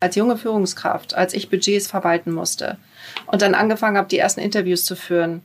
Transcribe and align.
als 0.00 0.14
junge 0.14 0.36
Führungskraft, 0.36 1.14
als 1.14 1.34
ich 1.34 1.50
Budgets 1.50 1.88
verwalten 1.88 2.32
musste 2.32 2.78
und 3.26 3.42
dann 3.42 3.54
angefangen 3.54 3.96
habe, 3.96 4.08
die 4.08 4.18
ersten 4.18 4.40
Interviews 4.40 4.84
zu 4.84 4.94
führen, 4.94 5.42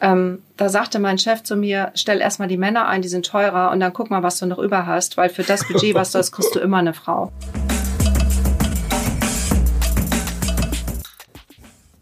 ähm, 0.00 0.40
da 0.56 0.68
sagte 0.68 1.00
mein 1.00 1.18
Chef 1.18 1.42
zu 1.42 1.56
mir, 1.56 1.90
stell 1.94 2.20
erstmal 2.20 2.46
die 2.46 2.56
Männer 2.56 2.86
ein, 2.86 3.02
die 3.02 3.08
sind 3.08 3.26
teurer 3.26 3.72
und 3.72 3.80
dann 3.80 3.92
guck 3.92 4.08
mal, 4.10 4.22
was 4.22 4.38
du 4.38 4.46
noch 4.46 4.58
über 4.58 4.86
hast, 4.86 5.16
weil 5.16 5.30
für 5.30 5.42
das 5.42 5.66
Budget, 5.66 5.94
was 5.94 6.12
du 6.12 6.18
hast, 6.18 6.30
kriegst 6.30 6.54
du 6.54 6.60
immer 6.60 6.78
eine 6.78 6.94
Frau. 6.94 7.32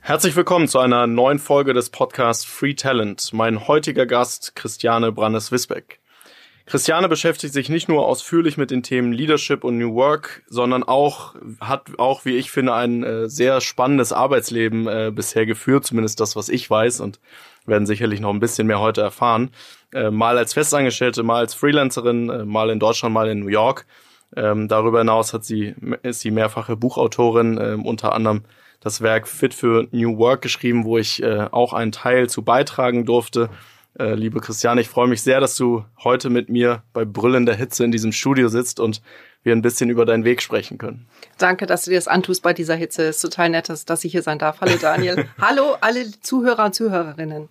Herzlich 0.00 0.36
willkommen 0.36 0.68
zu 0.68 0.80
einer 0.80 1.06
neuen 1.06 1.38
Folge 1.38 1.72
des 1.72 1.88
Podcasts 1.88 2.44
Free 2.44 2.74
Talent. 2.74 3.32
Mein 3.32 3.68
heutiger 3.68 4.04
Gast 4.04 4.54
Christiane 4.54 5.12
Brandes-Wisbeck. 5.12 6.00
Christiane 6.70 7.08
beschäftigt 7.08 7.52
sich 7.52 7.68
nicht 7.68 7.88
nur 7.88 8.06
ausführlich 8.06 8.56
mit 8.56 8.70
den 8.70 8.84
Themen 8.84 9.12
Leadership 9.12 9.64
und 9.64 9.76
New 9.76 9.92
Work, 9.96 10.44
sondern 10.46 10.84
auch 10.84 11.34
hat 11.60 11.98
auch, 11.98 12.24
wie 12.24 12.36
ich 12.36 12.52
finde, 12.52 12.74
ein 12.74 13.02
äh, 13.02 13.28
sehr 13.28 13.60
spannendes 13.60 14.12
Arbeitsleben 14.12 14.86
äh, 14.86 15.10
bisher 15.12 15.46
geführt, 15.46 15.84
zumindest 15.84 16.20
das, 16.20 16.36
was 16.36 16.48
ich 16.48 16.70
weiß 16.70 17.00
und 17.00 17.18
werden 17.66 17.86
sicherlich 17.86 18.20
noch 18.20 18.30
ein 18.30 18.38
bisschen 18.38 18.68
mehr 18.68 18.78
heute 18.78 19.00
erfahren. 19.00 19.50
Äh, 19.92 20.12
mal 20.12 20.38
als 20.38 20.54
Festangestellte, 20.54 21.24
mal 21.24 21.40
als 21.40 21.54
Freelancerin, 21.54 22.30
äh, 22.30 22.44
mal 22.44 22.70
in 22.70 22.78
Deutschland, 22.78 23.12
mal 23.12 23.28
in 23.28 23.40
New 23.40 23.48
York. 23.48 23.84
Ähm, 24.36 24.68
darüber 24.68 25.00
hinaus 25.00 25.34
hat 25.34 25.44
sie, 25.44 25.74
ist 26.02 26.20
sie 26.20 26.30
mehrfache 26.30 26.76
Buchautorin, 26.76 27.58
äh, 27.58 27.76
unter 27.82 28.12
anderem 28.12 28.44
das 28.78 29.00
Werk 29.00 29.26
Fit 29.26 29.54
für 29.54 29.88
New 29.90 30.18
Work 30.18 30.42
geschrieben, 30.42 30.84
wo 30.84 30.98
ich 30.98 31.20
äh, 31.20 31.48
auch 31.50 31.72
einen 31.72 31.90
Teil 31.90 32.30
zu 32.30 32.42
beitragen 32.42 33.06
durfte. 33.06 33.50
Äh, 33.98 34.14
liebe 34.14 34.40
Christiane, 34.40 34.80
ich 34.80 34.88
freue 34.88 35.08
mich 35.08 35.22
sehr, 35.22 35.40
dass 35.40 35.56
du 35.56 35.84
heute 36.04 36.30
mit 36.30 36.48
mir 36.48 36.82
bei 36.92 37.04
brüllender 37.04 37.54
Hitze 37.54 37.84
in 37.84 37.90
diesem 37.90 38.12
Studio 38.12 38.48
sitzt 38.48 38.78
und 38.78 39.02
wir 39.42 39.54
ein 39.54 39.62
bisschen 39.62 39.90
über 39.90 40.04
deinen 40.04 40.24
Weg 40.24 40.42
sprechen 40.42 40.78
können. 40.78 41.06
Danke, 41.38 41.66
dass 41.66 41.84
du 41.84 41.90
dir 41.90 41.96
das 41.96 42.08
antust 42.08 42.42
bei 42.42 42.52
dieser 42.52 42.74
Hitze. 42.74 43.04
Ist 43.04 43.20
total 43.20 43.50
nett, 43.50 43.68
dass, 43.68 43.84
dass 43.84 44.04
ich 44.04 44.12
hier 44.12 44.22
sein 44.22 44.38
darf. 44.38 44.60
Hallo 44.60 44.76
Daniel. 44.80 45.26
Hallo 45.40 45.76
alle 45.80 46.10
Zuhörer 46.20 46.66
und 46.66 46.74
Zuhörerinnen. 46.74 47.48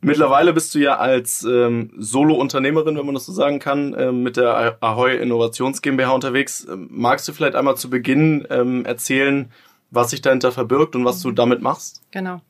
Mittlerweile 0.00 0.52
bist 0.52 0.74
du 0.74 0.80
ja 0.80 0.98
als 0.98 1.44
ähm, 1.44 1.92
Solo-Unternehmerin, 1.96 2.96
wenn 2.96 3.06
man 3.06 3.14
das 3.14 3.26
so 3.26 3.32
sagen 3.32 3.60
kann, 3.60 3.94
ähm, 3.96 4.24
mit 4.24 4.36
der 4.36 4.76
Ahoy 4.80 5.16
Innovations 5.16 5.80
GmbH 5.80 6.10
unterwegs. 6.10 6.66
Ähm, 6.68 6.88
magst 6.90 7.28
du 7.28 7.32
vielleicht 7.32 7.54
einmal 7.54 7.76
zu 7.76 7.88
Beginn 7.88 8.44
ähm, 8.50 8.84
erzählen, 8.84 9.52
was 9.92 10.10
sich 10.10 10.22
dahinter 10.22 10.50
verbirgt 10.50 10.96
und 10.96 11.04
was 11.04 11.20
du 11.20 11.30
damit 11.30 11.62
machst? 11.62 12.02
Genau. 12.10 12.40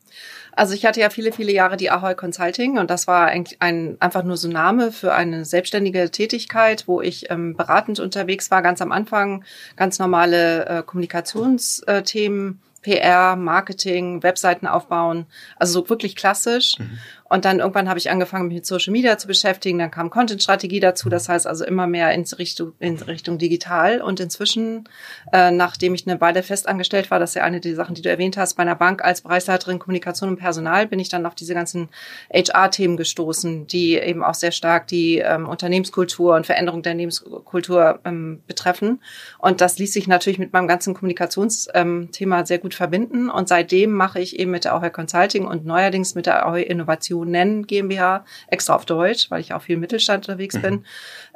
Also 0.55 0.75
ich 0.75 0.85
hatte 0.85 1.01
ja 1.01 1.11
viele, 1.11 1.33
viele 1.33 1.53
Jahre 1.53 1.77
die 1.77 1.91
Ahoy 1.91 2.15
Consulting 2.15 2.79
und 2.79 2.91
das 2.91 3.07
war 3.07 3.27
eigentlich 3.27 3.61
ein, 3.61 3.97
einfach 4.01 4.23
nur 4.23 4.37
so 4.37 4.48
Name 4.48 4.93
für 4.93 5.15
eine 5.15 5.45
selbstständige 5.45 6.11
Tätigkeit, 6.11 6.87
wo 6.87 7.01
ich 7.01 7.31
ähm, 7.31 7.57
beratend 7.57 8.01
unterwegs 8.01 8.51
war, 8.51 8.63
ganz 8.63 8.83
am 8.83 8.93
Anfang, 8.93 9.45
ganz 9.77 9.98
normale 9.98 10.67
äh, 10.67 10.83
Kommunikationsthemen. 10.83 12.61
PR, 12.83 13.37
Marketing, 13.37 14.23
Webseiten 14.23 14.67
aufbauen, 14.67 15.27
also 15.57 15.81
so 15.81 15.89
wirklich 15.89 16.17
klassisch. 16.17 16.79
Mhm. 16.79 16.99
Und 17.33 17.47
dann 17.47 17.61
irgendwann 17.61 17.89
habe 17.89 17.99
ich 17.99 18.11
angefangen, 18.11 18.49
mich 18.49 18.57
mit 18.57 18.67
Social 18.67 18.93
Media 18.93 19.17
zu 19.17 19.27
beschäftigen. 19.27 19.79
Dann 19.79 19.91
kam 19.91 20.11
Content-Strategie 20.11 20.81
dazu. 20.81 21.09
Das 21.09 21.31
heißt 21.31 21.47
also 21.47 21.65
immer 21.65 21.87
mehr 21.87 22.13
in 22.13 22.25
Richtung, 22.39 22.75
in 22.79 22.99
Richtung 22.99 23.39
digital. 23.39 24.03
Und 24.03 24.21
inzwischen, 24.21 24.87
äh, 25.33 25.51
nachdem 25.51 25.95
ich 25.95 26.07
eine 26.07 26.21
Weile 26.21 26.43
festangestellt 26.43 27.11
war, 27.11 27.19
das 27.19 27.31
ist 27.31 27.37
ja 27.37 27.45
eine 27.45 27.61
der 27.61 27.75
Sachen, 27.75 27.95
die 27.95 28.03
du 28.03 28.11
erwähnt 28.11 28.37
hast, 28.37 28.55
bei 28.55 28.63
einer 28.63 28.75
Bank 28.75 29.03
als 29.03 29.23
Bereichsleiterin 29.23 29.79
Kommunikation 29.79 30.29
und 30.29 30.37
Personal, 30.37 30.87
bin 30.87 30.99
ich 30.99 31.09
dann 31.09 31.25
auf 31.25 31.35
diese 31.35 31.55
ganzen 31.55 31.89
HR-Themen 32.31 32.99
gestoßen, 32.99 33.67
die 33.67 33.95
eben 33.95 34.23
auch 34.23 34.35
sehr 34.35 34.53
stark 34.53 34.87
die 34.89 35.17
ähm, 35.17 35.49
Unternehmenskultur 35.49 36.35
und 36.35 36.45
Veränderung 36.45 36.83
der 36.83 36.93
Unternehmenskultur 36.93 38.01
ähm, 38.05 38.43
betreffen. 38.47 39.01
Und 39.39 39.61
das 39.61 39.79
ließ 39.79 39.93
sich 39.93 40.07
natürlich 40.07 40.39
mit 40.39 40.53
meinem 40.53 40.69
ganzen 40.69 40.95
Kommunikationsthema 40.95 42.41
ähm, 42.41 42.47
sehr 42.47 42.59
gut 42.59 42.72
verbinden. 42.75 43.31
Und 43.31 43.48
seitdem 43.48 43.92
mache 43.92 44.20
ich 44.20 44.39
eben 44.39 44.51
mit 44.51 44.65
der 44.65 44.75
Ahoy 44.75 44.91
Consulting 44.91 45.47
und 45.47 45.65
neuerdings 45.65 46.15
mit 46.15 46.27
der 46.27 46.47
Ahoy 46.47 46.62
Innovation 46.62 47.31
nennen 47.31 47.67
GmbH, 47.67 48.25
extra 48.48 48.75
auf 48.75 48.84
Deutsch, 48.84 49.30
weil 49.30 49.41
ich 49.41 49.55
auch 49.55 49.63
viel 49.63 49.74
im 49.74 49.80
Mittelstand 49.80 50.29
unterwegs 50.29 50.57
mhm. 50.57 50.63
bin. 50.63 50.85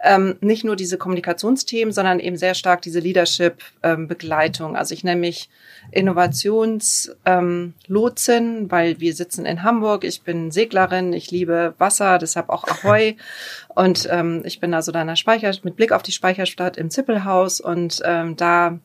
Ähm, 0.03 0.37
nicht 0.41 0.65
nur 0.65 0.77
diese 0.77 0.99
Kommunikationsthemen, 0.99 1.93
sondern 1.93 2.21
eben 2.21 2.37
sehr 2.37 2.55
stark 2.55 2.83
diese 2.83 3.01
Leadership-Begleitung. 3.01 4.71
Ähm, 4.71 4.77
also 4.77 4.95
ich 4.95 5.05
nenne 5.05 5.21
mich 5.21 5.49
Innovationslotsin, 5.91 7.15
ähm, 7.27 8.71
weil 8.71 9.01
wir 9.01 9.15
sitzen 9.15 9.47
in 9.47 9.63
Hamburg. 9.63 10.05
Ich 10.05 10.23
bin 10.23 10.51
Seglerin, 10.51 11.13
ich 11.13 11.31
liebe 11.31 11.75
Wasser, 11.79 12.19
deshalb 12.19 12.49
auch 12.51 12.65
Ahoi. 12.65 13.17
Und 13.75 14.09
ähm, 14.11 14.43
ich 14.45 14.61
bin 14.61 14.75
also 14.75 14.93
da 14.93 15.03
in 15.03 15.09
der 15.09 15.17
Speicher, 15.17 15.53
mit 15.63 15.77
Blick 15.77 15.93
auf 15.93 16.03
die 16.03 16.13
Speicherstadt 16.13 16.77
im 16.77 16.91
Zippelhaus 16.91 17.61
und 17.61 18.01
ähm, 18.05 18.37
da 18.37 18.79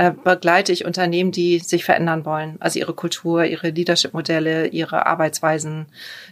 äh, 0.00 0.12
begleite 0.12 0.72
ich 0.72 0.86
Unternehmen, 0.86 1.30
die 1.30 1.58
sich 1.58 1.84
verändern 1.84 2.24
wollen. 2.24 2.56
Also 2.58 2.78
ihre 2.78 2.94
Kultur, 2.94 3.44
ihre 3.44 3.68
Leadership-Modelle, 3.68 4.68
ihre 4.68 5.04
Arbeitsweisen, 5.04 5.88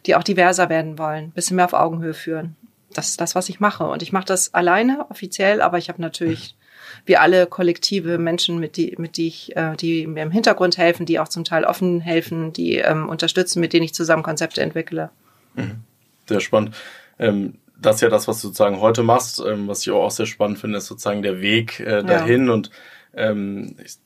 die 0.07 0.15
auch 0.15 0.23
diverser 0.23 0.71
werden 0.71 0.99
wollen, 0.99 1.33
bisschen 1.33 1.57
mehr 1.57 1.67
auf 1.67 1.75
Augenhöhe 1.75 2.15
führen. 2.15 2.57
Das 2.95 3.11
ist 3.11 3.21
das, 3.21 3.35
was 3.35 3.51
ich 3.51 3.61
mache. 3.61 3.85
Und 3.85 4.03
ich 4.03 4.11
mache 4.11 4.25
das 4.25 4.55
alleine, 4.55 5.05
offiziell, 5.11 5.61
aber 5.61 5.77
ich 5.77 5.91
habe 5.91 6.01
natürlich 6.01 6.57
wie 7.05 7.19
alle 7.19 7.47
kollektive 7.47 8.17
Menschen, 8.17 8.59
mit 8.59 8.79
die, 8.79 8.95
mit 8.97 9.19
die 9.19 9.27
ich, 9.27 9.55
äh, 9.55 9.77
die 9.77 10.07
mir 10.07 10.23
im 10.23 10.31
Hintergrund 10.31 10.79
helfen, 10.79 11.05
die 11.05 11.19
auch 11.19 11.29
zum 11.29 11.45
Teil 11.45 11.65
offen 11.65 12.01
helfen, 12.01 12.55
die 12.55 12.77
ähm, 12.77 13.07
unterstützen, 13.07 13.61
mit 13.61 13.75
denen 13.75 13.85
ich 13.85 13.93
zusammen 13.93 14.23
Konzepte 14.23 14.63
entwickle. 14.63 15.11
Mhm. 15.57 15.83
Sehr 16.27 16.41
spannend. 16.41 16.75
Ähm, 17.19 17.59
das 17.79 17.97
ist 17.97 18.01
ja 18.01 18.09
das, 18.09 18.29
was 18.29 18.41
du 18.41 18.49
sozusagen 18.49 18.81
heute 18.81 19.03
machst, 19.03 19.43
ähm, 19.47 19.69
was 19.69 19.83
ich 19.83 19.91
auch 19.91 20.11
sehr 20.11 20.25
spannend 20.25 20.59
finde, 20.59 20.79
ist 20.79 20.87
sozusagen 20.87 21.23
der 21.23 21.43
Weg 21.43 21.81
äh, 21.81 22.03
dahin 22.03 22.47
ja. 22.47 22.55
und 22.55 22.71
ähm, 23.15 23.77
ich, 23.85 23.99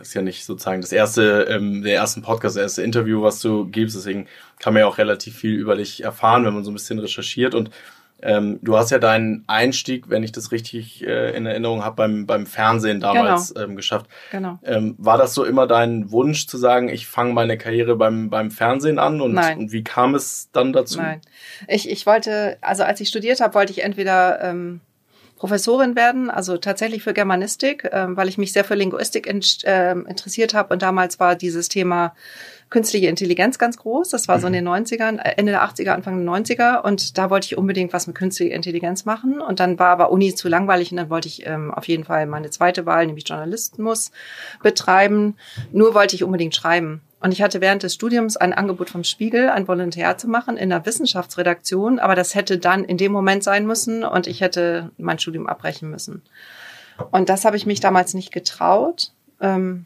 ist 0.00 0.14
ja 0.14 0.22
nicht 0.22 0.44
sozusagen 0.44 0.80
das 0.80 0.92
erste, 0.92 1.46
ähm, 1.50 1.82
der 1.82 1.96
ersten 1.96 2.22
Podcast, 2.22 2.56
das 2.56 2.62
erste 2.62 2.82
Interview, 2.82 3.22
was 3.22 3.40
du 3.40 3.66
gibst. 3.66 3.96
Deswegen 3.96 4.26
kann 4.58 4.72
man 4.72 4.80
ja 4.80 4.86
auch 4.86 4.98
relativ 4.98 5.36
viel 5.36 5.54
über 5.54 5.76
dich 5.76 6.02
erfahren, 6.02 6.44
wenn 6.44 6.54
man 6.54 6.64
so 6.64 6.70
ein 6.70 6.74
bisschen 6.74 6.98
recherchiert. 6.98 7.54
Und 7.54 7.70
ähm, 8.22 8.58
du 8.62 8.76
hast 8.76 8.90
ja 8.90 8.98
deinen 8.98 9.44
Einstieg, 9.46 10.10
wenn 10.10 10.22
ich 10.22 10.32
das 10.32 10.52
richtig 10.52 11.06
äh, 11.06 11.34
in 11.34 11.46
Erinnerung 11.46 11.84
habe, 11.84 11.96
beim, 11.96 12.26
beim 12.26 12.46
Fernsehen 12.46 13.00
damals 13.00 13.54
genau. 13.54 13.66
ähm, 13.66 13.76
geschafft. 13.76 14.06
Genau. 14.30 14.58
Ähm, 14.62 14.94
war 14.98 15.16
das 15.16 15.34
so 15.34 15.44
immer 15.44 15.66
dein 15.66 16.10
Wunsch 16.10 16.46
zu 16.46 16.58
sagen, 16.58 16.88
ich 16.88 17.06
fange 17.06 17.32
meine 17.32 17.56
Karriere 17.56 17.96
beim, 17.96 18.28
beim 18.28 18.50
Fernsehen 18.50 18.98
an? 18.98 19.20
Und, 19.20 19.32
Nein. 19.32 19.58
und 19.58 19.72
wie 19.72 19.84
kam 19.84 20.14
es 20.14 20.50
dann 20.52 20.72
dazu? 20.72 20.98
Nein. 20.98 21.20
Ich, 21.66 21.88
ich 21.88 22.06
wollte, 22.06 22.58
also 22.60 22.82
als 22.82 23.00
ich 23.00 23.08
studiert 23.08 23.40
habe, 23.40 23.54
wollte 23.54 23.72
ich 23.72 23.82
entweder 23.82 24.42
ähm, 24.42 24.80
Professorin 25.40 25.96
werden, 25.96 26.28
also 26.28 26.58
tatsächlich 26.58 27.02
für 27.02 27.14
Germanistik, 27.14 27.84
äh, 27.84 28.14
weil 28.14 28.28
ich 28.28 28.36
mich 28.36 28.52
sehr 28.52 28.62
für 28.62 28.74
Linguistik 28.74 29.26
in, 29.26 29.40
äh, 29.64 29.92
interessiert 29.92 30.52
habe. 30.52 30.74
Und 30.74 30.82
damals 30.82 31.18
war 31.18 31.34
dieses 31.34 31.70
Thema 31.70 32.14
künstliche 32.68 33.06
Intelligenz 33.06 33.58
ganz 33.58 33.78
groß. 33.78 34.10
Das 34.10 34.28
war 34.28 34.38
so 34.38 34.48
in 34.48 34.52
den 34.52 34.68
90ern, 34.68 35.18
äh, 35.18 35.36
Ende 35.38 35.52
der 35.52 35.62
80er, 35.62 35.92
Anfang 35.92 36.18
der 36.18 36.26
90er. 36.26 36.82
Und 36.82 37.16
da 37.16 37.30
wollte 37.30 37.46
ich 37.46 37.56
unbedingt 37.56 37.94
was 37.94 38.06
mit 38.06 38.16
künstlicher 38.16 38.54
Intelligenz 38.54 39.06
machen. 39.06 39.40
Und 39.40 39.60
dann 39.60 39.78
war 39.78 39.88
aber 39.88 40.12
Uni 40.12 40.34
zu 40.34 40.46
langweilig 40.46 40.90
und 40.90 40.98
dann 40.98 41.08
wollte 41.08 41.28
ich 41.28 41.46
ähm, 41.46 41.72
auf 41.72 41.88
jeden 41.88 42.04
Fall 42.04 42.26
meine 42.26 42.50
zweite 42.50 42.84
Wahl, 42.84 43.06
nämlich 43.06 43.26
Journalismus, 43.26 44.10
betreiben. 44.62 45.36
Nur 45.72 45.94
wollte 45.94 46.16
ich 46.16 46.22
unbedingt 46.22 46.54
schreiben. 46.54 47.00
Und 47.20 47.32
ich 47.32 47.42
hatte 47.42 47.60
während 47.60 47.82
des 47.82 47.94
Studiums 47.94 48.36
ein 48.36 48.54
Angebot 48.54 48.90
vom 48.90 49.04
Spiegel, 49.04 49.50
ein 49.50 49.68
Volontär 49.68 50.16
zu 50.16 50.26
machen 50.26 50.56
in 50.56 50.70
der 50.70 50.86
Wissenschaftsredaktion, 50.86 51.98
aber 51.98 52.14
das 52.14 52.34
hätte 52.34 52.58
dann 52.58 52.84
in 52.84 52.96
dem 52.96 53.12
Moment 53.12 53.44
sein 53.44 53.66
müssen 53.66 54.04
und 54.04 54.26
ich 54.26 54.40
hätte 54.40 54.90
mein 54.96 55.18
Studium 55.18 55.46
abbrechen 55.46 55.90
müssen. 55.90 56.22
Und 57.10 57.28
das 57.28 57.44
habe 57.44 57.56
ich 57.56 57.66
mich 57.66 57.80
damals 57.80 58.14
nicht 58.14 58.32
getraut. 58.32 59.12
Ähm, 59.40 59.84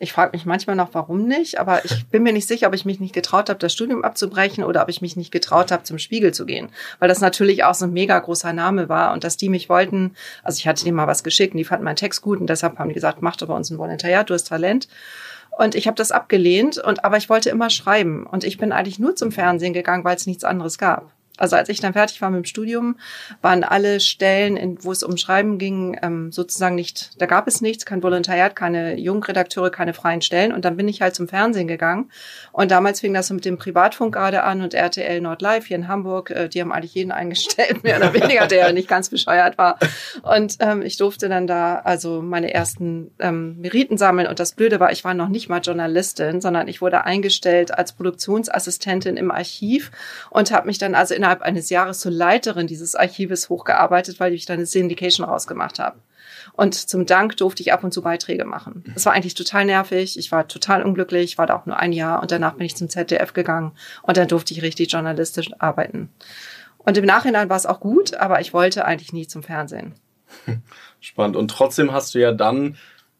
ich 0.00 0.12
frage 0.12 0.32
mich 0.32 0.44
manchmal 0.44 0.74
noch, 0.74 0.90
warum 0.92 1.26
nicht, 1.26 1.60
aber 1.60 1.84
ich 1.84 2.06
bin 2.08 2.24
mir 2.24 2.32
nicht 2.32 2.48
sicher, 2.48 2.66
ob 2.66 2.74
ich 2.74 2.84
mich 2.84 2.98
nicht 2.98 3.14
getraut 3.14 3.48
habe, 3.48 3.60
das 3.60 3.72
Studium 3.72 4.02
abzubrechen 4.02 4.64
oder 4.64 4.82
ob 4.82 4.88
ich 4.88 5.00
mich 5.00 5.16
nicht 5.16 5.30
getraut 5.30 5.70
habe, 5.70 5.84
zum 5.84 5.98
Spiegel 5.98 6.34
zu 6.34 6.46
gehen, 6.46 6.68
weil 6.98 7.08
das 7.08 7.20
natürlich 7.20 7.64
auch 7.64 7.74
so 7.74 7.86
ein 7.86 7.92
mega 7.92 8.18
großer 8.18 8.52
Name 8.52 8.88
war 8.88 9.12
und 9.12 9.22
dass 9.22 9.36
die 9.36 9.48
mich 9.48 9.68
wollten, 9.68 10.14
also 10.42 10.58
ich 10.58 10.66
hatte 10.66 10.84
denen 10.84 10.96
mal 10.96 11.06
was 11.06 11.22
geschickt 11.22 11.54
und 11.54 11.58
die 11.58 11.64
fanden 11.64 11.84
meinen 11.84 11.96
Text 11.96 12.22
gut 12.22 12.40
und 12.40 12.48
deshalb 12.48 12.78
haben 12.78 12.88
die 12.88 12.94
gesagt, 12.94 13.22
mach 13.22 13.36
doch 13.36 13.46
bei 13.46 13.54
uns 13.54 13.70
ein 13.70 13.78
Volontariat, 13.78 14.28
du 14.28 14.34
hast 14.34 14.44
Talent. 14.44 14.88
Und 15.56 15.74
ich 15.74 15.86
habe 15.86 15.96
das 15.96 16.10
abgelehnt 16.10 16.78
und 16.78 17.04
aber 17.04 17.16
ich 17.16 17.28
wollte 17.28 17.50
immer 17.50 17.70
schreiben 17.70 18.26
und 18.26 18.44
ich 18.44 18.58
bin 18.58 18.72
eigentlich 18.72 18.98
nur 18.98 19.14
zum 19.14 19.30
Fernsehen 19.30 19.72
gegangen, 19.72 20.04
weil 20.04 20.16
es 20.16 20.26
nichts 20.26 20.44
anderes 20.44 20.78
gab. 20.78 21.13
Also 21.36 21.56
als 21.56 21.68
ich 21.68 21.80
dann 21.80 21.94
fertig 21.94 22.22
war 22.22 22.30
mit 22.30 22.38
dem 22.38 22.44
Studium, 22.44 22.96
waren 23.42 23.64
alle 23.64 23.98
Stellen, 23.98 24.56
in, 24.56 24.84
wo 24.84 24.92
es 24.92 25.02
um 25.02 25.16
Schreiben 25.16 25.58
ging, 25.58 25.98
ähm, 26.00 26.30
sozusagen 26.30 26.76
nicht, 26.76 27.20
da 27.20 27.26
gab 27.26 27.48
es 27.48 27.60
nichts, 27.60 27.84
kein 27.84 28.04
Volontariat, 28.04 28.54
keine 28.54 28.96
Jungredakteure, 28.96 29.70
keine 29.70 29.94
freien 29.94 30.22
Stellen. 30.22 30.52
Und 30.52 30.64
dann 30.64 30.76
bin 30.76 30.86
ich 30.86 31.02
halt 31.02 31.16
zum 31.16 31.26
Fernsehen 31.26 31.66
gegangen. 31.66 32.10
Und 32.52 32.70
damals 32.70 33.00
fing 33.00 33.12
das 33.12 33.26
so 33.26 33.34
mit 33.34 33.44
dem 33.44 33.58
Privatfunk 33.58 34.14
gerade 34.14 34.44
an 34.44 34.62
und 34.62 34.74
RTL 34.74 35.20
Nord 35.20 35.42
Live 35.42 35.66
hier 35.66 35.76
in 35.76 35.88
Hamburg, 35.88 36.30
äh, 36.30 36.48
die 36.48 36.60
haben 36.60 36.70
eigentlich 36.70 36.94
jeden 36.94 37.10
eingestellt, 37.10 37.82
mehr 37.82 37.96
oder 37.96 38.14
weniger, 38.14 38.46
der 38.46 38.72
nicht 38.72 38.86
ganz 38.86 39.08
bescheuert 39.08 39.58
war. 39.58 39.80
Und 40.22 40.58
ähm, 40.60 40.82
ich 40.82 40.98
durfte 40.98 41.28
dann 41.28 41.48
da 41.48 41.80
also 41.80 42.22
meine 42.22 42.54
ersten 42.54 43.10
ähm, 43.18 43.60
Meriten 43.60 43.98
sammeln. 43.98 44.28
Und 44.28 44.38
das 44.38 44.52
Blöde 44.52 44.78
war, 44.78 44.92
ich 44.92 45.02
war 45.02 45.14
noch 45.14 45.28
nicht 45.28 45.48
mal 45.48 45.58
Journalistin, 45.58 46.40
sondern 46.40 46.68
ich 46.68 46.80
wurde 46.80 47.04
eingestellt 47.04 47.76
als 47.76 47.92
Produktionsassistentin 47.92 49.16
im 49.16 49.32
Archiv 49.32 49.90
und 50.30 50.52
habe 50.52 50.68
mich 50.68 50.78
dann 50.78 50.94
also 50.94 51.12
in 51.12 51.23
innerhalb 51.24 51.40
eines 51.40 51.70
Jahres 51.70 52.00
zur 52.00 52.12
Leiterin 52.12 52.66
dieses 52.66 52.94
Archives 52.94 53.48
hochgearbeitet, 53.48 54.20
weil 54.20 54.34
ich 54.34 54.44
dann 54.44 54.58
eine 54.58 54.66
Syndication 54.66 55.26
rausgemacht 55.26 55.78
habe. 55.78 55.98
Und 56.52 56.74
zum 56.74 57.06
Dank 57.06 57.38
durfte 57.38 57.62
ich 57.62 57.72
ab 57.72 57.82
und 57.82 57.94
zu 57.94 58.02
Beiträge 58.02 58.44
machen. 58.44 58.84
Das 58.92 59.06
war 59.06 59.14
eigentlich 59.14 59.34
total 59.34 59.64
nervig. 59.64 60.18
Ich 60.18 60.30
war 60.30 60.46
total 60.46 60.82
unglücklich, 60.82 61.38
war 61.38 61.46
da 61.46 61.56
auch 61.56 61.64
nur 61.64 61.78
ein 61.78 61.92
Jahr 61.92 62.20
und 62.20 62.30
danach 62.30 62.54
bin 62.54 62.66
ich 62.66 62.76
zum 62.76 62.90
ZDF 62.90 63.32
gegangen 63.32 63.72
und 64.02 64.18
dann 64.18 64.28
durfte 64.28 64.52
ich 64.52 64.60
richtig 64.60 64.92
journalistisch 64.92 65.50
arbeiten. 65.58 66.10
Und 66.76 66.98
im 66.98 67.06
Nachhinein 67.06 67.48
war 67.48 67.56
es 67.56 67.64
auch 67.64 67.80
gut, 67.80 68.14
aber 68.14 68.42
ich 68.42 68.52
wollte 68.52 68.84
eigentlich 68.84 69.14
nie 69.14 69.26
zum 69.26 69.42
Fernsehen. 69.42 69.94
Spannend. 71.00 71.36
Und 71.36 71.50
trotzdem 71.50 71.92
hast 71.92 72.14
du 72.14 72.18
ja 72.18 72.32
dann 72.32 72.76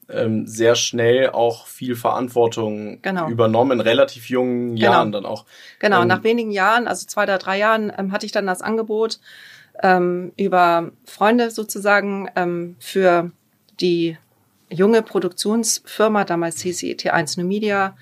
ähm, 0.09 0.47
sehr 0.47 0.75
schnell 0.75 1.31
auch 1.31 1.67
viel 1.67 1.97
Verantwortung 1.97 3.01
genau. 3.03 3.29
übernommen, 3.29 3.73
in 3.73 3.81
relativ 3.81 4.29
jungen 4.29 4.77
genau. 4.77 4.93
Jahren 4.93 5.13
dann 5.13 5.27
auch. 5.27 5.45
Genau, 5.79 6.03
ähm, 6.03 6.09
nach 6.09 6.25
wenigen 6.25 6.51
Jahren, 6.51 6.87
also 6.87 7.07
zwei 7.07 7.25
oder 7.25 7.39
drei 7.39 7.59
Jahren, 7.59 7.93
ähm, 7.97 8.13
hatte 8.13 8.27
ich 8.27 8.33
dann 8.33 8.47
das 8.47 8.63
Angebot 8.63 9.19
ähm, 9.83 10.33
über 10.37 10.91
Freunde 11.05 11.51
sozusagen 11.51 12.29
ähm, 12.37 12.77
für 12.79 13.31
die 13.81 14.17
junge 14.71 15.03
Produktionsfirma, 15.03 16.25
damals 16.25 16.61
hieß 16.61 16.79
sie 16.79 16.95
T1 16.95 17.41
New 17.41 17.47
Media, 17.47 17.97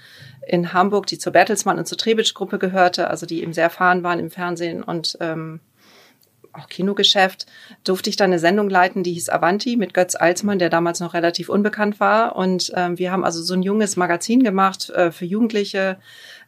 in 0.46 0.72
Hamburg, 0.72 1.06
die 1.06 1.18
zur 1.18 1.32
Bertelsmann 1.32 1.78
und 1.78 1.86
zur 1.86 1.98
Trebitsch 1.98 2.34
Gruppe 2.34 2.58
gehörte, 2.58 3.08
also 3.08 3.26
die 3.26 3.42
eben 3.42 3.52
sehr 3.52 3.64
erfahren 3.64 4.02
waren 4.02 4.18
im 4.18 4.30
Fernsehen 4.30 4.82
und 4.82 5.16
ähm, 5.20 5.60
auch 6.52 6.68
Kinogeschäft, 6.68 7.46
durfte 7.84 8.10
ich 8.10 8.16
dann 8.16 8.30
eine 8.30 8.38
Sendung 8.38 8.68
leiten, 8.68 9.02
die 9.02 9.12
hieß 9.12 9.30
Avanti 9.30 9.76
mit 9.76 9.94
Götz 9.94 10.14
Alsmann, 10.14 10.58
der 10.58 10.70
damals 10.70 11.00
noch 11.00 11.14
relativ 11.14 11.48
unbekannt 11.48 12.00
war. 12.00 12.36
Und 12.36 12.72
ähm, 12.74 12.98
wir 12.98 13.10
haben 13.10 13.24
also 13.24 13.42
so 13.42 13.54
ein 13.54 13.62
junges 13.62 13.96
Magazin 13.96 14.42
gemacht 14.42 14.90
äh, 14.90 15.10
für 15.12 15.24
Jugendliche, 15.24 15.98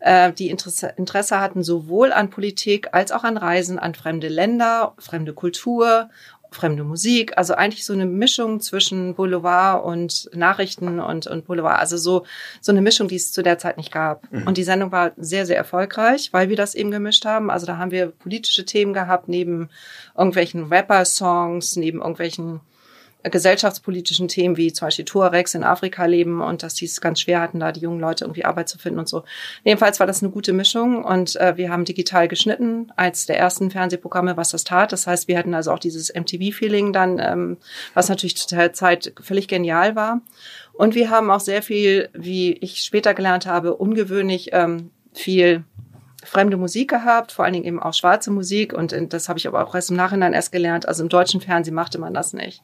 äh, 0.01 0.33
die 0.33 0.51
Interesse, 0.51 0.93
Interesse 0.97 1.41
hatten 1.41 1.62
sowohl 1.62 2.12
an 2.12 2.31
Politik 2.31 2.89
als 2.93 3.12
auch 3.12 3.25
an 3.25 3.37
Reisen, 3.37 3.79
an 3.79 3.95
fremde 3.95 4.29
Länder, 4.29 4.95
fremde 4.99 5.33
Kultur 5.33 6.11
fremde 6.55 6.85
Musik, 6.85 7.37
also 7.37 7.55
eigentlich 7.55 7.85
so 7.85 7.93
eine 7.93 8.06
Mischung 8.06 8.61
zwischen 8.61 9.15
Boulevard 9.15 9.85
und 9.85 10.31
Nachrichten 10.35 11.01
und, 11.01 11.27
und 11.27 11.47
Boulevard, 11.47 11.81
also 11.81 11.97
so, 11.97 12.25
so 12.61 12.73
eine 12.73 12.83
Mischung, 12.83 13.09
die 13.09 13.17
es 13.17 13.33
zu 13.33 13.43
der 13.43 13.59
Zeit 13.59 13.77
nicht 13.77 13.93
gab. 13.93 14.31
Mhm. 14.33 14.47
Und 14.47 14.56
die 14.56 14.65
Sendung 14.65 14.93
war 14.93 15.12
sehr, 15.17 15.47
sehr 15.47 15.56
erfolgreich, 15.56 16.33
weil 16.33 16.49
wir 16.49 16.56
das 16.56 16.75
eben 16.75 16.91
gemischt 16.91 17.25
haben. 17.25 17.51
Also 17.51 17.67
da 17.67 17.79
haben 17.79 17.91
wir 17.91 18.06
politische 18.06 18.65
Themen 18.65 18.95
gehabt, 18.95 19.29
neben 19.29 19.69
irgendwelchen 20.17 20.65
Rapper-Songs, 20.65 21.77
neben 21.77 21.99
irgendwelchen 21.99 22.61
gesellschaftspolitischen 23.31 24.29
Themen 24.29 24.56
wie 24.56 24.73
zum 24.73 24.87
Beispiel 24.87 25.05
Tuaregs 25.05 25.55
in 25.55 25.65
Afrika 25.65 26.05
leben 26.05 26.41
und 26.43 26.62
dass 26.62 26.75
die 26.75 26.85
es 26.85 27.00
ganz 27.00 27.21
schwer 27.21 27.41
hatten, 27.41 27.61
da 27.61 27.73
die 27.73 27.81
jungen 27.81 28.00
Leute 28.00 28.25
irgendwie 28.25 28.44
Arbeit 28.44 28.69
zu 28.69 28.79
finden 28.79 28.99
und 28.99 29.09
so. 29.09 29.25
Jedenfalls 29.65 29.99
war 30.00 30.06
das 30.06 30.23
eine 30.23 30.31
gute 30.31 30.53
Mischung 30.53 31.05
und 31.05 31.37
äh, 31.37 31.56
wir 31.56 31.71
haben 31.71 31.85
digital 31.85 32.29
geschnitten 32.29 32.93
als 32.97 33.26
der 33.26 33.38
ersten 33.38 33.71
Fernsehprogramme, 33.71 34.37
was 34.37 34.50
das 34.50 34.65
tat. 34.65 34.93
Das 34.93 35.06
heißt, 35.06 35.29
wir 35.29 35.38
hatten 35.38 35.55
also 35.55 35.73
auch 35.73 35.79
dieses 35.79 36.12
MTV-Feeling 36.15 36.93
dann, 36.93 37.19
ähm, 37.19 37.56
was 37.94 38.09
natürlich 38.09 38.37
zu 38.37 38.55
der 38.55 38.73
Zeit 38.73 39.12
völlig 39.21 39.49
genial 39.49 39.97
war. 39.97 40.20
Und 40.73 40.94
wir 40.94 41.11
haben 41.11 41.31
auch 41.31 41.41
sehr 41.41 41.62
viel, 41.62 42.09
wie 42.12 42.53
ich 42.53 42.82
später 42.82 43.15
gelernt 43.15 43.47
habe, 43.47 43.75
ungewöhnlich 43.75 44.50
ähm, 44.53 44.91
viel 45.12 45.65
fremde 46.35 46.57
Musik 46.57 46.91
gehabt, 46.91 47.31
vor 47.31 47.45
allen 47.45 47.55
Dingen 47.55 47.65
eben 47.65 47.81
auch 47.81 47.95
schwarze 47.95 48.33
Musik. 48.33 48.73
Und 48.73 48.95
das 49.13 49.29
habe 49.29 49.39
ich 49.39 49.47
aber 49.47 49.65
auch 49.65 49.75
erst 49.75 49.91
im 49.91 49.97
Nachhinein 49.97 50.33
erst 50.33 50.51
gelernt. 50.51 50.89
Also 50.89 51.05
im 51.05 51.09
deutschen 51.09 51.41
Fernsehen 51.41 51.75
machte 51.75 51.99
man 52.01 52.13
das 52.13 52.33
nicht. 52.33 52.61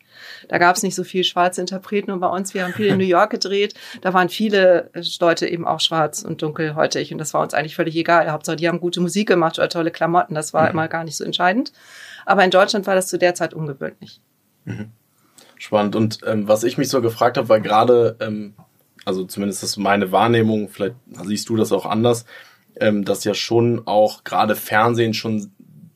Da 0.49 0.59
gab 0.59 0.75
es 0.75 0.83
nicht 0.83 0.97
so 0.97 1.05
viel 1.05 1.23
schwarze 1.23 1.61
Interpreten. 1.61 2.11
Und 2.11 2.19
bei 2.19 2.27
uns, 2.27 2.53
wir 2.53 2.65
haben 2.65 2.73
viel 2.73 2.87
in 2.87 2.99
New 2.99 3.05
York 3.05 3.31
gedreht. 3.31 3.75
Da 4.01 4.13
waren 4.13 4.29
viele 4.29 4.91
äh, 4.93 5.03
Leute 5.21 5.47
eben 5.47 5.67
auch 5.67 5.79
schwarz 5.79 6.23
und 6.23 6.43
dunkelhäutig. 6.43 7.13
Und 7.13 7.19
das 7.19 7.33
war 7.33 7.43
uns 7.43 7.55
eigentlich 7.55 7.77
völlig 7.77 7.95
egal. 7.95 8.31
Hauptsache, 8.31 8.57
die 8.57 8.69
haben 8.69 8.81
gute 8.81 9.01
Musik 9.01 9.29
gemacht 9.29 9.59
oder 9.59 9.69
tolle 9.69 9.93
Klamotten. 9.93 10.35
Das 10.35 10.53
war 10.53 10.65
mhm. 10.65 10.71
immer 10.71 10.89
gar 10.89 11.05
nicht 11.05 11.17
so 11.17 11.23
entscheidend. 11.23 11.73
Aber 12.27 12.45
in 12.45 12.51
Deutschland 12.51 12.89
war 12.89 12.97
das 12.97 13.07
zu 13.07 13.19
der 13.19 13.37
Zeit 13.37 13.55
ungewöhnlich. 13.55 14.21
Mhm. 14.65 14.91
Spannend. 15.59 15.95
Und 15.95 16.19
ähm, 16.27 16.49
was 16.49 16.65
ich 16.65 16.77
mich 16.77 16.89
so 16.89 17.01
gefragt 17.01 17.37
habe, 17.37 17.49
weil 17.49 17.61
gerade, 17.61 18.17
ähm, 18.19 18.55
also 19.05 19.25
zumindest 19.25 19.63
ist 19.63 19.77
meine 19.77 20.11
Wahrnehmung, 20.11 20.69
vielleicht 20.69 20.97
siehst 21.25 21.49
du 21.49 21.57
das 21.57 21.71
auch 21.71 21.87
anders, 21.87 22.25
ähm, 22.81 23.05
dass 23.05 23.25
ja 23.25 23.35
schon 23.35 23.83
auch 23.87 24.25
gerade 24.25 24.57
Fernsehen 24.57 25.15
schon 25.15 25.51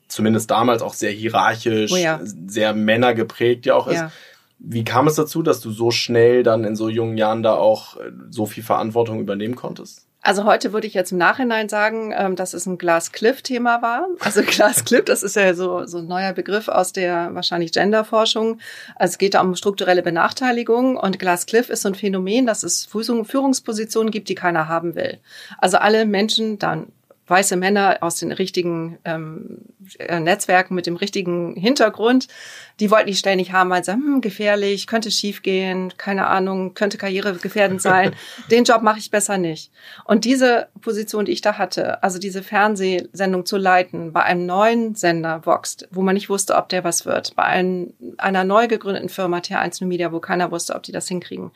zumindest 0.07 0.51
damals 0.51 0.81
auch 0.81 0.93
sehr 0.93 1.11
hierarchisch, 1.11 1.91
oh 1.91 1.97
ja. 1.97 2.19
sehr 2.23 2.73
männergeprägt 2.73 3.65
ja 3.65 3.75
auch 3.75 3.87
ist. 3.87 3.95
Ja. 3.95 4.11
Wie 4.59 4.83
kam 4.83 5.07
es 5.07 5.15
dazu, 5.15 5.41
dass 5.41 5.59
du 5.59 5.71
so 5.71 5.91
schnell 5.91 6.43
dann 6.43 6.63
in 6.63 6.75
so 6.75 6.87
jungen 6.89 7.17
Jahren 7.17 7.43
da 7.43 7.55
auch 7.55 7.97
äh, 7.97 8.11
so 8.29 8.45
viel 8.45 8.63
Verantwortung 8.63 9.19
übernehmen 9.19 9.55
konntest? 9.55 10.04
Also 10.25 10.43
heute 10.45 10.73
würde 10.73 10.87
ich 10.87 10.95
jetzt 10.95 11.11
im 11.11 11.19
Nachhinein 11.19 11.69
sagen, 11.69 12.11
ähm, 12.17 12.35
dass 12.35 12.55
es 12.55 12.65
ein 12.65 12.79
Glass-Cliff-Thema 12.79 13.83
war. 13.83 14.07
Also 14.21 14.41
Glass-Cliff, 14.45 15.05
das 15.05 15.21
ist 15.21 15.35
ja 15.35 15.53
so, 15.53 15.85
so 15.85 15.99
ein 15.99 16.07
neuer 16.07 16.33
Begriff 16.33 16.67
aus 16.67 16.93
der 16.93 17.35
wahrscheinlich 17.35 17.71
Genderforschung. 17.71 18.59
Also 18.95 19.11
es 19.11 19.17
geht 19.19 19.35
da 19.35 19.41
um 19.41 19.55
strukturelle 19.55 20.01
Benachteiligung 20.01 20.97
und 20.97 21.19
Glass-Cliff 21.19 21.69
ist 21.69 21.83
so 21.83 21.89
ein 21.89 21.95
Phänomen, 21.95 22.47
dass 22.47 22.63
es 22.63 22.85
Führungspositionen 22.85 24.09
gibt, 24.09 24.27
die 24.27 24.33
keiner 24.33 24.67
haben 24.67 24.95
will. 24.95 25.19
Also 25.59 25.77
alle 25.77 26.07
Menschen, 26.07 26.57
dann 26.57 26.87
weiße 27.27 27.55
Männer 27.55 27.97
aus 28.01 28.17
den 28.17 28.31
richtigen 28.31 28.97
ähm, 29.03 29.59
äh, 29.99 30.19
Netzwerken 30.19 30.75
mit 30.75 30.87
dem 30.87 30.95
richtigen 30.95 31.55
Hintergrund, 31.55 32.27
die 32.79 32.91
wollten 32.91 33.07
die 33.07 33.15
Stellen 33.15 33.37
nicht 33.37 33.53
haben, 33.53 33.69
weil 33.69 33.83
sie 33.83 33.91
sagen, 33.91 34.03
hm, 34.03 34.21
gefährlich, 34.21 34.87
könnte 34.87 35.09
schiefgehen, 35.11 35.93
keine 35.97 36.27
Ahnung, 36.27 36.73
könnte 36.73 36.97
karrieregefährdend 36.97 37.81
sein. 37.81 38.15
Den 38.51 38.65
Job 38.65 38.81
mache 38.81 38.99
ich 38.99 39.11
besser 39.11 39.37
nicht. 39.37 39.71
Und 40.03 40.25
diese 40.25 40.67
Position, 40.81 41.25
die 41.25 41.31
ich 41.31 41.41
da 41.41 41.57
hatte, 41.57 42.03
also 42.03 42.19
diese 42.19 42.43
Fernsehsendung 42.43 43.45
zu 43.45 43.57
leiten 43.57 44.11
bei 44.11 44.23
einem 44.23 44.45
neuen 44.45 44.95
Sender 44.95 45.45
Vox, 45.45 45.77
wo 45.91 46.01
man 46.01 46.15
nicht 46.15 46.29
wusste, 46.29 46.55
ob 46.55 46.69
der 46.69 46.83
was 46.83 47.05
wird, 47.05 47.35
bei 47.35 47.43
einem, 47.43 47.93
einer 48.17 48.43
neu 48.43 48.67
gegründeten 48.67 49.09
Firma 49.09 49.37
T1 49.37 49.85
Media, 49.85 50.11
wo 50.11 50.19
keiner 50.19 50.51
wusste, 50.51 50.75
ob 50.75 50.83
die 50.83 50.91
das 50.91 51.07
hinkriegen. 51.07 51.51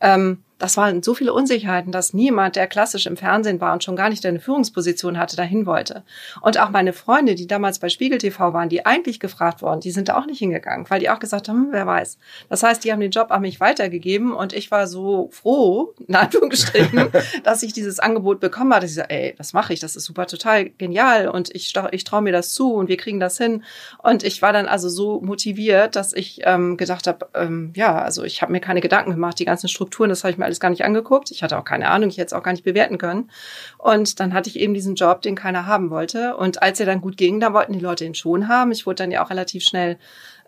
Ähm, 0.00 0.42
das 0.58 0.76
waren 0.78 1.02
so 1.02 1.12
viele 1.12 1.34
Unsicherheiten, 1.34 1.92
dass 1.92 2.14
niemand, 2.14 2.56
der 2.56 2.66
klassisch 2.66 3.06
im 3.06 3.16
Fernsehen 3.16 3.60
war 3.60 3.74
und 3.74 3.84
schon 3.84 3.96
gar 3.96 4.08
nicht 4.08 4.24
eine 4.24 4.40
Führungsposition 4.40 5.18
hatte, 5.18 5.36
dahin 5.36 5.66
wollte. 5.66 6.02
Und 6.40 6.58
auch 6.58 6.70
meine 6.70 6.94
Freunde, 6.94 7.34
die 7.34 7.46
damals 7.46 7.78
bei 7.78 7.90
Spiegel 7.90 8.18
TV 8.18 8.54
waren, 8.54 8.70
die 8.70 8.86
eigentlich 8.86 9.20
gefragt 9.20 9.60
worden, 9.60 9.80
die 9.80 9.90
sind 9.90 10.08
da 10.08 10.16
auch 10.16 10.24
nicht 10.24 10.38
hingegangen, 10.38 10.55
weil 10.88 11.00
die 11.00 11.10
auch 11.10 11.18
gesagt 11.18 11.48
haben, 11.48 11.64
hm, 11.64 11.68
wer 11.72 11.86
weiß. 11.86 12.18
Das 12.48 12.62
heißt, 12.62 12.84
die 12.84 12.92
haben 12.92 13.00
den 13.00 13.10
Job 13.10 13.30
an 13.30 13.42
mich 13.42 13.60
weitergegeben 13.60 14.32
und 14.32 14.52
ich 14.52 14.70
war 14.70 14.86
so 14.86 15.28
froh, 15.32 15.94
in 16.06 16.14
Anführungsstrichen, 16.14 17.08
dass 17.44 17.62
ich 17.62 17.72
dieses 17.72 17.98
Angebot 17.98 18.40
bekommen 18.40 18.74
hatte. 18.74 18.86
Ich 18.86 18.94
so, 18.94 19.02
ey, 19.02 19.34
das 19.36 19.52
mache 19.52 19.72
ich, 19.72 19.80
das 19.80 19.96
ist 19.96 20.04
super 20.04 20.26
total 20.26 20.70
genial 20.70 21.28
und 21.28 21.54
ich, 21.54 21.74
ich 21.90 22.04
traue 22.04 22.22
mir 22.22 22.32
das 22.32 22.52
zu 22.52 22.74
und 22.74 22.88
wir 22.88 22.96
kriegen 22.96 23.20
das 23.20 23.38
hin. 23.38 23.64
Und 24.02 24.22
ich 24.22 24.42
war 24.42 24.52
dann 24.52 24.66
also 24.66 24.88
so 24.88 25.20
motiviert, 25.20 25.96
dass 25.96 26.12
ich 26.12 26.40
ähm, 26.44 26.76
gedacht 26.76 27.06
habe, 27.06 27.28
ähm, 27.34 27.72
ja, 27.74 27.98
also 27.98 28.24
ich 28.24 28.42
habe 28.42 28.52
mir 28.52 28.60
keine 28.60 28.80
Gedanken 28.80 29.10
gemacht, 29.10 29.38
die 29.38 29.44
ganzen 29.44 29.68
Strukturen, 29.68 30.08
das 30.08 30.24
habe 30.24 30.32
ich 30.32 30.38
mir 30.38 30.44
alles 30.44 30.60
gar 30.60 30.70
nicht 30.70 30.84
angeguckt. 30.84 31.30
Ich 31.30 31.42
hatte 31.42 31.58
auch 31.58 31.64
keine 31.64 31.88
Ahnung, 31.88 32.08
ich 32.08 32.18
hätte 32.18 32.26
es 32.26 32.32
auch 32.32 32.42
gar 32.42 32.52
nicht 32.52 32.64
bewerten 32.64 32.98
können. 32.98 33.30
Und 33.78 34.20
dann 34.20 34.34
hatte 34.34 34.48
ich 34.48 34.58
eben 34.58 34.74
diesen 34.74 34.94
Job, 34.94 35.22
den 35.22 35.34
keiner 35.34 35.66
haben 35.66 35.90
wollte. 35.90 36.36
Und 36.36 36.62
als 36.62 36.80
er 36.80 36.86
dann 36.86 37.00
gut 37.00 37.16
ging, 37.16 37.40
da 37.40 37.52
wollten 37.52 37.72
die 37.72 37.80
Leute 37.80 38.04
ihn 38.04 38.14
schon 38.14 38.48
haben. 38.48 38.72
Ich 38.72 38.86
wurde 38.86 38.96
dann 38.96 39.10
ja 39.10 39.24
auch 39.24 39.30
relativ 39.30 39.64
schnell 39.64 39.98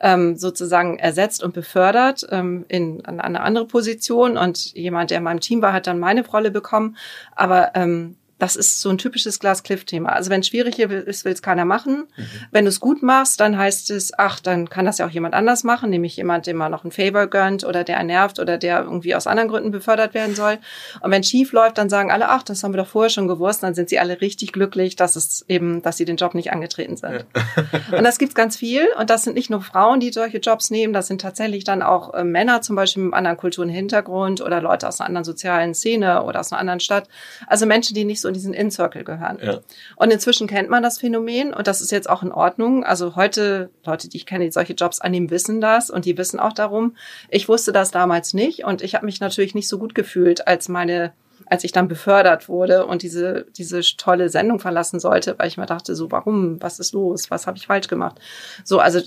ähm, 0.00 0.36
sozusagen 0.36 0.98
ersetzt 0.98 1.42
und 1.42 1.54
befördert 1.54 2.26
ähm, 2.30 2.64
in, 2.68 3.04
an 3.04 3.20
eine 3.20 3.40
andere 3.40 3.66
Position. 3.66 4.36
Und 4.36 4.72
jemand, 4.74 5.10
der 5.10 5.18
in 5.18 5.24
meinem 5.24 5.40
Team 5.40 5.62
war, 5.62 5.72
hat 5.72 5.86
dann 5.86 5.98
meine 5.98 6.26
Rolle 6.26 6.50
bekommen. 6.50 6.96
Aber 7.34 7.72
ähm, 7.74 8.16
das 8.38 8.56
ist 8.56 8.80
so 8.80 8.90
ein 8.90 8.98
typisches 8.98 9.40
Glass-Cliff-Thema. 9.40 10.10
Also 10.10 10.30
wenn 10.30 10.40
es 10.40 10.46
schwierig 10.46 10.78
ist, 10.78 11.24
will 11.24 11.32
es 11.32 11.42
keiner 11.42 11.64
machen. 11.64 12.06
Mhm. 12.16 12.26
Wenn 12.52 12.64
du 12.64 12.68
es 12.68 12.80
gut 12.80 13.02
machst, 13.02 13.40
dann 13.40 13.58
heißt 13.58 13.90
es, 13.90 14.12
ach, 14.16 14.38
dann 14.40 14.70
kann 14.70 14.84
das 14.84 14.98
ja 14.98 15.06
auch 15.06 15.10
jemand 15.10 15.34
anders 15.34 15.64
machen, 15.64 15.90
nämlich 15.90 16.16
jemand, 16.16 16.46
dem 16.46 16.56
man 16.56 16.70
noch 16.70 16.84
ein 16.84 16.92
Favor 16.92 17.26
gönnt 17.26 17.64
oder 17.64 17.82
der 17.82 18.02
nervt 18.04 18.38
oder 18.38 18.56
der 18.56 18.82
irgendwie 18.82 19.14
aus 19.14 19.26
anderen 19.26 19.48
Gründen 19.48 19.70
befördert 19.70 20.14
werden 20.14 20.36
soll. 20.36 20.58
Und 21.00 21.10
wenn 21.10 21.24
schief 21.24 21.52
läuft, 21.52 21.78
dann 21.78 21.88
sagen 21.88 22.10
alle, 22.10 22.28
ach, 22.28 22.42
das 22.42 22.62
haben 22.62 22.72
wir 22.72 22.78
doch 22.78 22.88
vorher 22.88 23.10
schon 23.10 23.26
gewusst. 23.26 23.62
Dann 23.62 23.74
sind 23.74 23.88
sie 23.88 23.98
alle 23.98 24.20
richtig 24.20 24.52
glücklich, 24.52 24.94
dass 24.94 25.16
es 25.16 25.44
eben, 25.48 25.82
dass 25.82 25.96
sie 25.96 26.04
den 26.04 26.16
Job 26.16 26.34
nicht 26.34 26.52
angetreten 26.52 26.96
sind. 26.96 27.26
Ja. 27.34 27.64
und 27.98 28.04
das 28.04 28.18
gibt's 28.18 28.34
ganz 28.34 28.56
viel. 28.56 28.86
Und 28.98 29.10
das 29.10 29.24
sind 29.24 29.34
nicht 29.34 29.50
nur 29.50 29.62
Frauen, 29.62 29.98
die 29.98 30.12
solche 30.12 30.38
Jobs 30.38 30.70
nehmen. 30.70 30.92
Das 30.92 31.08
sind 31.08 31.20
tatsächlich 31.20 31.64
dann 31.64 31.82
auch 31.82 32.14
äh, 32.14 32.24
Männer, 32.24 32.62
zum 32.62 32.76
Beispiel 32.76 33.02
mit 33.02 33.12
einem 33.12 33.18
anderen 33.18 33.36
Kulturenhintergrund 33.36 34.40
oder 34.40 34.60
Leute 34.60 34.86
aus 34.86 35.00
einer 35.00 35.08
anderen 35.08 35.24
sozialen 35.24 35.74
Szene 35.74 36.22
oder 36.22 36.40
aus 36.40 36.52
einer 36.52 36.60
anderen 36.60 36.80
Stadt. 36.80 37.08
Also 37.46 37.66
Menschen, 37.66 37.94
die 37.94 38.04
nicht 38.04 38.20
so 38.20 38.27
in 38.28 38.34
diesen 38.34 38.54
In-Circle 38.54 39.04
gehören. 39.04 39.38
Ja. 39.42 39.60
Und 39.96 40.12
inzwischen 40.12 40.46
kennt 40.46 40.70
man 40.70 40.82
das 40.82 40.98
Phänomen 40.98 41.52
und 41.52 41.66
das 41.66 41.80
ist 41.80 41.90
jetzt 41.90 42.08
auch 42.08 42.22
in 42.22 42.32
Ordnung. 42.32 42.84
Also 42.84 43.16
heute, 43.16 43.70
Leute, 43.84 44.08
die 44.08 44.18
ich 44.18 44.26
kenne, 44.26 44.44
die 44.44 44.52
solche 44.52 44.74
Jobs 44.74 45.00
annehmen, 45.00 45.30
wissen 45.30 45.60
das 45.60 45.90
und 45.90 46.04
die 46.04 46.16
wissen 46.16 46.38
auch 46.38 46.52
darum. 46.52 46.96
Ich 47.28 47.48
wusste 47.48 47.72
das 47.72 47.90
damals 47.90 48.34
nicht 48.34 48.64
und 48.64 48.82
ich 48.82 48.94
habe 48.94 49.06
mich 49.06 49.20
natürlich 49.20 49.54
nicht 49.54 49.68
so 49.68 49.78
gut 49.78 49.94
gefühlt, 49.94 50.46
als 50.46 50.68
meine 50.68 51.12
als 51.46 51.64
ich 51.64 51.72
dann 51.72 51.88
befördert 51.88 52.48
wurde 52.48 52.86
und 52.86 53.02
diese, 53.02 53.46
diese 53.56 53.80
tolle 53.96 54.28
Sendung 54.28 54.58
verlassen 54.58 55.00
sollte, 55.00 55.38
weil 55.38 55.48
ich 55.48 55.56
mir 55.56 55.66
dachte, 55.66 55.94
so, 55.94 56.10
warum, 56.10 56.60
was 56.60 56.78
ist 56.78 56.92
los, 56.92 57.30
was 57.30 57.46
habe 57.46 57.56
ich 57.56 57.66
falsch 57.66 57.88
gemacht? 57.88 58.18
So, 58.64 58.80
also 58.80 59.00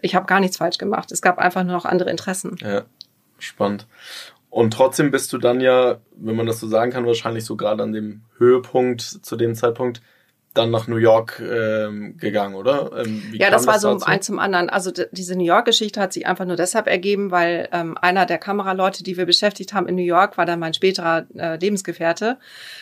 ich 0.00 0.14
habe 0.14 0.26
gar 0.26 0.40
nichts 0.40 0.56
falsch 0.56 0.78
gemacht. 0.78 1.12
Es 1.12 1.22
gab 1.22 1.38
einfach 1.38 1.64
nur 1.64 1.74
noch 1.74 1.84
andere 1.84 2.10
Interessen. 2.10 2.56
Ja, 2.60 2.82
spannend. 3.38 3.86
Und 4.52 4.74
trotzdem 4.74 5.10
bist 5.10 5.32
du 5.32 5.38
dann 5.38 5.62
ja, 5.62 6.02
wenn 6.14 6.36
man 6.36 6.44
das 6.44 6.60
so 6.60 6.68
sagen 6.68 6.92
kann, 6.92 7.06
wahrscheinlich 7.06 7.46
so 7.46 7.56
gerade 7.56 7.82
an 7.82 7.94
dem 7.94 8.24
Höhepunkt 8.36 9.00
zu 9.00 9.36
dem 9.36 9.54
Zeitpunkt 9.54 10.02
dann 10.54 10.70
nach 10.70 10.86
New 10.86 10.96
York 10.96 11.40
ähm, 11.40 12.16
gegangen, 12.18 12.54
oder? 12.54 12.90
Ähm, 13.04 13.22
ja, 13.32 13.50
das 13.50 13.66
war 13.66 13.78
so 13.78 13.92
dazu? 13.92 14.06
ein 14.06 14.20
zum 14.20 14.38
anderen. 14.38 14.68
Also 14.68 14.92
diese 15.10 15.34
New 15.34 15.44
York-Geschichte 15.44 16.00
hat 16.00 16.12
sich 16.12 16.26
einfach 16.26 16.44
nur 16.44 16.56
deshalb 16.56 16.86
ergeben, 16.86 17.30
weil 17.30 17.68
ähm, 17.72 17.96
einer 17.98 18.26
der 18.26 18.38
Kameraleute, 18.38 19.02
die 19.02 19.16
wir 19.16 19.24
beschäftigt 19.24 19.72
haben 19.72 19.88
in 19.88 19.94
New 19.94 20.02
York, 20.02 20.36
war 20.36 20.44
dann 20.44 20.58
mein 20.58 20.74
späterer 20.74 21.26
äh, 21.36 21.56
Lebensgefährte. 21.56 22.38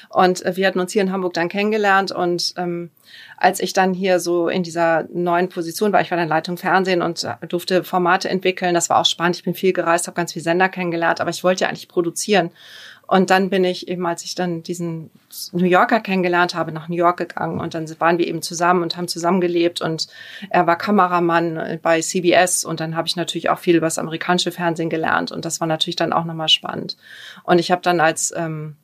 Und 0.09 0.45
äh, 0.45 0.57
wir 0.57 0.67
hatten 0.67 0.81
uns 0.81 0.93
hier 0.93 1.03
in 1.03 1.12
Hamburg 1.12 1.35
dann 1.35 1.49
kennengelernt. 1.49 2.11
Und 2.11 2.55
ähm, 2.57 2.91
als 3.37 3.61
ich 3.61 3.73
dann 3.73 3.95
hier 3.95 4.19
so 4.19 4.49
in 4.49 4.65
dieser 4.65 5.05
neuen 5.12 5.49
Position 5.49 5.93
war, 5.93 6.00
ich 6.00 6.11
war 6.11 6.19
dann 6.19 6.29
Leitung 6.29 6.57
Fernsehen 6.57 7.03
und 7.03 7.23
äh, 7.23 7.47
durfte 7.47 7.85
Formate 7.85 8.29
entwickeln. 8.29 8.75
Das 8.75 8.91
war 8.91 8.99
auch 8.99 9.07
spannend. 9.07 9.37
Ich 9.37 9.45
bin 9.45 9.55
viel 9.55 9.73
gereist, 9.73 10.09
habe 10.09 10.17
ganz 10.17 10.33
viel 10.33 10.43
Sender 10.43 10.69
kennengelernt, 10.69 11.21
aber 11.21 11.31
ich 11.31 11.45
wollte 11.45 11.62
ja 11.62 11.69
eigentlich 11.69 11.89
produzieren. 11.89 12.50
Und 13.11 13.31
dann 13.31 13.50
bin 13.50 13.64
ich 13.64 13.88
eben, 13.88 14.07
als 14.07 14.23
ich 14.23 14.37
dann 14.37 14.62
diesen 14.62 15.11
New 15.50 15.64
Yorker 15.64 15.99
kennengelernt 15.99 16.55
habe, 16.55 16.71
nach 16.71 16.87
New 16.87 16.95
York 16.95 17.17
gegangen 17.17 17.59
und 17.59 17.75
dann 17.75 17.90
waren 17.99 18.19
wir 18.19 18.29
eben 18.29 18.40
zusammen 18.40 18.85
und 18.85 18.97
haben 18.97 19.09
zusammengelebt 19.09 19.81
und 19.81 20.07
er 20.49 20.69
war 20.69 20.79
Kameramann 20.79 21.81
bei 21.83 22.00
CBS 22.00 22.64
und 22.64 22.79
dann 22.79 22.95
habe 22.95 23.09
ich 23.09 23.17
natürlich 23.17 23.50
auch 23.50 23.59
viel 23.59 23.75
über 23.75 23.88
das 23.88 23.99
amerikanische 23.99 24.52
Fernsehen 24.52 24.90
gelernt 24.90 25.33
und 25.33 25.45
das 25.45 25.59
war 25.59 25.67
natürlich 25.67 25.97
dann 25.97 26.12
auch 26.12 26.25
nochmal 26.25 26.49
spannend. 26.49 26.97
Und 27.43 27.59
ich 27.59 27.73
habe 27.73 27.83
dann 27.83 27.99
als 27.99 28.33
ähm, 28.37 28.76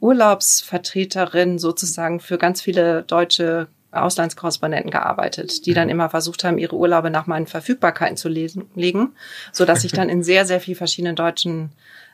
Urlaubsvertreterin 0.00 1.60
sozusagen 1.60 2.18
für 2.18 2.36
ganz 2.36 2.60
viele 2.60 3.04
deutsche 3.04 3.68
Auslandskorrespondenten 3.92 4.90
gearbeitet, 4.90 5.66
die 5.66 5.72
dann 5.72 5.84
mhm. 5.84 5.92
immer 5.92 6.10
versucht 6.10 6.42
haben, 6.42 6.58
ihre 6.58 6.74
Urlaube 6.74 7.10
nach 7.10 7.28
meinen 7.28 7.46
Verfügbarkeiten 7.46 8.16
zu 8.16 8.28
lesen, 8.28 8.68
legen, 8.74 9.12
so 9.52 9.64
dass 9.64 9.84
ich 9.84 9.92
dann 9.92 10.08
in 10.08 10.24
sehr, 10.24 10.46
sehr 10.46 10.58
viel 10.60 10.74
verschiedenen 10.74 11.14
deutschen 11.14 11.70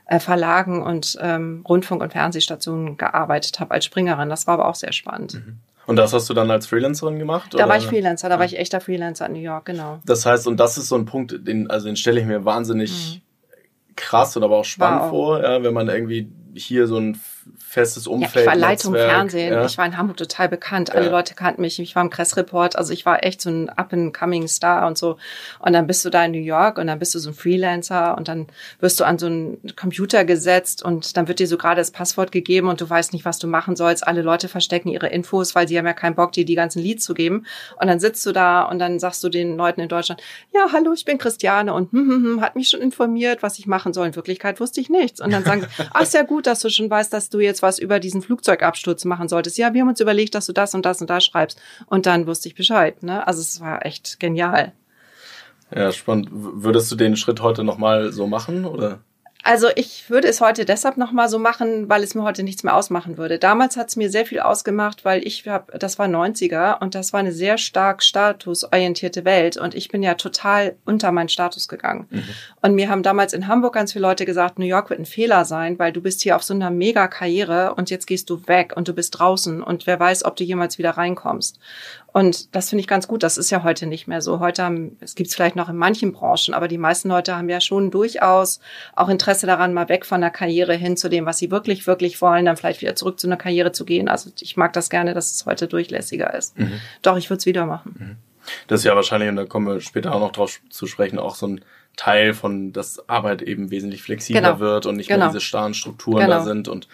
äh, 0.07 0.19
Verlagen 0.19 0.83
und 0.83 1.17
ähm, 1.21 1.65
Rundfunk- 1.69 2.03
und 2.03 2.13
Fernsehstationen 2.13 2.97
gearbeitet 2.97 3.61
habe 3.61 3.73
als 3.73 3.85
Springerin. 3.85 4.29
Das 4.29 4.47
war 4.47 4.55
aber 4.55 4.69
auch 4.69 4.75
sehr 4.75 4.93
spannend. 4.93 5.35
Mhm. 5.35 5.59
Und 5.87 5.97
das 5.97 6.13
hast 6.13 6.29
du 6.31 6.35
dann 6.35 6.51
als 6.51 6.67
Freelancerin 6.67 7.19
gemacht? 7.19 7.53
Da 7.53 7.59
oder? 7.59 7.69
war 7.69 7.77
ich 7.77 7.87
Freelancer, 7.87 8.29
da 8.29 8.39
war 8.39 8.47
ich 8.47 8.59
echter 8.59 8.81
Freelancer 8.81 9.27
in 9.27 9.33
New 9.35 9.41
York, 9.41 9.67
genau. 9.67 10.01
Das 10.07 10.25
heißt, 10.25 10.47
und 10.47 10.59
das 10.59 10.79
ist 10.79 10.89
so 10.89 10.97
ein 10.97 11.05
Punkt, 11.05 11.47
den, 11.47 11.71
also 11.71 11.87
den 11.87 11.97
stelle 11.97 12.21
ich 12.21 12.27
mir 12.27 12.45
wahnsinnig 12.45 13.23
mhm. 13.23 13.95
krass 13.97 14.37
oder 14.37 14.47
aber 14.47 14.57
auch 14.57 14.65
spannend 14.65 15.03
auch. 15.03 15.11
vor, 15.11 15.43
ja, 15.43 15.63
wenn 15.63 15.75
man 15.75 15.89
irgendwie 15.89 16.31
hier 16.55 16.87
so 16.87 16.99
ein 16.99 17.19
festes 17.59 18.07
Umfeld. 18.07 18.35
Ja, 18.35 18.41
ich 18.41 18.47
war 18.47 18.57
Leitung 18.57 18.93
Netzwerk, 18.93 19.11
Fernsehen. 19.11 19.53
Ja. 19.53 19.65
Ich 19.65 19.77
war 19.79 19.87
in 19.87 19.97
Hamburg 19.97 20.17
total 20.17 20.49
bekannt. 20.49 20.95
Alle 20.95 21.07
ja. 21.07 21.11
Leute 21.11 21.35
kannten 21.35 21.61
mich. 21.61 21.79
Ich 21.81 21.95
war 21.97 22.03
im 22.03 22.11
Kressreport. 22.11 22.77
Also 22.77 22.93
ich 22.93 23.05
war 23.05 23.25
echt 23.25 23.41
so 23.41 23.51
ein 23.51 23.69
up-and-coming 23.69 24.49
Star 24.49 24.87
und 24.87 24.97
so. 24.97 25.17
Und 25.59 25.73
dann 25.73 25.87
bist 25.87 26.05
du 26.05 26.11
da 26.11 26.25
in 26.25 26.33
New 26.33 26.39
York 26.39 26.79
und 26.79 26.87
dann 26.87 26.99
bist 26.99 27.15
du 27.15 27.19
so 27.19 27.31
ein 27.31 27.35
Freelancer 27.35 28.17
und 28.17 28.29
dann 28.29 28.47
wirst 28.81 29.01
du 29.01 29.05
an 29.05 29.19
so 29.19 29.27
einen 29.27 29.61
Computer 29.77 30.25
gesetzt 30.25 30.83
und 30.83 31.17
dann 31.17 31.29
wird 31.29 31.41
dir 31.41 31.49
so 31.49 31.59
gerade 31.59 31.81
das 31.81 31.91
Passwort 31.91 32.33
gegeben 32.33 32.69
und 32.69 32.81
du 32.81 32.89
weißt 32.89 33.13
nicht, 33.13 33.25
was 33.25 33.39
du 33.39 33.47
machen 33.47 33.77
sollst. 33.77 34.07
Alle 34.07 34.23
Leute 34.23 34.49
verstecken 34.49 34.89
ihre 34.89 35.09
Infos, 35.09 35.55
weil 35.55 35.67
sie 35.67 35.77
haben 35.77 35.87
ja 35.87 35.93
keinen 35.93 36.15
Bock, 36.15 36.33
dir 36.33 36.45
die 36.45 36.55
ganzen 36.55 36.81
Leads 36.81 37.05
zu 37.05 37.15
geben. 37.15 37.47
Und 37.81 37.89
dann 37.89 38.01
sitzt 38.01 38.25
du 38.25 38.33
da 38.33 38.63
und 38.63 38.79
dann 38.79 38.99
sagst 38.99 39.23
du 39.25 39.29
den 39.29 39.57
Leuten 39.57 39.81
in 39.81 39.89
Deutschland, 39.89 40.23
ja, 40.53 40.69
hallo, 40.73 40.93
ich 40.93 41.05
bin 41.05 41.19
Christiane 41.19 41.75
und 41.75 41.93
hm, 41.93 42.09
hm, 42.09 42.25
hm, 42.25 42.41
hat 42.41 42.57
mich 42.57 42.69
schon 42.69 42.81
informiert, 42.81 43.43
was 43.43 43.59
ich 43.59 43.67
machen 43.67 43.93
soll. 43.93 44.07
In 44.07 44.17
Wirklichkeit 44.17 44.61
wusste 44.61 44.81
ich 44.81 44.89
nichts. 44.89 45.21
Und 45.21 45.33
dann 45.33 45.45
sagen 45.45 45.63
sie, 45.63 45.85
ach, 45.93 46.03
ist 46.03 46.15
ja 46.15 46.23
gut, 46.23 46.47
dass 46.47 46.61
du 46.61 46.69
schon 46.69 46.89
weißt, 46.89 47.13
dass 47.13 47.31
du 47.35 47.41
jetzt 47.41 47.63
was 47.63 47.79
über 47.79 48.01
diesen 48.01 48.23
Flugzeugabsturz 48.23 49.05
machen 49.05 49.29
solltest. 49.29 49.59
Ja, 49.59 49.75
wir 49.75 49.83
haben 49.83 49.89
uns 49.89 50.01
überlegt, 50.01 50.35
dass 50.35 50.47
du 50.47 50.53
das 50.53 50.75
und 50.75 50.87
das 50.87 51.01
und 51.01 51.11
das 51.11 51.25
schreibst. 51.25 51.61
Und 51.87 52.07
dann 52.07 52.27
wusste 52.27 52.49
ich 52.49 52.55
Bescheid. 52.55 53.03
Ne? 53.03 53.27
Also 53.27 53.41
es 53.41 53.61
war 53.61 53.85
echt 53.85 54.21
genial. 54.21 54.73
Ja, 55.75 55.93
spannend. 55.93 56.29
Würdest 56.33 56.91
du 56.93 56.97
den 56.97 57.17
Schritt 57.17 57.41
heute 57.41 57.65
nochmal 57.65 58.13
so 58.13 58.27
machen 58.27 58.65
oder? 58.65 59.01
Also 59.45 59.69
ich 59.77 60.09
würde 60.09 60.27
es 60.27 60.41
heute 60.41 60.65
deshalb 60.65 60.97
nochmal 60.97 61.29
so 61.29 61.39
machen, 61.39 61.91
weil 61.91 62.03
es 62.03 62.15
mir 62.15 62.23
heute 62.23 62.43
nichts 62.43 62.63
mehr 62.63 62.75
ausmachen 62.75 63.19
würde. 63.19 63.39
Damals 63.39 63.77
hat 63.77 63.89
es 63.89 63.97
mir 63.97 64.11
sehr 64.11 64.25
viel 64.25 64.41
ausgemacht, 64.41 65.05
weil 65.05 65.25
ich 65.27 65.47
habe, 65.47 65.79
das 65.79 65.99
war 65.99 66.07
90er 66.07 66.81
und 66.81 66.95
das 66.95 67.13
war 67.13 67.21
eine 67.21 67.31
sehr 67.31 67.59
stark 67.59 68.03
statusorientierte 68.03 69.27
Welt 69.27 69.59
und 69.59 69.75
ich 69.75 69.89
bin 69.89 70.03
ja 70.03 70.15
total 70.15 70.77
unter 70.87 71.13
meinen 71.13 71.29
Status 71.29 71.69
gegangen. 71.69 72.07
Mhm. 72.09 72.25
Und 72.63 72.75
mir 72.75 72.89
haben 72.89 73.03
damals 73.03 73.35
in 73.35 73.47
Hamburg 73.47 73.75
ganz 73.75 73.93
viele 73.93 74.07
Leute 74.09 74.25
gesagt, 74.25 74.59
New 74.59 74.65
York 74.65 74.89
wird 74.89 75.01
ein 75.01 75.05
Fehler 75.05 75.45
sein, 75.45 75.79
weil 75.79 75.93
du 75.93 76.01
bist 76.01 76.23
hier 76.23 76.37
auf 76.37 76.43
so 76.43 76.55
einer 76.55 76.71
Mega-Karriere 76.71 77.75
und 77.75 77.91
jetzt 77.91 78.07
gehst 78.07 78.31
du 78.31 78.49
weg 78.49 78.73
und 78.75 78.89
du 78.89 78.95
bist 78.95 79.19
draußen 79.19 79.63
und 79.63 79.87
wer 79.87 80.01
weiß, 80.01 80.25
ob 80.25 80.37
du 80.37 80.45
jemals 80.45 80.79
wieder 80.79 80.93
reinkommst. 80.93 81.59
Und 82.17 82.55
das 82.55 82.71
finde 82.71 82.81
ich 82.81 82.87
ganz 82.87 83.09
gut. 83.09 83.25
Das 83.25 83.37
ist 83.37 83.51
ja 83.51 83.65
heute 83.65 83.87
nicht 83.87 84.07
mehr 84.07 84.23
so. 84.23 84.39
Heute 84.39 84.63
haben, 84.63 84.97
es 85.01 85.17
gibt 85.17 85.31
es 85.31 85.35
vielleicht 85.35 85.57
noch 85.57 85.69
in 85.69 85.77
manchen 85.77 86.13
Branchen, 86.13 86.55
aber 86.55 86.69
die 86.69 86.79
meisten 86.79 87.09
Leute 87.09 87.37
haben 87.37 87.49
ja 87.49 87.61
schon 87.61 87.91
durchaus 87.91 88.61
auch 88.95 89.09
Interesse 89.09 89.49
daran, 89.49 89.75
mal 89.75 89.89
weg 89.89 90.07
von 90.07 90.21
der 90.21 90.31
Karriere 90.31 90.75
hin 90.75 90.97
zu 90.97 91.11
dem, 91.11 91.27
was 91.27 91.39
sie 91.39 91.51
wirklich, 91.51 91.89
wirklich 91.89 92.23
wollen, 92.23 92.45
dann 92.45 92.57
vielleicht 92.57 92.83
wieder 92.83 92.95
zurück 92.95 93.19
zu 93.19 93.27
einer 93.27 93.37
Karriere 93.37 93.73
zu 93.73 93.85
gehen. 93.85 94.09
Also 94.09 94.31
ich 94.41 94.57
mag 94.57 94.73
das 94.75 94.91
gerne, 94.91 95.13
dass 95.13 95.33
es 95.33 95.45
heute 95.45 95.67
durchlässiger 95.67 96.33
ist. 96.35 96.57
Mhm. 96.57 96.81
Doch, 97.03 97.17
ich 97.17 97.31
würde 97.31 97.39
es 97.39 97.47
wieder 97.47 97.67
machen. 97.67 97.97
Mhm. 97.99 98.17
Das 98.69 98.83
ist 98.83 98.85
ja 98.85 98.95
wahrscheinlich, 98.95 99.29
und 99.29 99.35
da 99.35 99.45
kommen 99.45 99.67
wir 99.67 99.81
später 99.81 100.15
auch 100.15 100.21
noch 100.21 100.31
drauf 100.31 100.61
zu 100.71 100.87
sprechen, 100.87 101.19
auch 101.19 101.35
so 101.35 101.49
ein 101.49 101.65
Teil 101.97 102.33
von, 102.33 102.73
dass 102.73 103.09
Arbeit 103.09 103.43
eben 103.43 103.73
wesentlich 103.73 104.03
flexibler 104.03 104.41
genau. 104.41 104.61
wird 104.61 104.87
und 104.87 104.97
nicht 104.97 105.09
genau. 105.09 105.25
mehr 105.25 105.29
diese 105.31 105.41
starren 105.41 105.75
Strukturen 105.75 106.21
genau. 106.21 106.39
da 106.39 106.45
sind 106.45 106.69
und 106.69 106.87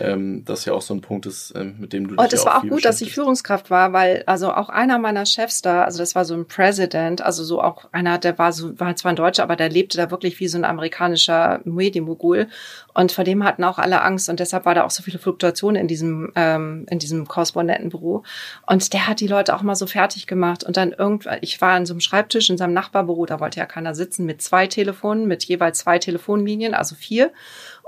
ähm, 0.00 0.44
das 0.44 0.64
ja 0.64 0.72
auch 0.72 0.82
so 0.82 0.94
ein 0.94 1.00
Punkt 1.00 1.26
ist, 1.26 1.52
ähm, 1.56 1.76
mit 1.78 1.92
dem 1.92 2.04
du 2.08 2.14
dich 2.14 2.18
Und 2.18 2.32
es 2.32 2.44
war 2.44 2.58
auch 2.58 2.68
gut, 2.68 2.84
dass 2.84 3.00
ich 3.00 3.12
Führungskraft 3.12 3.70
war, 3.70 3.92
weil 3.92 4.22
also 4.26 4.52
auch 4.52 4.68
einer 4.68 4.98
meiner 4.98 5.26
Chefs 5.26 5.62
da, 5.62 5.84
also 5.84 5.98
das 5.98 6.14
war 6.14 6.24
so 6.24 6.34
ein 6.34 6.46
President, 6.46 7.22
also 7.22 7.44
so 7.44 7.60
auch 7.60 7.86
einer, 7.92 8.18
der 8.18 8.38
war 8.38 8.52
so 8.52 8.78
war 8.78 8.94
zwar 8.96 9.12
ein 9.12 9.16
Deutscher, 9.16 9.42
aber 9.42 9.56
der 9.56 9.68
lebte 9.68 9.96
da 9.96 10.10
wirklich 10.10 10.40
wie 10.40 10.48
so 10.48 10.58
ein 10.58 10.64
amerikanischer 10.64 11.60
Medienmogul. 11.64 12.48
Und 12.94 13.12
vor 13.12 13.24
dem 13.24 13.44
hatten 13.44 13.64
auch 13.64 13.78
alle 13.78 14.02
Angst 14.02 14.28
und 14.28 14.40
deshalb 14.40 14.64
war 14.66 14.74
da 14.74 14.84
auch 14.84 14.90
so 14.90 15.02
viele 15.02 15.18
Fluktuationen 15.18 15.80
in 15.80 15.88
diesem 15.88 16.32
ähm, 16.36 16.86
in 16.90 16.98
diesem 16.98 17.26
Korrespondentenbüro. 17.26 18.22
Und 18.66 18.92
der 18.92 19.06
hat 19.06 19.20
die 19.20 19.26
Leute 19.26 19.54
auch 19.54 19.62
mal 19.62 19.74
so 19.74 19.86
fertig 19.86 20.26
gemacht 20.26 20.64
und 20.64 20.76
dann 20.76 20.92
irgendwann, 20.92 21.38
ich 21.40 21.60
war 21.60 21.72
an 21.72 21.86
so 21.86 21.92
einem 21.92 22.00
Schreibtisch 22.00 22.50
in 22.50 22.58
seinem 22.58 22.72
Nachbarbüro, 22.72 23.26
da 23.26 23.40
wollte 23.40 23.60
ja 23.60 23.66
keiner 23.66 23.94
sitzen 23.94 24.26
mit 24.26 24.42
zwei 24.42 24.66
Telefonen, 24.66 25.26
mit 25.26 25.44
jeweils 25.44 25.78
zwei 25.78 25.98
Telefonlinien, 25.98 26.74
also 26.74 26.94
vier 26.94 27.32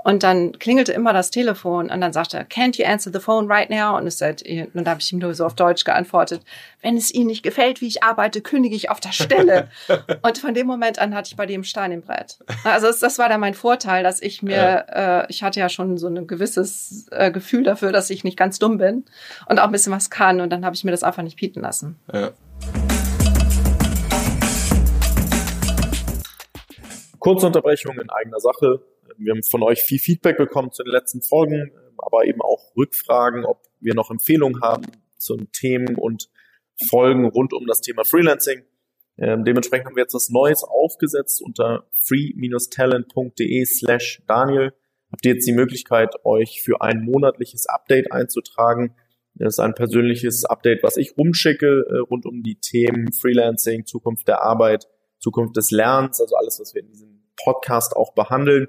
und 0.03 0.23
dann 0.23 0.57
klingelte 0.59 0.93
immer 0.93 1.11
das 1.11 1.31
Telefon 1.31 1.89
und 1.89 2.01
dann 2.01 2.13
sagte 2.13 2.37
er, 2.37 2.45
can't 2.45 2.77
you 2.77 2.85
answer 2.85 3.11
the 3.11 3.19
phone 3.19 3.51
right 3.51 3.69
now? 3.69 3.97
Und, 3.97 4.07
es 4.07 4.17
sagt, 4.17 4.41
und 4.41 4.69
dann 4.73 4.87
habe 4.87 5.01
ich 5.01 5.11
ihm 5.11 5.19
nur 5.19 5.33
so 5.33 5.45
auf 5.45 5.55
Deutsch 5.55 5.83
geantwortet, 5.83 6.41
wenn 6.81 6.95
es 6.95 7.13
Ihnen 7.13 7.27
nicht 7.27 7.43
gefällt, 7.43 7.81
wie 7.81 7.87
ich 7.87 8.03
arbeite, 8.03 8.41
kündige 8.41 8.75
ich 8.75 8.89
auf 8.89 8.99
der 8.99 9.11
Stelle. 9.11 9.69
und 10.21 10.37
von 10.37 10.53
dem 10.53 10.67
Moment 10.67 10.99
an 10.99 11.13
hatte 11.15 11.29
ich 11.29 11.35
bei 11.35 11.45
dem 11.45 11.63
Stein 11.63 11.91
im 11.91 12.01
Brett. 12.01 12.37
Also 12.63 12.87
das, 12.87 12.99
das 12.99 13.19
war 13.19 13.27
dann 13.27 13.39
mein 13.39 13.53
Vorteil, 13.53 14.03
dass 14.03 14.21
ich 14.21 14.41
mir, 14.41 14.55
ja. 14.55 15.21
äh, 15.21 15.25
ich 15.29 15.43
hatte 15.43 15.59
ja 15.59 15.69
schon 15.69 15.97
so 15.97 16.07
ein 16.07 16.27
gewisses 16.27 17.07
äh, 17.11 17.31
Gefühl 17.31 17.63
dafür, 17.63 17.91
dass 17.91 18.09
ich 18.09 18.23
nicht 18.23 18.37
ganz 18.37 18.59
dumm 18.59 18.77
bin 18.77 19.05
und 19.47 19.59
auch 19.59 19.65
ein 19.65 19.71
bisschen 19.71 19.93
was 19.93 20.09
kann. 20.09 20.41
Und 20.41 20.51
dann 20.51 20.63
habe 20.63 20.75
ich 20.75 20.83
mir 20.83 20.91
das 20.91 21.03
einfach 21.03 21.23
nicht 21.23 21.37
bieten 21.37 21.61
lassen. 21.61 21.99
Ja. 22.13 22.31
Kurze 27.19 27.47
Unterbrechung 27.47 27.99
in 27.99 28.09
eigener 28.09 28.39
Sache. 28.39 28.79
Wir 29.17 29.33
haben 29.33 29.43
von 29.43 29.63
euch 29.63 29.81
viel 29.81 29.99
Feedback 29.99 30.37
bekommen 30.37 30.71
zu 30.71 30.83
den 30.83 30.91
letzten 30.91 31.21
Folgen, 31.21 31.71
aber 31.97 32.25
eben 32.25 32.41
auch 32.41 32.75
Rückfragen, 32.75 33.45
ob 33.45 33.61
wir 33.79 33.93
noch 33.93 34.11
Empfehlungen 34.11 34.61
haben 34.61 34.85
zu 35.17 35.37
Themen 35.53 35.95
und 35.95 36.29
Folgen 36.89 37.25
rund 37.25 37.53
um 37.53 37.65
das 37.65 37.81
Thema 37.81 38.03
Freelancing. 38.03 38.63
Ähm, 39.17 39.43
dementsprechend 39.43 39.87
haben 39.87 39.95
wir 39.95 40.03
jetzt 40.03 40.13
was 40.13 40.29
Neues 40.29 40.63
aufgesetzt 40.63 41.41
unter 41.41 41.87
free-talent.de 41.99 43.65
slash 43.65 44.21
Daniel. 44.27 44.73
Habt 45.11 45.25
ihr 45.25 45.33
jetzt 45.33 45.47
die 45.47 45.53
Möglichkeit, 45.53 46.13
euch 46.23 46.61
für 46.63 46.81
ein 46.81 47.01
monatliches 47.03 47.65
Update 47.65 48.11
einzutragen. 48.11 48.95
Das 49.33 49.55
ist 49.55 49.59
ein 49.59 49.73
persönliches 49.73 50.45
Update, 50.45 50.83
was 50.83 50.97
ich 50.97 51.17
rumschicke 51.17 51.85
äh, 51.89 51.97
rund 51.99 52.25
um 52.25 52.43
die 52.43 52.59
Themen 52.59 53.11
Freelancing, 53.11 53.85
Zukunft 53.85 54.27
der 54.27 54.43
Arbeit, 54.43 54.87
Zukunft 55.19 55.57
des 55.57 55.71
Lernens, 55.71 56.21
also 56.21 56.35
alles, 56.35 56.59
was 56.59 56.75
wir 56.75 56.81
in 56.81 56.87
diesem 56.89 57.23
Podcast 57.43 57.95
auch 57.95 58.13
behandeln 58.13 58.67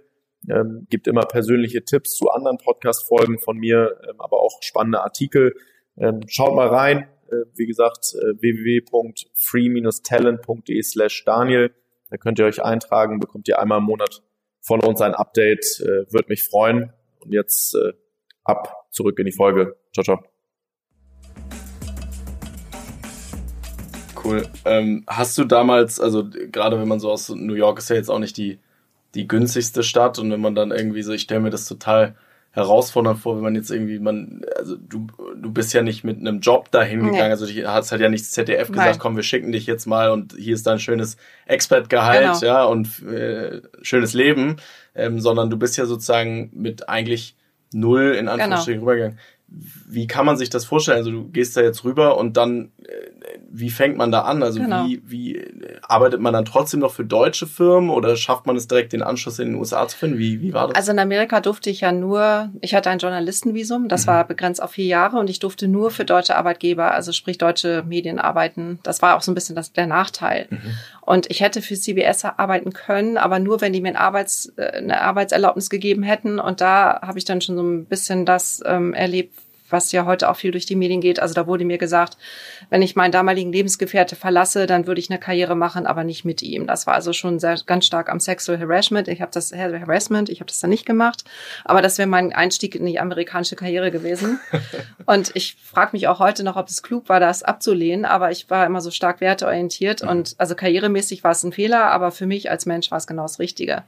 ähm, 0.48 0.86
gibt 0.88 1.08
immer 1.08 1.22
persönliche 1.22 1.84
Tipps 1.84 2.16
zu 2.16 2.30
anderen 2.30 2.58
Podcast-Folgen 2.58 3.38
von 3.38 3.58
mir, 3.58 4.00
ähm, 4.08 4.20
aber 4.20 4.40
auch 4.40 4.62
spannende 4.62 5.02
Artikel. 5.02 5.54
Ähm, 5.96 6.20
schaut 6.26 6.54
mal 6.54 6.68
rein, 6.68 7.08
äh, 7.30 7.44
wie 7.54 7.66
gesagt, 7.66 8.14
äh, 8.14 8.40
www.free-talent.de 8.40 10.82
slash 10.82 11.24
Daniel. 11.24 11.74
Da 12.10 12.16
könnt 12.16 12.38
ihr 12.38 12.46
euch 12.46 12.62
eintragen, 12.62 13.18
bekommt 13.20 13.48
ihr 13.48 13.58
einmal 13.58 13.78
im 13.78 13.84
Monat 13.84 14.22
von 14.60 14.80
uns 14.80 15.00
ein 15.00 15.14
Update, 15.14 15.80
äh, 15.80 16.10
würde 16.12 16.28
mich 16.28 16.44
freuen. 16.44 16.92
Und 17.20 17.32
jetzt 17.32 17.74
äh, 17.74 17.92
ab, 18.44 18.86
zurück 18.90 19.18
in 19.18 19.26
die 19.26 19.32
Folge. 19.32 19.76
Ciao, 19.92 20.04
ciao. 20.04 20.22
Cool. 24.24 24.46
Ähm, 24.64 25.04
hast 25.06 25.36
du 25.38 25.44
damals, 25.44 26.00
also 26.00 26.28
gerade 26.28 26.80
wenn 26.80 26.88
man 26.88 27.00
so 27.00 27.10
aus 27.10 27.28
New 27.28 27.54
York 27.54 27.78
ist 27.78 27.90
ja 27.90 27.96
jetzt 27.96 28.10
auch 28.10 28.18
nicht 28.18 28.36
die 28.36 28.58
die 29.14 29.26
günstigste 29.26 29.82
Stadt 29.82 30.18
und 30.18 30.30
wenn 30.30 30.40
man 30.40 30.54
dann 30.54 30.70
irgendwie 30.70 31.02
so, 31.02 31.12
ich 31.12 31.22
stelle 31.22 31.40
mir 31.40 31.50
das 31.50 31.66
total 31.66 32.14
herausfordernd 32.50 33.18
vor, 33.18 33.36
wenn 33.36 33.42
man 33.42 33.54
jetzt 33.54 33.70
irgendwie, 33.70 33.98
man, 33.98 34.42
also 34.56 34.76
du, 34.76 35.06
du 35.36 35.52
bist 35.52 35.72
ja 35.74 35.82
nicht 35.82 36.02
mit 36.02 36.18
einem 36.18 36.40
Job 36.40 36.70
dahin 36.70 37.00
gegangen, 37.00 37.18
nee. 37.18 37.30
also 37.30 37.46
du 37.46 37.68
hast 37.68 37.92
halt 37.92 38.00
ja 38.00 38.08
nicht 38.08 38.24
ZDF 38.24 38.68
gesagt, 38.68 38.90
Nein. 38.90 38.98
komm, 38.98 39.16
wir 39.16 39.22
schicken 39.22 39.52
dich 39.52 39.66
jetzt 39.66 39.86
mal 39.86 40.10
und 40.10 40.34
hier 40.36 40.54
ist 40.54 40.66
dein 40.66 40.78
schönes 40.78 41.16
Expert-Gehalt, 41.46 42.40
genau. 42.40 42.52
ja, 42.52 42.64
und 42.64 43.02
äh, 43.04 43.62
schönes 43.82 44.14
Leben, 44.14 44.56
ähm, 44.94 45.20
sondern 45.20 45.50
du 45.50 45.56
bist 45.56 45.76
ja 45.76 45.86
sozusagen 45.86 46.50
mit 46.52 46.88
eigentlich 46.88 47.36
null 47.72 48.16
in 48.18 48.28
Anführungsstrichen 48.28 48.80
genau. 48.80 48.90
rübergegangen. 48.90 49.18
Wie 49.50 50.06
kann 50.06 50.26
man 50.26 50.36
sich 50.36 50.50
das 50.50 50.66
vorstellen? 50.66 50.98
Also 50.98 51.10
du 51.10 51.28
gehst 51.28 51.56
da 51.56 51.62
jetzt 51.62 51.82
rüber 51.82 52.18
und 52.18 52.36
dann, 52.36 52.70
äh, 52.84 53.38
wie 53.50 53.70
fängt 53.70 53.96
man 53.96 54.12
da 54.12 54.22
an? 54.22 54.42
Also 54.42 54.60
genau. 54.60 54.84
wie, 54.86 55.02
wie 55.06 55.36
äh, 55.36 55.78
arbeitet 55.82 56.20
man 56.20 56.34
dann 56.34 56.44
trotzdem 56.44 56.80
noch 56.80 56.92
für 56.92 57.04
deutsche 57.04 57.46
Firmen 57.46 57.88
oder 57.88 58.14
schafft 58.16 58.46
man 58.46 58.56
es 58.56 58.68
direkt 58.68 58.92
den 58.92 59.02
Anschluss 59.02 59.38
in 59.38 59.48
den 59.48 59.54
USA 59.54 59.88
zu 59.88 59.96
finden? 59.96 60.18
Wie, 60.18 60.42
wie 60.42 60.52
war 60.52 60.68
das? 60.68 60.76
Also 60.76 60.92
in 60.92 60.98
Amerika 60.98 61.40
durfte 61.40 61.70
ich 61.70 61.80
ja 61.80 61.92
nur, 61.92 62.50
ich 62.60 62.74
hatte 62.74 62.90
ein 62.90 62.98
Journalistenvisum, 62.98 63.88
das 63.88 64.02
mhm. 64.02 64.10
war 64.10 64.26
begrenzt 64.26 64.62
auf 64.62 64.72
vier 64.72 64.86
Jahre 64.86 65.18
und 65.18 65.30
ich 65.30 65.38
durfte 65.38 65.66
nur 65.66 65.90
für 65.90 66.04
deutsche 66.04 66.36
Arbeitgeber, 66.36 66.92
also 66.92 67.12
sprich 67.12 67.38
deutsche 67.38 67.82
Medien 67.86 68.18
arbeiten. 68.18 68.80
Das 68.82 69.00
war 69.00 69.16
auch 69.16 69.22
so 69.22 69.32
ein 69.32 69.34
bisschen 69.34 69.56
das, 69.56 69.72
der 69.72 69.86
Nachteil. 69.86 70.48
Mhm. 70.50 70.58
Und 71.08 71.30
ich 71.30 71.40
hätte 71.40 71.62
für 71.62 71.74
CBS 71.74 72.26
arbeiten 72.26 72.74
können, 72.74 73.16
aber 73.16 73.38
nur, 73.38 73.62
wenn 73.62 73.72
die 73.72 73.80
mir 73.80 73.88
ein 73.88 73.96
Arbeits, 73.96 74.52
äh, 74.58 74.72
eine 74.72 75.00
Arbeitserlaubnis 75.00 75.70
gegeben 75.70 76.02
hätten. 76.02 76.38
Und 76.38 76.60
da 76.60 77.00
habe 77.00 77.18
ich 77.18 77.24
dann 77.24 77.40
schon 77.40 77.56
so 77.56 77.62
ein 77.62 77.86
bisschen 77.86 78.26
das 78.26 78.60
ähm, 78.66 78.92
erlebt, 78.92 79.32
was 79.70 79.92
ja 79.92 80.04
heute 80.04 80.28
auch 80.28 80.36
viel 80.36 80.50
durch 80.50 80.66
die 80.66 80.76
Medien 80.76 81.00
geht. 81.00 81.20
Also 81.20 81.34
da 81.34 81.46
wurde 81.46 81.64
mir 81.64 81.78
gesagt, 81.78 82.16
wenn 82.70 82.82
ich 82.82 82.96
meinen 82.96 83.12
damaligen 83.12 83.52
Lebensgefährte 83.52 84.16
verlasse, 84.16 84.66
dann 84.66 84.86
würde 84.86 85.00
ich 85.00 85.10
eine 85.10 85.18
Karriere 85.18 85.54
machen, 85.54 85.86
aber 85.86 86.04
nicht 86.04 86.24
mit 86.24 86.42
ihm. 86.42 86.66
Das 86.66 86.86
war 86.86 86.94
also 86.94 87.12
schon 87.12 87.38
sehr, 87.38 87.56
ganz 87.66 87.86
stark 87.86 88.10
am 88.10 88.20
Sexual 88.20 88.58
Harassment. 88.58 89.08
Ich 89.08 89.20
habe 89.20 89.30
das 89.32 89.52
Harassment, 89.52 90.28
ich 90.28 90.40
habe 90.40 90.48
das 90.48 90.60
dann 90.60 90.70
nicht 90.70 90.86
gemacht, 90.86 91.24
aber 91.64 91.82
das 91.82 91.98
wäre 91.98 92.08
mein 92.08 92.32
Einstieg 92.32 92.74
in 92.74 92.86
die 92.86 93.00
amerikanische 93.00 93.56
Karriere 93.56 93.90
gewesen. 93.90 94.40
und 95.06 95.30
ich 95.34 95.56
frage 95.62 95.90
mich 95.92 96.08
auch 96.08 96.18
heute 96.18 96.44
noch, 96.44 96.56
ob 96.56 96.68
es 96.68 96.82
klug 96.82 97.08
war, 97.08 97.20
das 97.20 97.42
abzulehnen, 97.42 98.04
aber 98.04 98.30
ich 98.30 98.50
war 98.50 98.66
immer 98.66 98.80
so 98.80 98.90
stark 98.90 99.20
werteorientiert 99.20 100.02
mhm. 100.02 100.08
und 100.08 100.34
also 100.38 100.54
karrieremäßig 100.54 101.24
war 101.24 101.32
es 101.32 101.42
ein 101.42 101.52
Fehler, 101.52 101.86
aber 101.90 102.10
für 102.10 102.26
mich 102.26 102.50
als 102.50 102.66
Mensch 102.66 102.90
war 102.90 102.98
es 102.98 103.06
genau 103.06 103.22
das 103.22 103.38
Richtige. 103.38 103.84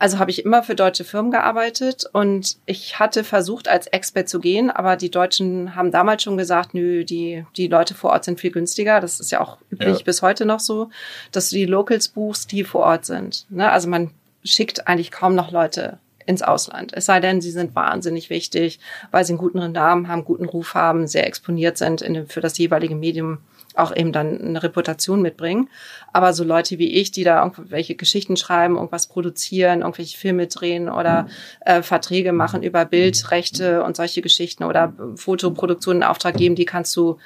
Also 0.00 0.18
habe 0.18 0.30
ich 0.30 0.46
immer 0.46 0.62
für 0.62 0.74
deutsche 0.74 1.04
Firmen 1.04 1.30
gearbeitet 1.30 2.06
und 2.10 2.56
ich 2.64 2.98
hatte 2.98 3.22
versucht, 3.22 3.68
als 3.68 3.86
Expert 3.86 4.30
zu 4.30 4.40
gehen, 4.40 4.70
aber 4.70 4.96
die 4.96 5.10
Deutschen 5.10 5.76
haben 5.76 5.90
damals 5.90 6.22
schon 6.22 6.38
gesagt, 6.38 6.72
nö, 6.72 7.04
die, 7.04 7.44
die 7.58 7.68
Leute 7.68 7.92
vor 7.92 8.10
Ort 8.10 8.24
sind 8.24 8.40
viel 8.40 8.50
günstiger. 8.50 9.00
Das 9.00 9.20
ist 9.20 9.30
ja 9.30 9.42
auch 9.42 9.58
üblich 9.70 9.98
ja. 9.98 10.04
bis 10.04 10.22
heute 10.22 10.46
noch 10.46 10.60
so, 10.60 10.88
dass 11.32 11.50
du 11.50 11.56
die 11.56 11.66
Locals 11.66 12.08
buchst, 12.08 12.50
die 12.50 12.64
vor 12.64 12.80
Ort 12.80 13.04
sind. 13.04 13.44
Ne? 13.50 13.70
Also 13.70 13.90
man 13.90 14.10
schickt 14.42 14.88
eigentlich 14.88 15.10
kaum 15.10 15.34
noch 15.34 15.52
Leute 15.52 15.98
ins 16.24 16.40
Ausland. 16.40 16.92
Es 16.94 17.04
sei 17.04 17.20
denn, 17.20 17.42
sie 17.42 17.50
sind 17.50 17.74
wahnsinnig 17.74 18.30
wichtig, 18.30 18.80
weil 19.10 19.26
sie 19.26 19.32
einen 19.32 19.38
guten 19.38 19.70
Namen 19.72 20.08
haben, 20.08 20.24
guten 20.24 20.46
Ruf 20.46 20.72
haben, 20.72 21.08
sehr 21.08 21.26
exponiert 21.26 21.76
sind 21.76 22.00
in 22.00 22.14
dem, 22.14 22.26
für 22.26 22.40
das 22.40 22.56
jeweilige 22.56 22.94
Medium 22.94 23.40
auch 23.76 23.94
eben 23.94 24.12
dann 24.12 24.40
eine 24.40 24.62
Reputation 24.62 25.22
mitbringen. 25.22 25.68
Aber 26.12 26.32
so 26.32 26.44
Leute 26.44 26.78
wie 26.78 26.92
ich, 26.92 27.10
die 27.10 27.24
da 27.24 27.42
irgendwelche 27.42 27.94
Geschichten 27.94 28.36
schreiben, 28.36 28.76
irgendwas 28.76 29.06
produzieren, 29.06 29.80
irgendwelche 29.80 30.18
Filme 30.18 30.46
drehen 30.46 30.88
oder 30.88 31.28
äh, 31.60 31.82
Verträge 31.82 32.32
machen 32.32 32.62
über 32.62 32.84
Bildrechte 32.84 33.82
und 33.82 33.96
solche 33.96 34.22
Geschichten 34.22 34.64
oder 34.64 34.92
Fotoproduktionen 35.16 36.02
in 36.02 36.08
Auftrag 36.08 36.36
geben, 36.36 36.54
die 36.54 36.64
kannst 36.64 36.96
du 36.96 37.18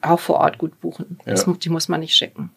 auch 0.00 0.20
vor 0.20 0.36
Ort 0.36 0.58
gut 0.58 0.80
buchen. 0.80 1.18
Ja. 1.26 1.32
Das, 1.32 1.46
die 1.62 1.68
muss 1.68 1.88
man 1.88 2.00
nicht 2.00 2.14
schicken. 2.14 2.50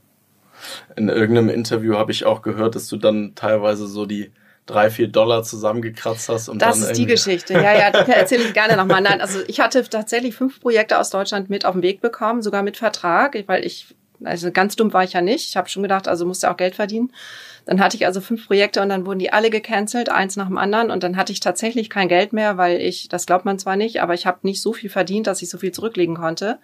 In 0.96 1.10
irgendeinem 1.10 1.50
Interview 1.50 1.96
habe 1.96 2.12
ich 2.12 2.26
auch 2.26 2.42
gehört, 2.42 2.76
dass 2.76 2.88
du 2.88 2.98
dann 2.98 3.34
teilweise 3.36 3.88
so 3.88 4.06
die 4.06 4.32
drei, 4.68 4.92
vier 4.92 5.08
Dollar 5.08 5.44
zusammengekratzt 5.44 6.30
hast. 6.30 6.50
Und 6.50 6.62
das 6.62 6.80
ist 6.80 6.94
die 6.94 7.06
Geschichte. 7.06 7.54
Ja, 7.54 7.76
ja, 7.76 7.92
die 7.92 8.12
erzähle 8.12 8.44
ich 8.44 8.54
gerne 8.54 8.76
nochmal. 8.76 9.02
Nein, 9.02 9.20
also 9.22 9.40
ich 9.48 9.60
hatte 9.60 9.84
tatsächlich 9.84 10.36
fünf 10.36 10.60
Projekte 10.60 11.00
aus 11.00 11.10
Deutschland 11.10 11.50
mit 11.50 11.66
auf 11.66 11.74
den 11.74 11.82
Weg 11.82 12.02
bekommen, 12.02 12.42
sogar 12.42 12.62
mit 12.62 12.78
Vertrag, 12.78 13.36
weil 13.48 13.66
ich, 13.66 13.96
also 14.24 14.52
ganz 14.52 14.76
dumm 14.76 14.94
war 14.94 15.04
ich 15.04 15.14
ja 15.14 15.22
nicht. 15.22 15.50
Ich 15.50 15.58
habe 15.58 15.70
schon 15.70 15.84
gedacht, 15.84 16.08
also 16.08 16.26
musste 16.26 16.52
auch 16.52 16.58
Geld 16.58 16.76
verdienen. 16.76 17.12
Dann 17.66 17.82
hatte 17.82 17.98
ich 17.98 18.06
also 18.06 18.22
fünf 18.22 18.48
Projekte 18.48 18.82
und 18.82 18.90
dann 18.90 19.06
wurden 19.06 19.20
die 19.20 19.34
alle 19.34 19.50
gecancelt, 19.50 20.10
eins 20.10 20.36
nach 20.36 20.48
dem 20.48 20.58
anderen. 20.58 20.92
Und 20.92 21.04
dann 21.04 21.18
hatte 21.18 21.34
ich 21.34 21.40
tatsächlich 21.40 21.90
kein 21.90 22.08
Geld 22.08 22.32
mehr, 22.32 22.58
weil 22.58 22.80
ich, 22.80 23.10
das 23.10 23.26
glaubt 23.26 23.46
man 23.46 23.60
zwar 23.60 23.76
nicht, 23.76 24.02
aber 24.02 24.14
ich 24.14 24.26
habe 24.26 24.40
nicht 24.44 24.62
so 24.62 24.74
viel 24.74 24.90
verdient, 24.90 25.28
dass 25.28 25.42
ich 25.42 25.50
so 25.50 25.58
viel 25.58 25.72
zurücklegen 25.72 26.16
konnte. 26.16 26.60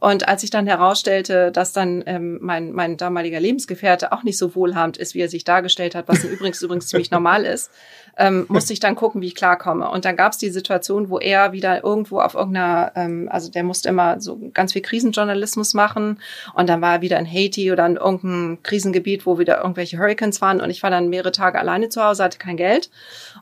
Und 0.00 0.28
als 0.28 0.42
ich 0.42 0.50
dann 0.50 0.66
herausstellte, 0.66 1.52
dass 1.52 1.72
dann 1.72 2.02
ähm, 2.06 2.38
mein, 2.40 2.72
mein 2.72 2.96
damaliger 2.96 3.38
Lebensgefährte 3.38 4.12
auch 4.12 4.22
nicht 4.22 4.38
so 4.38 4.54
wohlhabend 4.54 4.96
ist, 4.96 5.14
wie 5.14 5.20
er 5.20 5.28
sich 5.28 5.44
dargestellt 5.44 5.94
hat, 5.94 6.08
was 6.08 6.24
übrigens 6.24 6.60
übrigens 6.70 6.88
ziemlich 6.88 7.10
normal 7.10 7.44
ist, 7.44 7.70
ähm, 8.16 8.46
musste 8.48 8.72
ich 8.72 8.80
dann 8.80 8.96
gucken, 8.96 9.20
wie 9.20 9.26
ich 9.26 9.34
klarkomme. 9.34 9.90
Und 9.90 10.04
dann 10.04 10.16
gab 10.16 10.32
es 10.32 10.38
die 10.38 10.50
Situation, 10.50 11.10
wo 11.10 11.18
er 11.18 11.52
wieder 11.52 11.84
irgendwo 11.84 12.20
auf 12.20 12.34
irgendeiner, 12.34 12.92
ähm, 12.96 13.28
also 13.30 13.50
der 13.50 13.62
musste 13.62 13.90
immer 13.90 14.20
so 14.20 14.40
ganz 14.54 14.72
viel 14.72 14.82
Krisenjournalismus 14.82 15.74
machen 15.74 16.18
und 16.54 16.68
dann 16.68 16.80
war 16.80 16.94
er 16.94 17.02
wieder 17.02 17.18
in 17.18 17.30
Haiti 17.30 17.70
oder 17.70 17.86
in 17.86 17.96
irgendeinem 17.96 18.62
Krisengebiet, 18.62 19.26
wo 19.26 19.38
wieder 19.38 19.58
irgendwelche 19.58 19.98
Hurricanes 19.98 20.40
waren 20.40 20.60
und 20.60 20.70
ich 20.70 20.82
war 20.82 20.90
dann 20.90 21.08
mehrere 21.08 21.32
Tage 21.32 21.58
alleine 21.58 21.90
zu 21.90 22.02
Hause, 22.02 22.24
hatte 22.24 22.38
kein 22.38 22.56
Geld. 22.56 22.90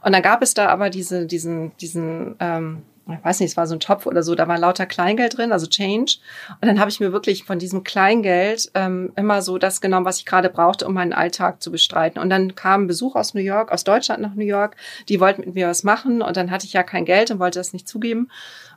Und 0.02 0.12
dann 0.12 0.22
gab 0.22 0.42
es 0.42 0.54
da 0.54 0.66
aber 0.68 0.90
diese, 0.90 1.26
diesen, 1.26 1.76
diesen 1.78 2.36
ähm, 2.40 2.82
ich 3.14 3.24
weiß 3.24 3.40
nicht, 3.40 3.50
es 3.50 3.56
war 3.56 3.66
so 3.66 3.74
ein 3.74 3.80
Topf 3.80 4.06
oder 4.06 4.22
so, 4.22 4.34
da 4.34 4.48
war 4.48 4.58
lauter 4.58 4.86
Kleingeld 4.86 5.38
drin, 5.38 5.52
also 5.52 5.66
Change. 5.66 6.16
Und 6.60 6.68
dann 6.68 6.78
habe 6.78 6.90
ich 6.90 7.00
mir 7.00 7.12
wirklich 7.12 7.44
von 7.44 7.58
diesem 7.58 7.84
Kleingeld 7.84 8.70
ähm, 8.74 9.12
immer 9.16 9.42
so 9.42 9.58
das 9.58 9.80
genommen, 9.80 10.06
was 10.06 10.18
ich 10.18 10.26
gerade 10.26 10.50
brauchte, 10.50 10.86
um 10.86 10.94
meinen 10.94 11.12
Alltag 11.12 11.62
zu 11.62 11.70
bestreiten. 11.70 12.20
Und 12.20 12.30
dann 12.30 12.54
kam 12.54 12.86
Besuch 12.86 13.16
aus 13.16 13.34
New 13.34 13.40
York, 13.40 13.72
aus 13.72 13.84
Deutschland 13.84 14.22
nach 14.22 14.34
New 14.34 14.44
York, 14.44 14.76
die 15.08 15.20
wollten 15.20 15.42
mit 15.42 15.54
mir 15.54 15.68
was 15.68 15.84
machen 15.84 16.22
und 16.22 16.36
dann 16.36 16.50
hatte 16.50 16.66
ich 16.66 16.72
ja 16.72 16.82
kein 16.82 17.04
Geld 17.04 17.30
und 17.30 17.38
wollte 17.38 17.58
das 17.58 17.72
nicht 17.72 17.88
zugeben. 17.88 18.28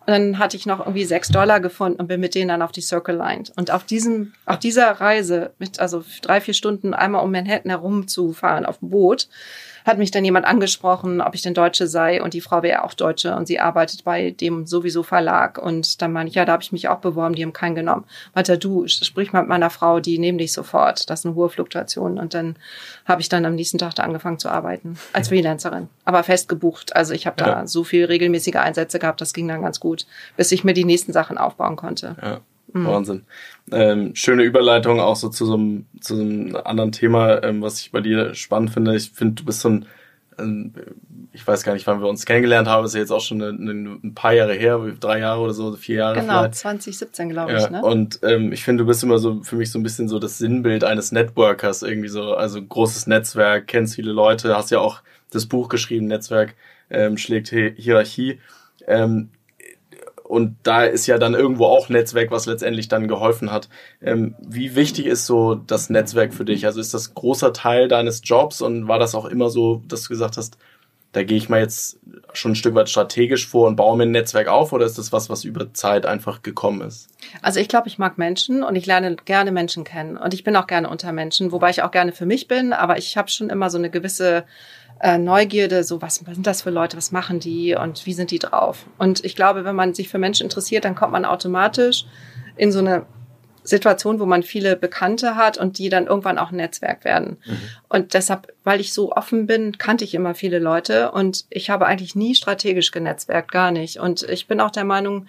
Und 0.01 0.07
dann 0.07 0.39
hatte 0.39 0.57
ich 0.57 0.65
noch 0.65 0.79
irgendwie 0.79 1.05
sechs 1.05 1.29
Dollar 1.29 1.59
gefunden 1.59 1.99
und 1.99 2.07
bin 2.07 2.19
mit 2.19 2.33
denen 2.33 2.47
dann 2.47 2.63
auf 2.63 2.71
die 2.71 2.81
Circle 2.81 3.15
Line. 3.15 3.43
Und 3.55 3.69
auf 3.69 3.83
diesem, 3.83 4.33
auf 4.47 4.57
dieser 4.57 4.89
Reise 4.89 5.51
mit, 5.59 5.79
also 5.79 6.03
drei, 6.23 6.41
vier 6.41 6.55
Stunden 6.55 6.95
einmal 6.95 7.23
um 7.23 7.31
Manhattan 7.31 7.69
herumzufahren 7.69 8.65
auf 8.65 8.79
dem 8.79 8.89
Boot, 8.89 9.27
hat 9.85 9.97
mich 9.97 10.11
dann 10.11 10.25
jemand 10.25 10.45
angesprochen, 10.45 11.21
ob 11.21 11.35
ich 11.35 11.41
denn 11.41 11.53
Deutsche 11.53 11.87
sei 11.87 12.21
und 12.21 12.33
die 12.33 12.41
Frau 12.41 12.63
wäre 12.63 12.83
auch 12.83 12.93
Deutsche 12.93 13.35
und 13.35 13.47
sie 13.47 13.59
arbeitet 13.59 14.03
bei 14.03 14.31
dem 14.31 14.65
sowieso 14.65 15.03
Verlag 15.03 15.57
und 15.57 16.01
dann 16.01 16.11
meine 16.11 16.29
ich, 16.29 16.35
ja, 16.35 16.45
da 16.45 16.53
habe 16.53 16.63
ich 16.63 16.71
mich 16.71 16.87
auch 16.87 16.99
beworben, 16.99 17.35
die 17.35 17.43
haben 17.43 17.53
keinen 17.53 17.75
genommen. 17.75 18.05
Meinte 18.33 18.57
du, 18.57 18.87
sprich 18.87 19.33
mal 19.33 19.41
mit 19.41 19.49
meiner 19.49 19.69
Frau, 19.69 19.99
die 19.99 20.19
nehmen 20.19 20.37
dich 20.37 20.53
sofort, 20.53 21.09
das 21.09 21.21
ist 21.21 21.25
eine 21.25 21.35
hohe 21.35 21.49
Fluktuation 21.49 22.17
und 22.17 22.33
dann 22.33 22.55
habe 23.05 23.21
ich 23.21 23.29
dann 23.29 23.45
am 23.45 23.55
nächsten 23.55 23.77
Tag 23.77 23.95
da 23.95 24.03
angefangen 24.03 24.39
zu 24.39 24.49
arbeiten 24.49 24.97
als 25.13 25.29
Freelancerin, 25.29 25.89
aber 26.05 26.23
fest 26.23 26.49
gebucht. 26.49 26.95
Also 26.95 27.13
ich 27.13 27.25
habe 27.25 27.37
da 27.37 27.47
ja. 27.47 27.67
so 27.67 27.83
viel 27.83 28.05
regelmäßige 28.05 28.55
Einsätze 28.55 28.99
gehabt, 28.99 29.21
das 29.21 29.33
ging 29.33 29.47
dann 29.47 29.61
ganz 29.61 29.79
gut, 29.79 30.05
bis 30.37 30.51
ich 30.51 30.63
mir 30.63 30.73
die 30.73 30.85
nächsten 30.85 31.13
Sachen 31.13 31.37
aufbauen 31.37 31.75
konnte. 31.75 32.15
Ja. 32.21 32.41
Mhm. 32.73 32.87
Wahnsinn. 32.87 33.23
Ähm, 33.71 34.15
schöne 34.15 34.43
Überleitung 34.43 34.99
auch 34.99 35.15
so 35.15 35.29
zu 35.29 35.45
so 35.45 35.53
einem, 35.53 35.85
zu 35.99 36.15
so 36.15 36.21
einem 36.21 36.55
anderen 36.55 36.91
Thema, 36.91 37.43
ähm, 37.43 37.61
was 37.61 37.79
ich 37.79 37.91
bei 37.91 38.01
dir 38.01 38.33
spannend 38.33 38.71
finde. 38.71 38.95
Ich 38.95 39.11
finde, 39.11 39.35
du 39.35 39.45
bist 39.45 39.61
so 39.61 39.69
ein, 39.69 39.85
ein, 40.37 40.73
ich 41.33 41.45
weiß 41.45 41.63
gar 41.63 41.73
nicht, 41.73 41.87
wann 41.87 42.01
wir 42.01 42.07
uns 42.07 42.25
kennengelernt 42.25 42.67
haben, 42.67 42.85
ist 42.85 42.93
ja 42.93 42.99
jetzt 42.99 43.11
auch 43.11 43.21
schon 43.21 43.41
eine, 43.41 43.57
eine, 43.57 43.99
ein 44.03 44.13
paar 44.13 44.33
Jahre 44.33 44.53
her, 44.53 44.79
drei 44.99 45.19
Jahre 45.19 45.41
oder 45.41 45.53
so, 45.53 45.73
vier 45.75 45.97
Jahre. 45.97 46.19
Genau, 46.19 46.39
vielleicht. 46.39 46.55
2017 46.55 47.29
glaube 47.29 47.53
ich. 47.53 47.69
Ne? 47.69 47.81
Und 47.81 48.19
ähm, 48.23 48.51
ich 48.51 48.63
finde, 48.63 48.83
du 48.83 48.87
bist 48.87 49.03
immer 49.03 49.19
so 49.19 49.41
für 49.43 49.55
mich 49.55 49.71
so 49.71 49.79
ein 49.79 49.83
bisschen 49.83 50.07
so 50.07 50.19
das 50.19 50.37
Sinnbild 50.37 50.83
eines 50.83 51.11
Networkers, 51.11 51.83
irgendwie 51.83 52.09
so, 52.09 52.33
also 52.35 52.61
großes 52.61 53.07
Netzwerk, 53.07 53.67
kennst 53.67 53.95
viele 53.95 54.11
Leute, 54.11 54.55
hast 54.55 54.71
ja 54.71 54.79
auch 54.79 55.01
das 55.29 55.45
Buch 55.45 55.69
geschrieben, 55.69 56.07
Netzwerk 56.07 56.55
ähm, 56.89 57.17
schlägt 57.17 57.49
Hierarchie. 57.49 58.39
Ähm, 58.87 59.29
und 60.31 60.55
da 60.63 60.85
ist 60.85 61.07
ja 61.07 61.17
dann 61.17 61.33
irgendwo 61.33 61.65
auch 61.65 61.89
Netzwerk, 61.89 62.31
was 62.31 62.45
letztendlich 62.45 62.87
dann 62.87 63.09
geholfen 63.09 63.51
hat. 63.51 63.67
Ähm, 64.01 64.35
wie 64.39 64.75
wichtig 64.75 65.05
ist 65.05 65.25
so 65.25 65.55
das 65.55 65.89
Netzwerk 65.89 66.33
für 66.33 66.45
dich? 66.45 66.65
Also 66.65 66.79
ist 66.79 66.93
das 66.93 67.13
großer 67.13 67.51
Teil 67.51 67.89
deines 67.89 68.21
Jobs 68.23 68.61
und 68.61 68.87
war 68.87 68.97
das 68.97 69.13
auch 69.13 69.25
immer 69.25 69.49
so, 69.49 69.83
dass 69.89 70.03
du 70.03 70.07
gesagt 70.07 70.37
hast, 70.37 70.57
da 71.11 71.23
gehe 71.23 71.37
ich 71.37 71.49
mal 71.49 71.59
jetzt 71.59 71.99
schon 72.33 72.53
ein 72.53 72.55
Stück 72.55 72.73
weit 72.75 72.89
strategisch 72.89 73.47
vor 73.47 73.67
und 73.67 73.75
baue 73.75 73.97
mir 73.97 74.03
ein 74.03 74.11
Netzwerk 74.11 74.47
auf 74.47 74.71
oder 74.71 74.85
ist 74.85 74.97
das 74.97 75.11
was, 75.11 75.29
was 75.29 75.43
über 75.43 75.73
Zeit 75.73 76.05
einfach 76.05 76.41
gekommen 76.41 76.81
ist? 76.81 77.09
Also 77.41 77.59
ich 77.59 77.67
glaube, 77.67 77.89
ich 77.89 77.97
mag 77.97 78.17
Menschen 78.17 78.63
und 78.63 78.75
ich 78.75 78.85
lerne 78.85 79.17
gerne 79.17 79.51
Menschen 79.51 79.83
kennen 79.83 80.15
und 80.17 80.33
ich 80.33 80.43
bin 80.43 80.55
auch 80.55 80.67
gerne 80.67 80.89
unter 80.89 81.11
Menschen, 81.11 81.51
wobei 81.51 81.69
ich 81.69 81.83
auch 81.83 81.91
gerne 81.91 82.13
für 82.13 82.25
mich 82.25 82.47
bin, 82.47 82.71
aber 82.71 82.97
ich 82.97 83.17
habe 83.17 83.29
schon 83.29 83.49
immer 83.49 83.69
so 83.69 83.77
eine 83.77 83.89
gewisse 83.89 84.45
äh, 85.01 85.17
Neugierde, 85.17 85.83
so 85.83 86.01
was, 86.01 86.25
was 86.25 86.35
sind 86.35 86.47
das 86.47 86.61
für 86.61 86.69
Leute, 86.69 86.95
was 86.95 87.11
machen 87.11 87.39
die 87.39 87.75
und 87.75 88.05
wie 88.05 88.13
sind 88.13 88.31
die 88.31 88.39
drauf? 88.39 88.85
Und 88.97 89.25
ich 89.25 89.35
glaube, 89.35 89.65
wenn 89.65 89.75
man 89.75 89.93
sich 89.93 90.07
für 90.07 90.17
Menschen 90.17 90.43
interessiert, 90.43 90.85
dann 90.85 90.95
kommt 90.95 91.11
man 91.11 91.25
automatisch 91.25 92.05
in 92.55 92.71
so 92.71 92.79
eine 92.79 93.05
Situation, 93.63 94.19
wo 94.19 94.25
man 94.25 94.43
viele 94.43 94.75
Bekannte 94.75 95.35
hat 95.35 95.57
und 95.57 95.77
die 95.77 95.89
dann 95.89 96.07
irgendwann 96.07 96.37
auch 96.37 96.51
ein 96.51 96.57
Netzwerk 96.57 97.05
werden. 97.05 97.37
Mhm. 97.45 97.57
Und 97.89 98.13
deshalb, 98.13 98.53
weil 98.63 98.79
ich 98.79 98.93
so 98.93 99.11
offen 99.11 99.45
bin, 99.47 99.77
kannte 99.77 100.03
ich 100.03 100.13
immer 100.13 100.35
viele 100.35 100.59
Leute 100.59 101.11
und 101.11 101.45
ich 101.49 101.69
habe 101.69 101.85
eigentlich 101.85 102.15
nie 102.15 102.35
strategisch 102.35 102.91
genetzwerkt, 102.91 103.51
gar 103.51 103.71
nicht. 103.71 103.99
Und 103.99 104.23
ich 104.23 104.47
bin 104.47 104.59
auch 104.59 104.71
der 104.71 104.85
Meinung, 104.85 105.27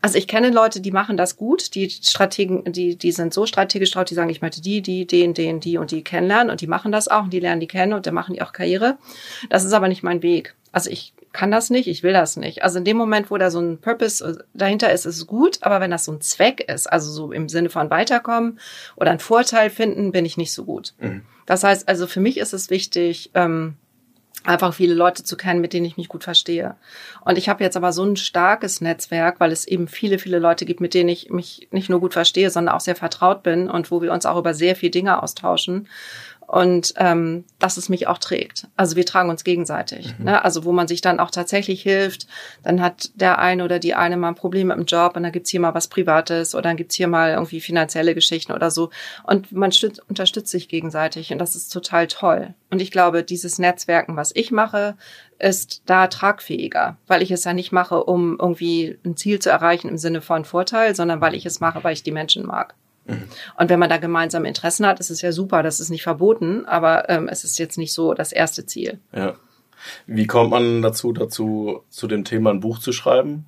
also 0.00 0.16
ich 0.16 0.28
kenne 0.28 0.50
Leute, 0.50 0.80
die 0.80 0.92
machen 0.92 1.16
das 1.16 1.36
gut, 1.36 1.74
die 1.74 1.90
Strategen, 1.90 2.72
die, 2.72 2.96
die 2.96 3.12
sind 3.12 3.34
so 3.34 3.46
strategisch 3.46 3.90
drauf, 3.90 4.04
die 4.04 4.14
sagen, 4.14 4.30
ich 4.30 4.40
möchte 4.40 4.60
die, 4.60 4.80
die, 4.80 5.06
den, 5.06 5.34
den, 5.34 5.58
die 5.58 5.78
und 5.78 5.90
die 5.90 6.04
kennenlernen 6.04 6.50
und 6.50 6.60
die 6.60 6.68
machen 6.68 6.92
das 6.92 7.08
auch 7.08 7.24
und 7.24 7.32
die 7.32 7.40
lernen 7.40 7.60
die 7.60 7.66
kennen 7.66 7.92
und 7.92 8.06
dann 8.06 8.14
machen 8.14 8.34
die 8.34 8.42
auch 8.42 8.52
Karriere. 8.52 8.96
Das 9.50 9.64
ist 9.64 9.72
aber 9.72 9.88
nicht 9.88 10.04
mein 10.04 10.22
Weg. 10.22 10.54
Also 10.70 10.90
ich 10.90 11.12
kann 11.32 11.50
das 11.50 11.70
nicht, 11.70 11.88
ich 11.88 12.02
will 12.02 12.12
das 12.12 12.36
nicht. 12.36 12.62
Also 12.62 12.78
in 12.78 12.84
dem 12.84 12.96
Moment, 12.96 13.30
wo 13.30 13.38
da 13.38 13.50
so 13.50 13.60
ein 13.60 13.78
Purpose 13.78 14.24
äh, 14.24 14.44
dahinter 14.54 14.92
ist, 14.92 15.06
ist 15.06 15.16
es 15.16 15.26
gut, 15.26 15.58
aber 15.62 15.80
wenn 15.80 15.90
das 15.90 16.04
so 16.04 16.12
ein 16.12 16.20
Zweck 16.20 16.60
ist, 16.72 16.86
also 16.86 17.10
so 17.10 17.32
im 17.32 17.48
Sinne 17.48 17.70
von 17.70 17.90
weiterkommen 17.90 18.58
oder 18.96 19.10
einen 19.10 19.20
Vorteil 19.20 19.70
finden, 19.70 20.12
bin 20.12 20.24
ich 20.24 20.36
nicht 20.36 20.52
so 20.52 20.64
gut. 20.64 20.94
Mhm. 20.98 21.22
Das 21.46 21.64
heißt, 21.64 21.88
also 21.88 22.06
für 22.06 22.20
mich 22.20 22.38
ist 22.38 22.52
es 22.52 22.70
wichtig, 22.70 23.30
ähm, 23.34 23.76
einfach 24.44 24.72
viele 24.72 24.94
Leute 24.94 25.24
zu 25.24 25.36
kennen, 25.36 25.60
mit 25.60 25.72
denen 25.72 25.86
ich 25.86 25.96
mich 25.96 26.08
gut 26.08 26.24
verstehe. 26.24 26.76
Und 27.24 27.38
ich 27.38 27.48
habe 27.48 27.62
jetzt 27.62 27.76
aber 27.76 27.92
so 27.92 28.04
ein 28.04 28.16
starkes 28.16 28.80
Netzwerk, 28.80 29.40
weil 29.40 29.52
es 29.52 29.66
eben 29.66 29.88
viele, 29.88 30.18
viele 30.18 30.38
Leute 30.38 30.64
gibt, 30.64 30.80
mit 30.80 30.94
denen 30.94 31.08
ich 31.08 31.30
mich 31.30 31.68
nicht 31.70 31.90
nur 31.90 32.00
gut 32.00 32.14
verstehe, 32.14 32.50
sondern 32.50 32.74
auch 32.74 32.80
sehr 32.80 32.96
vertraut 32.96 33.42
bin 33.42 33.68
und 33.68 33.90
wo 33.90 34.00
wir 34.00 34.12
uns 34.12 34.26
auch 34.26 34.38
über 34.38 34.54
sehr 34.54 34.76
viele 34.76 34.90
Dinge 34.90 35.22
austauschen 35.22 35.88
und 36.48 36.94
ähm, 36.96 37.44
dass 37.58 37.76
es 37.76 37.90
mich 37.90 38.06
auch 38.06 38.16
trägt. 38.16 38.68
Also 38.74 38.96
wir 38.96 39.04
tragen 39.04 39.28
uns 39.28 39.44
gegenseitig. 39.44 40.18
Mhm. 40.18 40.24
Ne? 40.24 40.42
Also 40.42 40.64
wo 40.64 40.72
man 40.72 40.88
sich 40.88 41.02
dann 41.02 41.20
auch 41.20 41.30
tatsächlich 41.30 41.82
hilft, 41.82 42.26
dann 42.62 42.80
hat 42.80 43.10
der 43.16 43.38
eine 43.38 43.64
oder 43.64 43.78
die 43.78 43.94
eine 43.94 44.16
mal 44.16 44.28
ein 44.28 44.34
Problem 44.34 44.68
mit 44.68 44.78
dem 44.78 44.86
Job 44.86 45.14
und 45.14 45.24
dann 45.24 45.32
gibt's 45.32 45.50
hier 45.50 45.60
mal 45.60 45.74
was 45.74 45.88
Privates 45.88 46.54
oder 46.54 46.62
dann 46.62 46.78
gibt's 46.78 46.94
hier 46.94 47.06
mal 47.06 47.32
irgendwie 47.32 47.60
finanzielle 47.60 48.14
Geschichten 48.14 48.52
oder 48.52 48.70
so. 48.70 48.88
Und 49.24 49.52
man 49.52 49.72
stützt, 49.72 50.00
unterstützt 50.08 50.50
sich 50.50 50.70
gegenseitig 50.70 51.30
und 51.32 51.38
das 51.38 51.54
ist 51.54 51.68
total 51.68 52.06
toll. 52.06 52.54
Und 52.70 52.80
ich 52.80 52.90
glaube, 52.90 53.22
dieses 53.22 53.58
Netzwerken, 53.58 54.16
was 54.16 54.32
ich 54.34 54.50
mache, 54.50 54.96
ist 55.38 55.82
da 55.84 56.06
tragfähiger, 56.06 56.96
weil 57.06 57.20
ich 57.20 57.30
es 57.30 57.44
ja 57.44 57.52
nicht 57.52 57.72
mache, 57.72 58.04
um 58.04 58.38
irgendwie 58.40 58.98
ein 59.04 59.18
Ziel 59.18 59.38
zu 59.38 59.50
erreichen 59.50 59.90
im 59.90 59.98
Sinne 59.98 60.22
von 60.22 60.46
Vorteil, 60.46 60.94
sondern 60.94 61.20
weil 61.20 61.34
ich 61.34 61.44
es 61.44 61.60
mache, 61.60 61.84
weil 61.84 61.92
ich 61.92 62.02
die 62.02 62.10
Menschen 62.10 62.46
mag. 62.46 62.74
Und 63.58 63.70
wenn 63.70 63.78
man 63.78 63.88
da 63.88 63.96
gemeinsame 63.96 64.48
Interessen 64.48 64.86
hat, 64.86 65.00
ist 65.00 65.10
es 65.10 65.22
ja 65.22 65.32
super, 65.32 65.62
das 65.62 65.80
ist 65.80 65.90
nicht 65.90 66.02
verboten, 66.02 66.66
aber 66.66 67.08
ähm, 67.08 67.28
es 67.28 67.44
ist 67.44 67.58
jetzt 67.58 67.78
nicht 67.78 67.92
so 67.92 68.14
das 68.14 68.32
erste 68.32 68.66
Ziel. 68.66 69.00
Ja. 69.14 69.34
Wie 70.06 70.26
kommt 70.26 70.50
man 70.50 70.82
dazu, 70.82 71.12
dazu, 71.12 71.84
zu 71.88 72.06
dem 72.06 72.24
Thema 72.24 72.50
ein 72.50 72.60
Buch 72.60 72.78
zu 72.78 72.92
schreiben? 72.92 73.46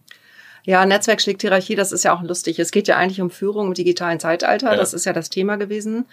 Ja, 0.64 0.84
Netzwerk 0.84 1.20
schlägt 1.20 1.40
Hierarchie, 1.40 1.74
das 1.74 1.92
ist 1.92 2.04
ja 2.04 2.14
auch 2.14 2.22
lustig. 2.22 2.58
Es 2.58 2.70
geht 2.70 2.88
ja 2.88 2.96
eigentlich 2.96 3.20
um 3.20 3.30
Führung 3.30 3.68
im 3.68 3.74
digitalen 3.74 4.20
Zeitalter. 4.20 4.72
Ja. 4.72 4.76
Das 4.76 4.92
ist 4.92 5.06
ja 5.06 5.12
das 5.12 5.30
Thema 5.30 5.56
gewesen. 5.56 6.06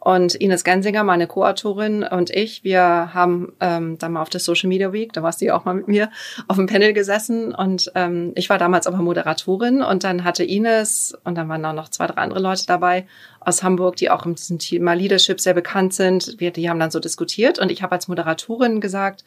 Und 0.00 0.34
Ines 0.34 0.64
Gensinger, 0.64 1.04
meine 1.04 1.26
Co-Autorin 1.26 2.02
und 2.02 2.30
ich, 2.30 2.64
wir 2.64 3.14
haben 3.14 3.52
ähm, 3.60 3.98
dann 3.98 4.12
mal 4.12 4.22
auf 4.22 4.28
der 4.28 4.40
Social 4.40 4.68
Media 4.68 4.92
Week, 4.92 5.12
da 5.12 5.22
warst 5.22 5.40
du 5.40 5.46
ja 5.46 5.56
auch 5.56 5.64
mal 5.64 5.74
mit 5.74 5.88
mir, 5.88 6.10
auf 6.48 6.56
dem 6.56 6.66
Panel 6.66 6.92
gesessen. 6.92 7.54
Und 7.54 7.90
ähm, 7.94 8.32
ich 8.34 8.50
war 8.50 8.58
damals 8.58 8.86
aber 8.86 8.98
Moderatorin 8.98 9.82
und 9.82 10.04
dann 10.04 10.24
hatte 10.24 10.44
Ines 10.44 11.16
und 11.24 11.36
dann 11.36 11.48
waren 11.48 11.64
auch 11.64 11.72
noch 11.72 11.88
zwei, 11.88 12.06
drei 12.06 12.20
andere 12.20 12.40
Leute 12.40 12.66
dabei 12.66 13.06
aus 13.40 13.62
Hamburg, 13.62 13.96
die 13.96 14.10
auch 14.10 14.26
im 14.26 14.34
diesem 14.34 14.58
Thema 14.58 14.94
Leadership 14.94 15.40
sehr 15.40 15.54
bekannt 15.54 15.94
sind. 15.94 16.36
Wir, 16.38 16.50
die 16.50 16.68
haben 16.68 16.80
dann 16.80 16.90
so 16.90 17.00
diskutiert 17.00 17.58
und 17.58 17.70
ich 17.70 17.82
habe 17.82 17.92
als 17.92 18.08
Moderatorin 18.08 18.80
gesagt, 18.80 19.24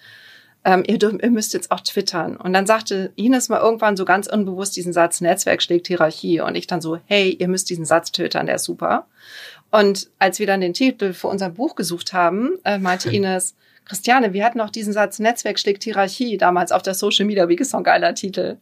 ähm, 0.67 0.83
ihr, 0.85 0.99
dürft, 0.99 1.23
ihr 1.23 1.31
müsst 1.31 1.53
jetzt 1.53 1.71
auch 1.71 1.79
twittern. 1.79 2.35
Und 2.35 2.51
dann 2.51 2.65
sagte 2.65 3.13
Ines 3.15 3.47
mal 3.47 3.61
irgendwann 3.61 3.95
so 3.95 4.03
ganz 4.03 4.27
unbewusst 4.27 4.75
diesen 4.75 4.91
Satz, 4.91 5.21
Netzwerk 5.21 5.63
schlägt 5.63 5.87
Hierarchie. 5.87 6.41
Und 6.41 6.55
ich 6.55 6.67
dann 6.67 6.81
so, 6.81 6.99
hey, 7.05 7.29
ihr 7.29 7.47
müsst 7.47 7.69
diesen 7.69 7.85
Satz 7.85 8.11
twittern, 8.11 8.47
der 8.47 8.55
ist 8.55 8.65
super. 8.65 9.07
Und 9.71 10.09
als 10.19 10.39
wir 10.39 10.45
dann 10.45 10.59
den 10.59 10.73
Titel 10.73 11.13
für 11.13 11.27
unser 11.29 11.49
Buch 11.49 11.75
gesucht 11.75 12.11
haben, 12.11 12.59
äh, 12.65 12.79
meinte 12.79 13.09
Ines, 13.15 13.55
Christiane, 13.85 14.33
wir 14.33 14.43
hatten 14.43 14.59
auch 14.59 14.69
diesen 14.69 14.91
Satz, 14.91 15.19
Netzwerk 15.19 15.57
schlägt 15.57 15.85
Hierarchie 15.85 16.37
damals 16.37 16.73
auf 16.73 16.81
der 16.81 16.95
Social 16.95 17.25
Media 17.25 17.47
Week, 17.47 17.61
ist 17.61 17.71
so 17.71 17.77
ein 17.77 17.85
geiler 17.85 18.13
Titel. 18.13 18.57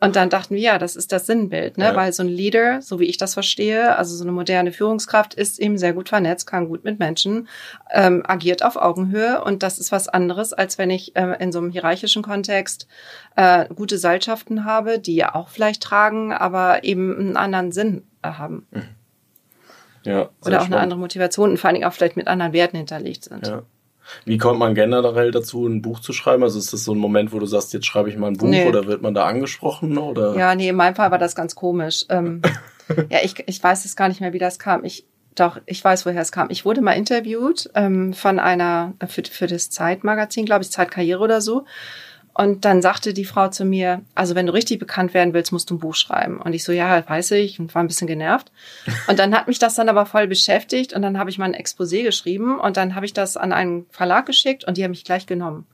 Und 0.00 0.14
dann 0.14 0.30
dachten 0.30 0.54
wir, 0.54 0.60
ja, 0.60 0.78
das 0.78 0.94
ist 0.94 1.10
das 1.10 1.26
Sinnbild, 1.26 1.76
ne? 1.76 1.86
Ja. 1.86 1.96
Weil 1.96 2.12
so 2.12 2.22
ein 2.22 2.28
Leader, 2.28 2.80
so 2.82 3.00
wie 3.00 3.06
ich 3.06 3.16
das 3.16 3.34
verstehe, 3.34 3.96
also 3.96 4.14
so 4.14 4.22
eine 4.22 4.30
moderne 4.30 4.70
Führungskraft, 4.70 5.34
ist 5.34 5.58
eben 5.58 5.76
sehr 5.76 5.92
gut 5.92 6.08
vernetzt, 6.08 6.46
kann 6.46 6.68
gut 6.68 6.84
mit 6.84 7.00
Menschen, 7.00 7.48
ähm, 7.92 8.22
agiert 8.24 8.64
auf 8.64 8.76
Augenhöhe 8.76 9.42
und 9.42 9.64
das 9.64 9.78
ist 9.78 9.90
was 9.90 10.06
anderes, 10.06 10.52
als 10.52 10.78
wenn 10.78 10.90
ich 10.90 11.16
äh, 11.16 11.36
in 11.40 11.50
so 11.50 11.58
einem 11.58 11.70
hierarchischen 11.70 12.22
Kontext 12.22 12.86
äh, 13.34 13.66
gute 13.74 13.98
Seilschaften 13.98 14.64
habe, 14.64 15.00
die 15.00 15.16
ja 15.16 15.34
auch 15.34 15.48
vielleicht 15.48 15.82
tragen, 15.82 16.32
aber 16.32 16.84
eben 16.84 17.18
einen 17.18 17.36
anderen 17.36 17.72
Sinn 17.72 18.04
äh, 18.22 18.28
haben. 18.28 18.68
Ja, 20.04 20.14
Oder 20.14 20.28
auch 20.28 20.46
spannend. 20.46 20.74
eine 20.74 20.80
andere 20.80 21.00
Motivation 21.00 21.50
und 21.50 21.56
vor 21.58 21.68
allen 21.68 21.74
Dingen 21.74 21.88
auch 21.88 21.92
vielleicht 21.92 22.16
mit 22.16 22.28
anderen 22.28 22.52
Werten 22.52 22.76
hinterlegt 22.76 23.24
sind. 23.24 23.46
Ja. 23.46 23.62
Wie 24.24 24.38
kommt 24.38 24.58
man 24.58 24.74
generell 24.74 25.30
dazu, 25.30 25.66
ein 25.66 25.82
Buch 25.82 26.00
zu 26.00 26.12
schreiben? 26.12 26.42
Also 26.42 26.58
ist 26.58 26.72
das 26.72 26.84
so 26.84 26.92
ein 26.92 26.98
Moment, 26.98 27.32
wo 27.32 27.38
du 27.38 27.46
sagst, 27.46 27.72
jetzt 27.72 27.86
schreibe 27.86 28.08
ich 28.08 28.16
mal 28.16 28.28
ein 28.28 28.36
Buch 28.36 28.48
nee. 28.48 28.66
oder 28.66 28.86
wird 28.86 29.02
man 29.02 29.14
da 29.14 29.26
angesprochen? 29.26 29.96
Oder? 29.98 30.36
Ja, 30.36 30.54
nee, 30.54 30.68
in 30.68 30.76
meinem 30.76 30.94
Fall 30.94 31.10
war 31.10 31.18
das 31.18 31.34
ganz 31.34 31.54
komisch. 31.54 32.04
Ähm, 32.08 32.42
ja, 33.10 33.18
ich, 33.22 33.42
ich 33.46 33.62
weiß 33.62 33.84
es 33.84 33.96
gar 33.96 34.08
nicht 34.08 34.20
mehr, 34.20 34.32
wie 34.32 34.38
das 34.38 34.58
kam. 34.58 34.84
Ich, 34.84 35.06
doch, 35.34 35.60
ich 35.66 35.82
weiß, 35.82 36.06
woher 36.06 36.20
es 36.20 36.32
kam. 36.32 36.48
Ich 36.50 36.64
wurde 36.64 36.80
mal 36.80 36.92
interviewt 36.92 37.70
ähm, 37.74 38.12
von 38.12 38.38
einer, 38.38 38.94
für, 39.06 39.22
für 39.24 39.46
das 39.46 39.70
Zeitmagazin, 39.70 40.46
glaube 40.46 40.62
ich, 40.62 40.70
Zeitkarriere 40.70 41.22
oder 41.22 41.40
so. 41.40 41.64
Und 42.38 42.64
dann 42.64 42.82
sagte 42.82 43.12
die 43.12 43.24
Frau 43.24 43.48
zu 43.48 43.64
mir, 43.64 44.02
also 44.14 44.36
wenn 44.36 44.46
du 44.46 44.54
richtig 44.54 44.78
bekannt 44.78 45.12
werden 45.12 45.34
willst, 45.34 45.50
musst 45.50 45.70
du 45.70 45.74
ein 45.74 45.80
Buch 45.80 45.96
schreiben. 45.96 46.40
Und 46.40 46.52
ich 46.52 46.62
so, 46.62 46.70
ja, 46.70 47.02
weiß 47.04 47.32
ich, 47.32 47.58
und 47.58 47.74
war 47.74 47.82
ein 47.82 47.88
bisschen 47.88 48.06
genervt. 48.06 48.52
Und 49.08 49.18
dann 49.18 49.34
hat 49.36 49.48
mich 49.48 49.58
das 49.58 49.74
dann 49.74 49.88
aber 49.88 50.06
voll 50.06 50.28
beschäftigt 50.28 50.92
und 50.92 51.02
dann 51.02 51.18
habe 51.18 51.30
ich 51.30 51.38
mal 51.38 51.46
ein 51.46 51.60
Exposé 51.60 52.04
geschrieben 52.04 52.60
und 52.60 52.76
dann 52.76 52.94
habe 52.94 53.06
ich 53.06 53.12
das 53.12 53.36
an 53.36 53.52
einen 53.52 53.86
Verlag 53.90 54.24
geschickt 54.24 54.62
und 54.62 54.76
die 54.76 54.84
haben 54.84 54.92
mich 54.92 55.04
gleich 55.04 55.26
genommen. 55.26 55.66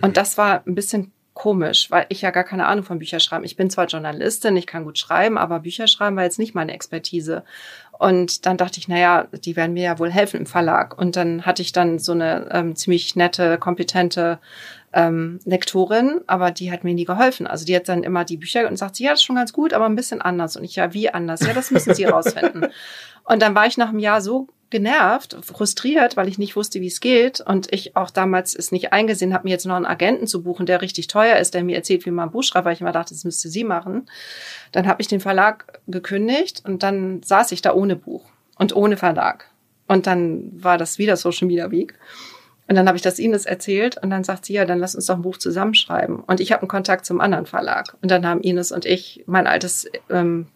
Und 0.00 0.16
das 0.16 0.38
war 0.38 0.62
ein 0.64 0.76
bisschen 0.76 1.10
komisch, 1.34 1.90
weil 1.90 2.06
ich 2.08 2.22
ja 2.22 2.30
gar 2.30 2.44
keine 2.44 2.66
Ahnung 2.66 2.84
von 2.84 3.00
Bücherschreiben. 3.00 3.44
Ich 3.44 3.56
bin 3.56 3.68
zwar 3.68 3.86
Journalistin, 3.86 4.56
ich 4.56 4.66
kann 4.68 4.84
gut 4.84 4.98
schreiben, 4.98 5.36
aber 5.36 5.58
Bücherschreiben 5.58 6.16
war 6.16 6.22
jetzt 6.22 6.38
nicht 6.38 6.54
meine 6.54 6.72
Expertise. 6.72 7.42
Und 7.98 8.46
dann 8.46 8.56
dachte 8.56 8.78
ich, 8.78 8.86
naja, 8.86 9.26
die 9.32 9.56
werden 9.56 9.74
mir 9.74 9.82
ja 9.82 9.98
wohl 9.98 10.10
helfen 10.10 10.40
im 10.40 10.46
Verlag. 10.46 10.96
Und 10.96 11.16
dann 11.16 11.44
hatte 11.44 11.62
ich 11.62 11.72
dann 11.72 11.98
so 11.98 12.12
eine 12.12 12.48
ähm, 12.52 12.76
ziemlich 12.76 13.16
nette, 13.16 13.58
kompetente 13.58 14.38
ähm, 14.96 15.40
Lektorin, 15.44 16.22
aber 16.26 16.50
die 16.50 16.72
hat 16.72 16.82
mir 16.82 16.94
nie 16.94 17.04
geholfen. 17.04 17.46
Also 17.46 17.66
die 17.66 17.76
hat 17.76 17.88
dann 17.88 18.02
immer 18.02 18.24
die 18.24 18.38
Bücher 18.38 18.66
und 18.66 18.78
sagt, 18.78 18.98
ja, 18.98 19.10
das 19.10 19.20
ist 19.20 19.24
schon 19.24 19.36
ganz 19.36 19.52
gut, 19.52 19.74
aber 19.74 19.84
ein 19.84 19.94
bisschen 19.94 20.22
anders. 20.22 20.56
Und 20.56 20.64
ich, 20.64 20.76
ja, 20.76 20.94
wie 20.94 21.10
anders? 21.10 21.40
Ja, 21.42 21.52
das 21.52 21.70
müssen 21.70 21.94
Sie 21.94 22.04
rausfinden. 22.06 22.68
und 23.24 23.42
dann 23.42 23.54
war 23.54 23.66
ich 23.66 23.76
nach 23.76 23.90
einem 23.90 23.98
Jahr 23.98 24.22
so 24.22 24.48
genervt, 24.70 25.36
frustriert, 25.42 26.16
weil 26.16 26.28
ich 26.28 26.38
nicht 26.38 26.56
wusste, 26.56 26.80
wie 26.80 26.86
es 26.86 27.00
geht 27.00 27.40
und 27.40 27.72
ich 27.72 27.94
auch 27.94 28.10
damals 28.10 28.54
es 28.56 28.72
nicht 28.72 28.92
eingesehen 28.92 29.32
habe, 29.32 29.44
mir 29.44 29.50
jetzt 29.50 29.66
noch 29.66 29.76
einen 29.76 29.86
Agenten 29.86 30.26
zu 30.26 30.42
buchen, 30.42 30.66
der 30.66 30.80
richtig 30.80 31.06
teuer 31.06 31.36
ist, 31.36 31.54
der 31.54 31.62
mir 31.62 31.76
erzählt, 31.76 32.04
wie 32.06 32.10
man 32.10 32.28
ein 32.28 32.32
Buch 32.32 32.42
schreibt, 32.42 32.64
weil 32.64 32.72
ich 32.72 32.80
immer 32.80 32.90
dachte, 32.90 33.14
das 33.14 33.24
müsste 33.24 33.48
sie 33.48 33.64
machen. 33.64 34.08
Dann 34.72 34.88
habe 34.88 35.02
ich 35.02 35.08
den 35.08 35.20
Verlag 35.20 35.80
gekündigt 35.86 36.62
und 36.66 36.82
dann 36.82 37.22
saß 37.22 37.52
ich 37.52 37.62
da 37.62 37.74
ohne 37.74 37.96
Buch 37.96 38.24
und 38.58 38.74
ohne 38.74 38.96
Verlag. 38.96 39.50
Und 39.86 40.06
dann 40.06 40.50
war 40.52 40.78
das 40.78 40.98
wieder 40.98 41.16
Social 41.16 41.46
Media 41.46 41.70
Week. 41.70 41.94
Und 42.68 42.74
dann 42.74 42.88
habe 42.88 42.96
ich 42.96 43.02
das 43.02 43.18
Ines 43.18 43.46
erzählt 43.46 43.96
und 44.02 44.10
dann 44.10 44.24
sagt 44.24 44.46
sie, 44.46 44.54
ja, 44.54 44.64
dann 44.64 44.78
lass 44.78 44.94
uns 44.94 45.06
doch 45.06 45.16
ein 45.16 45.22
Buch 45.22 45.38
zusammenschreiben. 45.38 46.20
Und 46.20 46.40
ich 46.40 46.52
habe 46.52 46.62
einen 46.62 46.68
Kontakt 46.68 47.06
zum 47.06 47.20
anderen 47.20 47.46
Verlag. 47.46 47.96
Und 48.02 48.10
dann 48.10 48.26
haben 48.26 48.40
Ines 48.40 48.72
und 48.72 48.84
ich 48.84 49.22
mein 49.26 49.46
altes 49.46 49.86
ähm, 50.10 50.46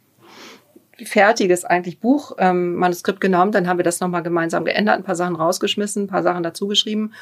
fertiges 1.05 1.65
eigentlich 1.65 2.01
Buch, 2.01 2.33
ähm, 2.39 2.75
Manuskript 2.75 3.21
genommen, 3.21 3.53
dann 3.53 3.69
haben 3.69 3.79
wir 3.79 3.85
das 3.85 4.01
nochmal 4.01 4.23
gemeinsam 4.23 4.65
geändert, 4.65 4.97
ein 4.97 5.05
paar 5.05 5.17
Sachen 5.17 5.37
rausgeschmissen, 5.37 6.05
ein 6.05 6.07
paar 6.09 6.23
Sachen 6.23 6.43
dazugeschrieben. 6.43 7.15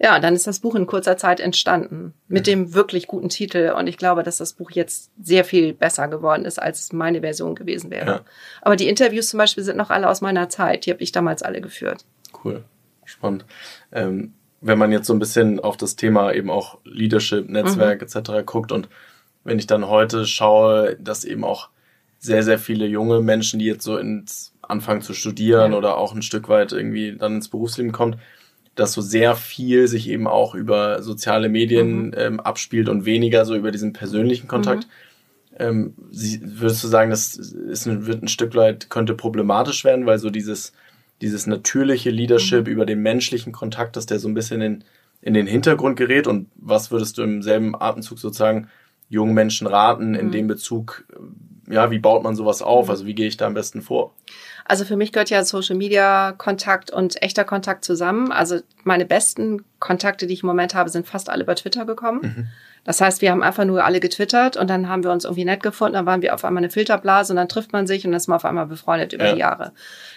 Ja, 0.00 0.18
dann 0.18 0.34
ist 0.34 0.46
das 0.46 0.60
Buch 0.60 0.74
in 0.74 0.86
kurzer 0.86 1.16
Zeit 1.16 1.40
entstanden 1.40 2.14
mit 2.28 2.46
dem 2.46 2.74
wirklich 2.74 3.06
guten 3.06 3.28
Titel 3.28 3.74
und 3.76 3.86
ich 3.86 3.96
glaube, 3.96 4.22
dass 4.22 4.38
das 4.38 4.52
Buch 4.52 4.70
jetzt 4.70 5.10
sehr 5.20 5.44
viel 5.44 5.72
besser 5.72 6.08
geworden 6.08 6.44
ist, 6.44 6.60
als 6.60 6.92
meine 6.92 7.20
Version 7.20 7.54
gewesen 7.54 7.90
wäre. 7.90 8.06
Ja. 8.06 8.20
Aber 8.62 8.76
die 8.76 8.88
Interviews 8.88 9.28
zum 9.28 9.38
Beispiel 9.38 9.64
sind 9.64 9.76
noch 9.76 9.90
alle 9.90 10.08
aus 10.08 10.20
meiner 10.20 10.48
Zeit, 10.48 10.86
die 10.86 10.90
habe 10.90 11.02
ich 11.02 11.12
damals 11.12 11.42
alle 11.42 11.60
geführt. 11.60 12.04
Cool 12.44 12.64
spannend. 13.04 13.44
Ähm, 13.94 14.34
wenn 14.60 14.78
man 14.78 14.92
jetzt 14.92 15.06
so 15.06 15.12
ein 15.12 15.18
bisschen 15.18 15.60
auf 15.60 15.76
das 15.76 15.96
Thema 15.96 16.32
eben 16.32 16.50
auch 16.50 16.78
Leadership, 16.84 17.48
Netzwerk 17.48 18.00
mhm. 18.00 18.06
etc. 18.06 18.44
guckt 18.44 18.72
und 18.72 18.88
wenn 19.44 19.58
ich 19.58 19.66
dann 19.66 19.88
heute 19.88 20.26
schaue, 20.26 20.96
dass 20.98 21.24
eben 21.24 21.44
auch 21.44 21.68
sehr, 22.18 22.42
sehr 22.42 22.58
viele 22.58 22.86
junge 22.86 23.20
Menschen, 23.20 23.58
die 23.58 23.66
jetzt 23.66 23.84
so 23.84 23.98
ins 23.98 24.54
anfangen 24.62 25.02
zu 25.02 25.12
studieren 25.12 25.72
ja. 25.72 25.78
oder 25.78 25.98
auch 25.98 26.14
ein 26.14 26.22
Stück 26.22 26.48
weit 26.48 26.72
irgendwie 26.72 27.16
dann 27.16 27.36
ins 27.36 27.48
Berufsleben 27.48 27.92
kommt, 27.92 28.16
dass 28.74 28.94
so 28.94 29.02
sehr 29.02 29.36
viel 29.36 29.86
sich 29.86 30.08
eben 30.08 30.26
auch 30.26 30.54
über 30.54 31.02
soziale 31.02 31.50
Medien 31.50 32.06
mhm. 32.06 32.14
ähm, 32.16 32.40
abspielt 32.40 32.88
und 32.88 33.04
weniger 33.04 33.44
so 33.44 33.54
über 33.54 33.70
diesen 33.70 33.92
persönlichen 33.92 34.48
Kontakt. 34.48 34.84
Mhm. 34.84 35.56
Ähm, 35.58 35.94
sie, 36.10 36.40
würdest 36.42 36.82
du 36.82 36.88
sagen, 36.88 37.10
das 37.10 37.36
ist 37.36 37.86
ein, 37.86 38.06
wird 38.06 38.22
ein 38.22 38.28
Stück 38.28 38.54
weit, 38.54 38.90
könnte 38.90 39.14
problematisch 39.14 39.84
werden, 39.84 40.06
weil 40.06 40.18
so 40.18 40.30
dieses 40.30 40.72
dieses 41.20 41.46
natürliche 41.46 42.10
Leadership 42.10 42.66
mhm. 42.66 42.72
über 42.72 42.86
den 42.86 43.00
menschlichen 43.00 43.52
Kontakt, 43.52 43.96
dass 43.96 44.06
der 44.06 44.18
so 44.18 44.28
ein 44.28 44.34
bisschen 44.34 44.60
in, 44.60 44.84
in 45.20 45.34
den 45.34 45.46
Hintergrund 45.46 45.96
gerät? 45.96 46.26
Und 46.26 46.48
was 46.56 46.90
würdest 46.90 47.18
du 47.18 47.22
im 47.22 47.42
selben 47.42 47.74
Atemzug 47.80 48.18
sozusagen 48.18 48.68
jungen 49.08 49.34
Menschen 49.34 49.66
raten 49.66 50.14
in 50.14 50.26
mhm. 50.26 50.32
dem 50.32 50.46
Bezug, 50.48 51.04
ja, 51.68 51.90
wie 51.90 51.98
baut 51.98 52.22
man 52.22 52.36
sowas 52.36 52.62
auf? 52.62 52.86
Mhm. 52.86 52.90
Also 52.90 53.06
wie 53.06 53.14
gehe 53.14 53.28
ich 53.28 53.36
da 53.36 53.46
am 53.46 53.54
besten 53.54 53.82
vor? 53.82 54.14
Also 54.64 54.84
für 54.84 54.96
mich 54.96 55.12
gehört 55.12 55.30
ja 55.30 55.44
Social 55.44 55.76
Media 55.76 56.32
Kontakt 56.32 56.90
und 56.90 57.22
echter 57.22 57.44
Kontakt 57.44 57.84
zusammen. 57.84 58.32
Also 58.32 58.60
meine 58.82 59.04
besten 59.04 59.64
Kontakte, 59.78 60.26
die 60.26 60.34
ich 60.34 60.42
im 60.42 60.46
Moment 60.46 60.74
habe, 60.74 60.88
sind 60.88 61.06
fast 61.06 61.28
alle 61.28 61.44
über 61.44 61.54
Twitter 61.54 61.84
gekommen. 61.84 62.20
Mhm. 62.22 62.48
Das 62.84 63.00
heißt, 63.00 63.22
wir 63.22 63.30
haben 63.30 63.42
einfach 63.42 63.64
nur 63.64 63.84
alle 63.84 64.00
getwittert 64.00 64.56
und 64.56 64.68
dann 64.68 64.88
haben 64.88 65.02
wir 65.02 65.10
uns 65.10 65.24
irgendwie 65.24 65.44
nett 65.44 65.62
gefunden, 65.62 65.94
dann 65.94 66.06
waren 66.06 66.22
wir 66.22 66.34
auf 66.34 66.44
einmal 66.44 66.62
eine 66.62 66.70
Filterblase 66.70 67.32
und 67.32 67.36
dann 67.36 67.48
trifft 67.48 67.72
man 67.72 67.86
sich 67.86 68.04
und 68.04 68.12
dann 68.12 68.18
ist 68.18 68.28
man 68.28 68.36
auf 68.36 68.44
einmal 68.44 68.66
befreundet 68.66 69.12
über 69.12 69.26
ja. 69.26 69.32
die 69.32 69.40
Jahre. 69.40 69.72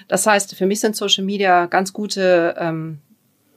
Das 0.08 0.28
heißt, 0.28 0.56
für 0.56 0.66
mich 0.66 0.80
sind 0.80 0.96
Social 0.96 1.24
Media 1.24 1.66
ganz 1.66 1.94
gute 1.94 2.56
ähm, 2.60 3.00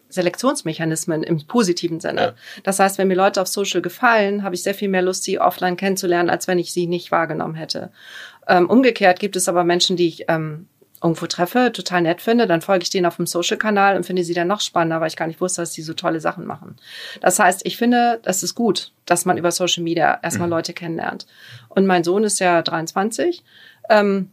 Selektionsmechanismen 0.09 1.23
im 1.23 1.47
positiven 1.47 2.01
Sinne. 2.01 2.21
Ja. 2.21 2.35
Das 2.63 2.79
heißt, 2.79 2.99
wenn 2.99 3.09
mir 3.09 3.15
Leute 3.15 3.41
auf 3.41 3.49
Social 3.49 3.81
gefallen, 3.81 4.43
habe 4.43 4.55
ich 4.55 4.63
sehr 4.63 4.75
viel 4.75 4.89
mehr 4.89 5.03
Lust, 5.03 5.25
sie 5.25 5.41
offline 5.41 5.77
kennenzulernen, 5.77 6.31
als 6.31 6.49
wenn 6.49 6.59
ich 6.59 6.73
sie 6.73 6.87
nicht 6.87 7.11
wahrgenommen 7.11 7.55
hätte. 7.55 7.91
Ähm, 8.49 8.69
umgekehrt 8.69 9.21
gibt 9.21 9.37
es 9.37 9.49
aber 9.49 9.65
Menschen, 9.65 9.97
die 9.97 10.09
ich 10.09 10.25
ähm, 10.29 10.69
irgendwo 11.03 11.27
treffe, 11.27 11.73
total 11.73 12.03
nett 12.03 12.21
finde, 12.21 12.47
dann 12.47 12.61
folge 12.61 12.83
ich 12.83 12.91
denen 12.91 13.07
auf 13.07 13.17
dem 13.17 13.27
Social-Kanal 13.27 13.97
und 13.97 14.05
finde 14.05 14.23
sie 14.23 14.35
dann 14.35 14.49
noch 14.49 14.61
spannender, 14.61 15.01
weil 15.01 15.09
ich 15.09 15.17
gar 15.17 15.27
nicht 15.27 15.41
wusste, 15.41 15.63
dass 15.63 15.73
die 15.73 15.83
so 15.83 15.95
tolle 15.95 16.21
Sachen 16.21 16.47
machen. 16.47 16.77
Das 17.21 17.39
heißt, 17.39 17.63
ich 17.65 17.77
finde, 17.77 18.21
das 18.23 18.43
ist 18.43 18.55
gut, 18.55 18.93
dass 19.07 19.25
man 19.25 19.39
über 19.39 19.51
Social 19.51 19.83
Media 19.83 20.19
erstmal 20.23 20.49
mhm. 20.49 20.55
Leute 20.55 20.73
kennenlernt. 20.75 21.27
Und 21.69 21.87
mein 21.87 22.05
Sohn 22.05 22.25
ist 22.25 22.39
ja 22.39 22.61
23. 22.61 23.43
Ähm, 23.89 24.31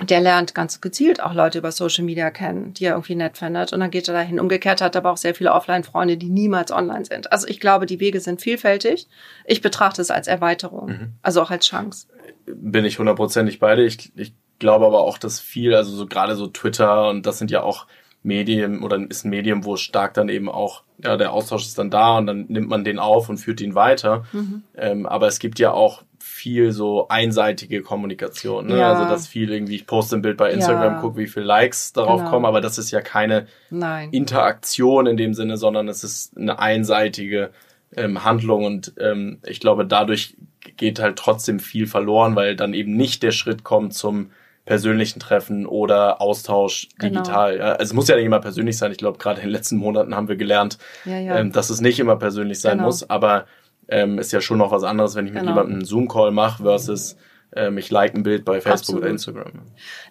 der 0.00 0.20
lernt 0.20 0.54
ganz 0.54 0.80
gezielt 0.80 1.22
auch 1.22 1.34
Leute 1.34 1.58
über 1.58 1.70
Social 1.70 2.04
Media 2.04 2.30
kennen, 2.30 2.72
die 2.72 2.86
er 2.86 2.92
irgendwie 2.92 3.14
nett 3.14 3.36
findet. 3.36 3.72
Und 3.72 3.80
dann 3.80 3.90
geht 3.90 4.08
er 4.08 4.14
dahin. 4.14 4.40
Umgekehrt 4.40 4.80
hat 4.80 4.96
er 4.96 5.02
aber 5.02 5.10
auch 5.10 5.16
sehr 5.18 5.34
viele 5.34 5.52
Offline-Freunde, 5.52 6.16
die 6.16 6.30
niemals 6.30 6.72
online 6.72 7.04
sind. 7.04 7.30
Also 7.30 7.46
ich 7.46 7.60
glaube, 7.60 7.86
die 7.86 8.00
Wege 8.00 8.20
sind 8.20 8.40
vielfältig. 8.40 9.06
Ich 9.44 9.60
betrachte 9.60 10.00
es 10.00 10.10
als 10.10 10.28
Erweiterung, 10.28 10.86
mhm. 10.88 11.12
also 11.20 11.42
auch 11.42 11.50
als 11.50 11.66
Chance. 11.66 12.06
Bin 12.46 12.84
ich 12.84 12.98
hundertprozentig 12.98 13.58
beide. 13.58 13.84
Ich, 13.84 14.12
ich 14.16 14.34
glaube 14.62 14.86
aber 14.86 15.00
auch, 15.00 15.18
dass 15.18 15.40
viel, 15.40 15.74
also 15.74 15.94
so 15.94 16.06
gerade 16.06 16.36
so 16.36 16.46
Twitter 16.46 17.10
und 17.10 17.26
das 17.26 17.38
sind 17.38 17.50
ja 17.50 17.62
auch 17.62 17.86
Medien 18.22 18.82
oder 18.82 18.98
ist 19.10 19.24
ein 19.24 19.30
Medium, 19.30 19.64
wo 19.64 19.76
stark 19.76 20.14
dann 20.14 20.28
eben 20.28 20.48
auch, 20.48 20.84
ja, 21.02 21.16
der 21.16 21.32
Austausch 21.32 21.64
ist 21.64 21.78
dann 21.78 21.90
da 21.90 22.16
und 22.16 22.26
dann 22.26 22.46
nimmt 22.48 22.68
man 22.68 22.84
den 22.84 22.98
auf 22.98 23.28
und 23.28 23.38
führt 23.38 23.60
ihn 23.60 23.74
weiter. 23.74 24.24
Mhm. 24.32 24.62
Ähm, 24.76 25.06
aber 25.06 25.26
es 25.26 25.40
gibt 25.40 25.58
ja 25.58 25.72
auch 25.72 26.04
viel 26.20 26.70
so 26.70 27.08
einseitige 27.08 27.82
Kommunikation. 27.82 28.68
Ne? 28.68 28.78
Ja. 28.78 28.92
Also 28.92 29.08
dass 29.10 29.26
viel 29.26 29.52
irgendwie, 29.52 29.74
ich 29.74 29.86
poste 29.86 30.16
ein 30.16 30.22
Bild 30.22 30.36
bei 30.36 30.52
Instagram, 30.52 30.94
ja. 30.94 31.00
gucke, 31.00 31.18
wie 31.18 31.26
viele 31.26 31.46
Likes 31.46 31.92
darauf 31.92 32.20
genau. 32.20 32.30
kommen, 32.30 32.46
aber 32.46 32.60
das 32.60 32.78
ist 32.78 32.92
ja 32.92 33.00
keine 33.00 33.48
Nein. 33.70 34.10
Interaktion 34.10 35.06
in 35.06 35.16
dem 35.16 35.34
Sinne, 35.34 35.56
sondern 35.56 35.88
es 35.88 36.04
ist 36.04 36.36
eine 36.36 36.60
einseitige 36.60 37.50
ähm, 37.96 38.24
Handlung 38.24 38.64
und 38.64 38.94
ähm, 39.00 39.38
ich 39.44 39.58
glaube, 39.58 39.84
dadurch 39.84 40.36
geht 40.76 41.00
halt 41.00 41.18
trotzdem 41.18 41.58
viel 41.58 41.88
verloren, 41.88 42.36
weil 42.36 42.54
dann 42.54 42.72
eben 42.72 42.96
nicht 42.96 43.24
der 43.24 43.32
Schritt 43.32 43.64
kommt 43.64 43.94
zum 43.94 44.30
persönlichen 44.64 45.18
Treffen 45.18 45.66
oder 45.66 46.20
Austausch 46.20 46.88
genau. 46.98 47.20
digital. 47.20 47.58
Ja, 47.58 47.64
also 47.72 47.82
es 47.82 47.92
muss 47.92 48.08
ja 48.08 48.16
nicht 48.16 48.26
immer 48.26 48.40
persönlich 48.40 48.78
sein. 48.78 48.92
Ich 48.92 48.98
glaube, 48.98 49.18
gerade 49.18 49.40
in 49.40 49.46
den 49.48 49.52
letzten 49.52 49.76
Monaten 49.76 50.14
haben 50.14 50.28
wir 50.28 50.36
gelernt, 50.36 50.78
ja, 51.04 51.18
ja. 51.18 51.38
Ähm, 51.38 51.52
dass 51.52 51.70
es 51.70 51.80
nicht 51.80 51.98
immer 51.98 52.16
persönlich 52.16 52.60
sein 52.60 52.78
genau. 52.78 52.86
muss, 52.86 53.08
aber 53.08 53.46
ähm, 53.88 54.18
ist 54.18 54.32
ja 54.32 54.40
schon 54.40 54.58
noch 54.58 54.70
was 54.70 54.84
anderes, 54.84 55.16
wenn 55.16 55.26
ich 55.26 55.32
mit 55.32 55.42
genau. 55.42 55.52
jemandem 55.52 55.76
einen 55.76 55.84
Zoom-Call 55.84 56.30
mache 56.30 56.62
versus 56.62 57.16
ähm, 57.54 57.78
ich 57.78 57.90
like 57.90 58.14
ein 58.14 58.22
Bild 58.22 58.44
bei 58.44 58.60
Facebook 58.60 58.72
Absolut. 58.72 59.02
oder 59.02 59.10
Instagram. 59.10 59.52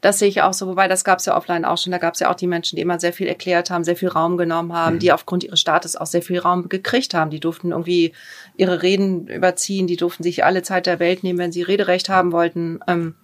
Das 0.02 0.20
sehe 0.20 0.28
ich 0.28 0.42
auch 0.42 0.54
so, 0.54 0.68
wobei 0.68 0.88
das 0.88 1.04
gab 1.04 1.20
es 1.20 1.26
ja 1.26 1.36
offline 1.36 1.66
auch 1.66 1.78
schon. 1.78 1.92
Da 1.92 1.98
gab 1.98 2.14
es 2.14 2.20
ja 2.20 2.30
auch 2.30 2.36
die 2.36 2.48
Menschen, 2.48 2.76
die 2.76 2.82
immer 2.82 3.00
sehr 3.00 3.14
viel 3.14 3.28
erklärt 3.28 3.70
haben, 3.70 3.84
sehr 3.84 3.96
viel 3.96 4.10
Raum 4.10 4.38
genommen 4.38 4.74
haben, 4.74 4.96
mhm. 4.96 5.00
die 5.00 5.12
aufgrund 5.12 5.44
ihres 5.44 5.60
Status 5.60 5.96
auch 5.96 6.06
sehr 6.06 6.22
viel 6.22 6.40
Raum 6.40 6.70
gekriegt 6.70 7.14
haben. 7.14 7.32
Die 7.32 7.40
durften 7.40 7.72
irgendwie 7.72 8.14
ihre 8.58 8.82
Reden 8.84 9.28
überziehen, 9.28 9.88
die 9.88 9.98
durften 9.98 10.24
sich 10.24 10.44
alle 10.44 10.62
Zeit 10.62 10.86
der 10.86 11.00
Welt 11.00 11.24
nehmen, 11.24 11.40
wenn 11.40 11.52
sie 11.52 11.64
Rederecht 11.64 12.10
haben 12.10 12.32
wollten. 12.32 12.80
Ähm, 12.88 13.16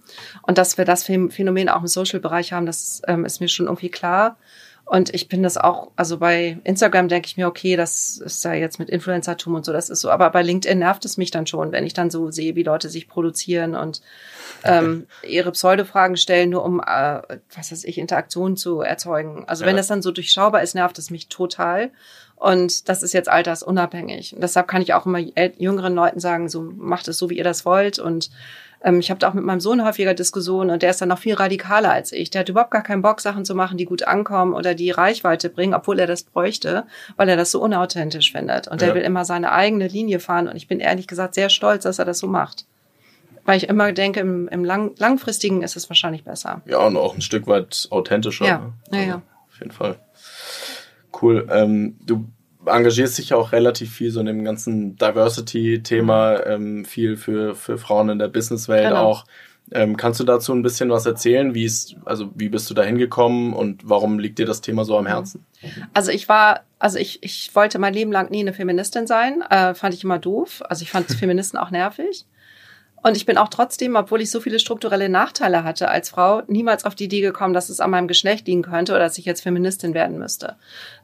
und 0.41 0.57
dass 0.57 0.77
wir 0.77 0.85
das 0.85 1.03
Phänomen 1.03 1.69
auch 1.69 1.81
im 1.81 1.87
Social-Bereich 1.87 2.53
haben, 2.53 2.65
das 2.65 3.01
ähm, 3.07 3.25
ist 3.25 3.39
mir 3.39 3.47
schon 3.47 3.67
irgendwie 3.67 3.89
klar. 3.89 4.37
Und 4.89 5.13
ich 5.13 5.27
bin 5.27 5.43
das 5.43 5.57
auch, 5.57 5.91
also 5.97 6.17
bei 6.17 6.59
Instagram 6.63 7.09
denke 7.09 7.27
ich 7.27 7.35
mir, 7.35 7.47
okay, 7.47 7.75
das 7.75 8.17
ist 8.23 8.45
ja 8.45 8.53
jetzt 8.53 8.79
mit 8.79 8.89
Influencertum 8.89 9.53
und 9.53 9.65
so, 9.65 9.73
das 9.73 9.89
ist 9.89 9.99
so. 9.99 10.09
Aber 10.09 10.29
bei 10.29 10.41
LinkedIn 10.41 10.79
nervt 10.79 11.03
es 11.03 11.17
mich 11.17 11.29
dann 11.29 11.45
schon, 11.45 11.73
wenn 11.73 11.85
ich 11.85 11.93
dann 11.93 12.09
so 12.09 12.31
sehe, 12.31 12.55
wie 12.55 12.63
Leute 12.63 12.87
sich 12.89 13.09
produzieren 13.09 13.75
und 13.75 14.01
ähm, 14.63 15.07
ihre 15.27 15.51
Pseudo-Fragen 15.51 16.15
stellen, 16.15 16.51
nur 16.51 16.63
um, 16.63 16.79
äh, 16.79 17.21
was 17.53 17.71
weiß 17.71 17.83
ich, 17.83 17.97
Interaktion 17.97 18.55
zu 18.55 18.79
erzeugen. 18.79 19.43
Also 19.47 19.65
ja. 19.65 19.69
wenn 19.69 19.75
das 19.75 19.87
dann 19.87 20.01
so 20.01 20.11
durchschaubar 20.11 20.63
ist, 20.63 20.73
nervt 20.73 20.97
es 20.99 21.09
mich 21.09 21.27
total. 21.27 21.91
Und 22.37 22.87
das 22.87 23.01
ist 23.01 23.13
jetzt 23.13 23.29
altersunabhängig. 23.29 24.35
Und 24.35 24.41
deshalb 24.41 24.67
kann 24.67 24.81
ich 24.81 24.93
auch 24.93 25.05
immer 25.05 25.19
jüngeren 25.19 25.95
Leuten 25.95 26.19
sagen, 26.19 26.49
so 26.49 26.61
macht 26.61 27.07
es 27.07 27.17
so, 27.17 27.29
wie 27.31 27.37
ihr 27.37 27.43
das 27.43 27.65
wollt. 27.65 27.97
Und 27.97 28.29
ähm, 28.83 28.99
ich 28.99 29.09
habe 29.09 29.19
da 29.19 29.29
auch 29.29 29.33
mit 29.33 29.43
meinem 29.43 29.59
Sohn 29.59 29.83
häufiger 29.83 30.13
Diskussionen 30.13 30.69
und 30.69 30.83
der 30.83 30.91
ist 30.91 31.01
dann 31.01 31.09
noch 31.09 31.17
viel 31.17 31.33
radikaler 31.33 31.91
als 31.91 32.11
ich. 32.11 32.29
Der 32.29 32.41
hat 32.41 32.49
überhaupt 32.49 32.71
gar 32.71 32.83
keinen 32.83 33.01
Bock, 33.01 33.21
Sachen 33.21 33.43
zu 33.43 33.55
machen, 33.55 33.77
die 33.77 33.85
gut 33.85 34.03
ankommen 34.03 34.53
oder 34.53 34.75
die 34.75 34.91
Reichweite 34.91 35.49
bringen, 35.49 35.73
obwohl 35.73 35.99
er 35.99 36.05
das 36.05 36.23
bräuchte, 36.23 36.85
weil 37.15 37.27
er 37.27 37.37
das 37.37 37.51
so 37.51 37.59
unauthentisch 37.59 38.31
findet. 38.31 38.67
Und 38.67 38.81
ja. 38.81 38.87
der 38.87 38.95
will 38.95 39.01
immer 39.01 39.25
seine 39.25 39.51
eigene 39.51 39.87
Linie 39.87 40.19
fahren. 40.19 40.47
Und 40.47 40.55
ich 40.55 40.67
bin 40.67 40.79
ehrlich 40.79 41.07
gesagt 41.07 41.33
sehr 41.33 41.49
stolz, 41.49 41.83
dass 41.83 41.97
er 41.97 42.05
das 42.05 42.19
so 42.19 42.27
macht. 42.27 42.65
Weil 43.45 43.57
ich 43.57 43.69
immer 43.69 43.93
denke, 43.93 44.19
im, 44.19 44.47
im 44.49 44.63
lang, 44.63 44.91
langfristigen 44.97 45.63
ist 45.63 45.75
es 45.75 45.89
wahrscheinlich 45.89 46.23
besser. 46.23 46.61
Ja, 46.65 46.79
und 46.79 46.97
auch 46.97 47.15
ein 47.15 47.21
Stück 47.21 47.47
weit 47.47 47.87
authentischer. 47.89 48.45
Ja, 48.45 48.57
ne? 48.91 48.97
ja, 48.97 48.99
also, 48.99 49.09
ja. 49.09 49.21
Auf 49.49 49.59
jeden 49.59 49.71
Fall. 49.71 49.95
Cool. 51.21 51.47
Ähm, 51.49 51.97
du 52.05 52.27
engagierst 52.65 53.17
dich 53.17 53.29
ja 53.29 53.37
auch 53.37 53.51
relativ 53.51 53.93
viel 53.93 54.11
so 54.11 54.19
in 54.19 54.25
dem 54.25 54.43
ganzen 54.43 54.97
Diversity-Thema, 54.97 56.45
ähm, 56.45 56.85
viel 56.85 57.17
für, 57.17 57.55
für 57.55 57.77
Frauen 57.77 58.09
in 58.09 58.19
der 58.19 58.27
Businesswelt 58.27 58.89
genau. 58.89 59.03
auch. 59.03 59.25
Ähm, 59.71 59.97
kannst 59.97 60.19
du 60.19 60.23
dazu 60.23 60.53
ein 60.53 60.61
bisschen 60.61 60.89
was 60.89 61.05
erzählen? 61.05 61.53
Wie 61.53 61.65
ist, 61.65 61.97
also 62.05 62.31
wie 62.35 62.47
bist 62.47 62.69
du 62.69 62.73
da 62.73 62.83
hingekommen 62.83 63.53
und 63.53 63.89
warum 63.89 64.17
liegt 64.17 64.39
dir 64.39 64.45
das 64.45 64.61
Thema 64.61 64.85
so 64.85 64.97
am 64.97 65.05
Herzen? 65.05 65.45
Also 65.93 66.11
ich 66.11 66.29
war, 66.29 66.61
also 66.79 66.97
ich, 66.97 67.21
ich 67.21 67.53
wollte 67.53 67.77
mein 67.77 67.93
Leben 67.93 68.11
lang 68.11 68.31
nie 68.31 68.39
eine 68.39 68.53
Feministin 68.53 69.07
sein, 69.07 69.41
äh, 69.49 69.73
fand 69.73 69.93
ich 69.93 70.05
immer 70.05 70.19
doof. 70.19 70.63
Also 70.69 70.83
ich 70.83 70.91
fand 70.91 71.07
Feministen 71.11 71.57
auch 71.57 71.71
nervig. 71.71 72.25
Und 73.03 73.15
ich 73.15 73.25
bin 73.25 73.37
auch 73.37 73.49
trotzdem, 73.49 73.95
obwohl 73.95 74.21
ich 74.21 74.31
so 74.31 74.39
viele 74.39 74.59
strukturelle 74.59 75.07
Nachteile 75.07 75.63
hatte 75.63 75.89
als 75.89 76.09
Frau, 76.09 76.41
niemals 76.47 76.83
auf 76.83 76.95
die 76.95 77.05
Idee 77.05 77.21
gekommen, 77.21 77.53
dass 77.53 77.69
es 77.69 77.79
an 77.79 77.91
meinem 77.91 78.07
Geschlecht 78.07 78.47
liegen 78.47 78.63
könnte 78.63 78.93
oder 78.93 79.03
dass 79.03 79.17
ich 79.17 79.25
jetzt 79.25 79.41
Feministin 79.41 79.93
werden 79.93 80.17
müsste. 80.17 80.55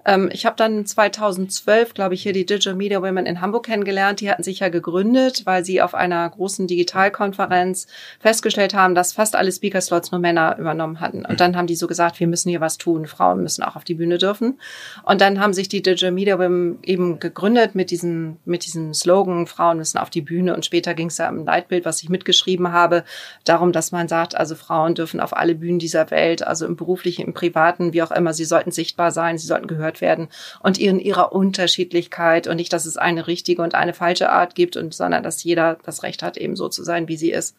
Ähm, 0.05 0.29
ich 0.31 0.45
habe 0.45 0.55
dann 0.55 0.85
2012, 0.85 1.93
glaube 1.93 2.13
ich, 2.13 2.23
hier 2.23 2.33
die 2.33 2.45
Digital 2.45 2.75
Media 2.75 3.01
Women 3.01 3.25
in 3.25 3.41
Hamburg 3.41 3.65
kennengelernt. 3.65 4.21
Die 4.21 4.29
hatten 4.29 4.43
sich 4.43 4.59
ja 4.59 4.69
gegründet, 4.69 5.45
weil 5.45 5.63
sie 5.63 5.81
auf 5.81 5.95
einer 5.95 6.29
großen 6.29 6.67
Digitalkonferenz 6.67 7.87
festgestellt 8.19 8.73
haben, 8.73 8.95
dass 8.95 9.13
fast 9.13 9.35
alle 9.35 9.51
Speaker-Slots 9.51 10.11
nur 10.11 10.19
Männer 10.19 10.57
übernommen 10.57 10.99
hatten. 10.99 11.25
Und 11.25 11.39
dann 11.39 11.55
haben 11.55 11.67
die 11.67 11.75
so 11.75 11.87
gesagt, 11.87 12.19
wir 12.19 12.27
müssen 12.27 12.49
hier 12.49 12.61
was 12.61 12.77
tun. 12.77 13.07
Frauen 13.07 13.41
müssen 13.41 13.63
auch 13.63 13.75
auf 13.75 13.83
die 13.83 13.95
Bühne 13.95 14.17
dürfen. 14.17 14.59
Und 15.03 15.21
dann 15.21 15.39
haben 15.39 15.53
sich 15.53 15.69
die 15.69 15.81
Digital 15.81 16.11
Media 16.11 16.37
Women 16.39 16.79
eben 16.83 17.19
gegründet 17.19 17.75
mit 17.75 17.91
diesem, 17.91 18.37
mit 18.45 18.65
diesem 18.65 18.93
Slogan, 18.93 19.47
Frauen 19.47 19.77
müssen 19.77 19.97
auf 19.97 20.09
die 20.09 20.21
Bühne. 20.21 20.55
Und 20.55 20.65
später 20.65 20.93
ging 20.93 21.07
es 21.07 21.17
ja 21.17 21.29
im 21.29 21.45
Leitbild, 21.45 21.85
was 21.85 22.03
ich 22.03 22.09
mitgeschrieben 22.09 22.71
habe, 22.71 23.03
darum, 23.45 23.71
dass 23.71 23.91
man 23.91 24.07
sagt, 24.07 24.35
also 24.35 24.55
Frauen 24.55 24.95
dürfen 24.95 25.19
auf 25.19 25.35
alle 25.35 25.55
Bühnen 25.55 25.79
dieser 25.79 26.11
Welt, 26.11 26.45
also 26.45 26.65
im 26.65 26.75
beruflichen, 26.75 27.25
im 27.25 27.33
privaten, 27.33 27.93
wie 27.93 28.03
auch 28.03 28.11
immer, 28.11 28.33
sie 28.33 28.45
sollten 28.45 28.71
sichtbar 28.71 29.11
sein, 29.11 29.37
sie 29.37 29.47
sollten 29.47 29.67
gehört 29.67 29.92
gehört 29.93 30.01
werden 30.01 30.27
und 30.61 30.79
in 30.79 30.99
ihrer 30.99 31.31
Unterschiedlichkeit 31.31 32.47
und 32.47 32.57
nicht, 32.57 32.73
dass 32.73 32.85
es 32.85 32.97
eine 32.97 33.27
richtige 33.27 33.61
und 33.61 33.75
eine 33.75 33.93
falsche 33.93 34.29
Art 34.29 34.55
gibt 34.55 34.77
und 34.77 34.93
sondern 34.93 35.23
dass 35.23 35.43
jeder 35.43 35.77
das 35.83 36.03
Recht 36.03 36.23
hat, 36.23 36.37
eben 36.37 36.55
so 36.55 36.69
zu 36.69 36.83
sein, 36.83 37.07
wie 37.07 37.17
sie 37.17 37.31
ist. 37.31 37.55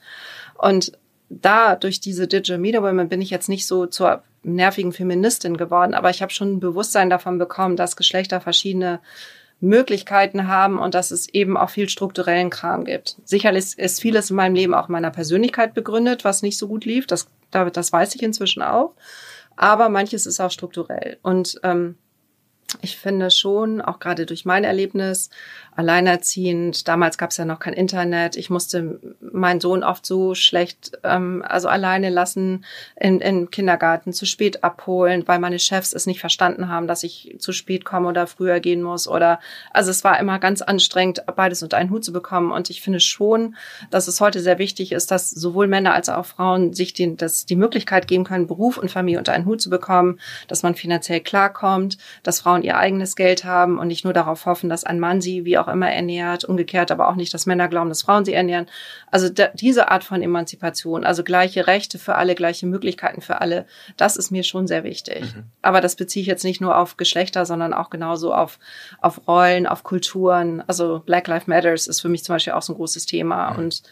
Und 0.59 0.93
da 1.31 1.77
durch 1.77 2.01
diese 2.01 2.27
Digital 2.27 2.59
Media 2.59 2.83
Women 2.83 3.09
bin 3.09 3.23
ich 3.23 3.31
jetzt 3.31 3.49
nicht 3.49 3.67
so 3.67 3.87
zur 3.87 4.23
nervigen 4.43 4.93
Feministin 4.93 5.57
geworden, 5.57 5.95
aber 5.95 6.11
ich 6.11 6.21
habe 6.21 6.33
schon 6.33 6.55
ein 6.55 6.61
Bewusstsein 6.61 7.09
davon 7.09 7.39
bekommen, 7.39 7.77
dass 7.77 7.97
Geschlechter 7.97 8.41
verschiedene 8.41 9.01
Möglichkeiten 9.61 10.49
haben 10.49 10.79
und 10.79 10.95
dass 10.95 11.11
es 11.11 11.29
eben 11.29 11.57
auch 11.57 11.71
viel 11.71 11.89
strukturellen 11.89 12.51
Kram 12.51 12.85
gibt. 12.85 13.17
Sicherlich 13.25 13.79
ist 13.79 14.03
vieles 14.03 14.29
in 14.29 14.37
meinem 14.37 14.55
Leben 14.55 14.75
auch 14.75 14.89
meiner 14.89 15.11
Persönlichkeit 15.11 15.73
begründet, 15.73 16.25
was 16.25 16.43
nicht 16.43 16.59
so 16.59 16.69
gut 16.69 16.85
lief. 16.85 17.07
Das, 17.07 17.29
das 17.51 17.93
weiß 17.93 18.15
ich 18.15 18.23
inzwischen 18.23 18.63
auch. 18.63 18.95
Aber 19.57 19.89
manches 19.89 20.27
ist 20.27 20.41
auch 20.41 20.51
strukturell. 20.51 21.19
Und 21.23 21.61
ähm, 21.63 21.97
ich 22.83 22.97
finde 22.99 23.31
schon, 23.31 23.81
auch 23.81 23.99
gerade 23.99 24.27
durch 24.27 24.45
mein 24.45 24.65
Erlebnis, 24.65 25.31
alleinerziehend. 25.77 26.87
Damals 26.87 27.19
gab 27.19 27.31
es 27.31 27.37
ja 27.37 27.45
noch 27.45 27.59
kein 27.59 27.75
Internet. 27.75 28.37
Ich 28.37 28.51
musste 28.51 29.01
meinen 29.21 29.61
Sohn 29.61 29.83
oft 29.83 30.07
so 30.07 30.35
schlecht, 30.35 30.93
ähm, 31.03 31.45
also 31.47 31.69
alleine 31.69 32.11
lassen 32.11 32.65
im, 32.97 33.21
im 33.21 33.51
Kindergarten, 33.51 34.13
zu 34.13 34.27
spät 34.27 34.63
abholen, 34.63 35.25
weil 35.27 35.39
meine 35.39 35.59
Chefs 35.59 35.93
es 35.93 36.07
nicht 36.07 36.21
verstanden 36.21 36.69
haben, 36.69 36.87
dass 36.87 37.03
ich 37.03 37.37
zu 37.39 37.53
spät 37.53 37.85
komme 37.85 38.09
oder 38.09 38.27
früher 38.27 38.61
gehen 38.61 38.83
muss. 38.83 39.09
Oder 39.09 39.41
also 39.73 39.91
es 39.91 40.05
war 40.05 40.19
immer 40.21 40.39
ganz 40.39 40.63
anstrengend, 40.63 41.25
beides 41.35 41.63
unter 41.63 41.77
einen 41.77 41.91
Hut 41.91 42.05
zu 42.05 42.13
bekommen. 42.13 42.53
Und 42.53 42.71
ich 42.71 42.81
finde 42.81 43.01
schon, 43.01 43.57
dass 43.91 44.07
es 44.07 44.21
heute 44.21 44.41
sehr 44.41 44.59
wichtig 44.59 44.93
ist, 44.93 45.11
dass 45.11 45.31
sowohl 45.31 45.67
Männer 45.67 45.95
als 45.95 46.09
auch 46.09 46.27
Frauen 46.27 46.73
sich 46.73 46.93
den, 46.93 47.17
das, 47.17 47.47
die 47.47 47.57
Möglichkeit 47.57 48.07
geben 48.07 48.25
können, 48.25 48.47
Beruf 48.47 48.79
und 48.79 48.91
Familie 48.91 49.19
unter 49.19 49.33
einen 49.33 49.47
Hut 49.47 49.61
zu 49.61 49.71
bekommen, 49.71 50.21
dass 50.47 50.63
man 50.63 50.77
finanziell 50.77 51.21
klarkommt, 51.21 51.99
dass 52.23 52.41
Frauen 52.41 52.63
ihr 52.63 52.77
eigenes 52.77 53.17
Geld 53.17 53.45
haben 53.45 53.79
und 53.79 53.89
nicht 53.89 54.05
nur 54.05 54.13
darauf 54.13 54.47
hoffen, 54.47 54.69
dass 54.69 54.85
ein 54.85 55.01
Mann 55.01 55.21
sie 55.21 55.45
wie 55.45 55.59
auch 55.59 55.64
auch 55.65 55.73
immer 55.73 55.91
ernährt, 55.91 56.45
umgekehrt 56.45 56.91
aber 56.91 57.09
auch 57.09 57.15
nicht, 57.15 57.33
dass 57.33 57.47
Männer 57.47 57.69
glauben, 57.69 57.89
dass 57.89 58.03
Frauen 58.03 58.25
sie 58.25 58.35
ernähren. 58.35 58.67
Also 59.11 59.29
da, 59.29 59.49
diese 59.55 59.91
Art 59.91 60.05
von 60.05 60.23
Emanzipation, 60.23 61.05
also 61.05 61.25
gleiche 61.25 61.67
Rechte 61.67 61.99
für 61.99 62.17
alle, 62.17 62.35
gleiche 62.35 62.67
Möglichkeiten 62.67 63.21
für 63.21 63.41
alle, 63.41 63.67
das 63.97 64.17
ist 64.17 64.31
mir 64.31 64.43
schon 64.43 64.67
sehr 64.67 64.85
wichtig. 64.85 65.35
Mhm. 65.35 65.45
Aber 65.63 65.81
das 65.81 65.97
beziehe 65.97 66.23
ich 66.23 66.27
jetzt 66.27 66.45
nicht 66.45 66.61
nur 66.61 66.77
auf 66.77 66.97
Geschlechter, 66.97 67.47
sondern 67.47 67.73
auch 67.73 67.91
genauso 67.91 68.35
auf, 68.35 68.59
auf 69.01 69.27
Rollen, 69.27 69.67
auf 69.67 69.83
Kulturen. 69.83 70.63
Also 70.67 71.03
Black 71.05 71.27
Lives 71.29 71.47
Matters 71.47 71.87
ist 71.87 72.01
für 72.01 72.09
mich 72.09 72.25
zum 72.25 72.35
Beispiel 72.35 72.53
auch 72.53 72.63
so 72.63 72.73
ein 72.73 72.77
großes 72.77 73.07
Thema 73.07 73.53
mhm. 73.53 73.59
und 73.59 73.83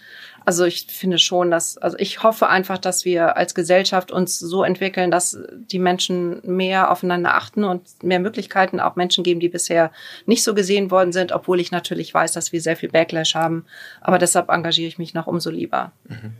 also 0.45 0.65
ich 0.65 0.87
finde 0.89 1.19
schon, 1.19 1.51
dass, 1.51 1.79
also 1.79 1.97
ich 1.99 2.23
hoffe 2.23 2.49
einfach, 2.49 2.79
dass 2.79 3.05
wir 3.05 3.37
als 3.37 3.55
Gesellschaft 3.55 4.11
uns 4.11 4.39
so 4.39 4.65
entwickeln, 4.65 5.11
dass 5.11 5.39
die 5.53 5.79
Menschen 5.79 6.41
mehr 6.45 6.91
aufeinander 6.91 7.35
achten 7.35 7.65
und 7.65 8.03
mehr 8.03 8.21
Möglichkeiten 8.21 8.81
auch 8.81 8.97
Menschen 8.97 9.25
geben, 9.25 9.41
die 9.41 9.49
bisher 9.49 9.93
nicht 10.27 10.43
so 10.43 10.55
gesehen 10.55 10.91
worden 10.91 11.13
sind, 11.13 11.33
obwohl 11.33 11.61
ich 11.61 11.71
natürlich 11.71 12.13
weiß, 12.13 12.33
dass 12.33 12.53
wir 12.53 12.61
sehr 12.61 12.77
viel 12.77 12.91
Backlash 12.91 13.35
haben. 13.35 13.65
Aber 14.01 14.19
deshalb 14.19 14.49
engagiere 14.49 14.89
ich 14.89 14.99
mich 14.99 15.15
noch 15.15 15.27
umso 15.27 15.51
lieber. 15.51 15.93
Mhm. 16.09 16.33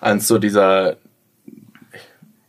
Eins 0.00 0.28
so 0.28 0.38
dieser 0.38 0.96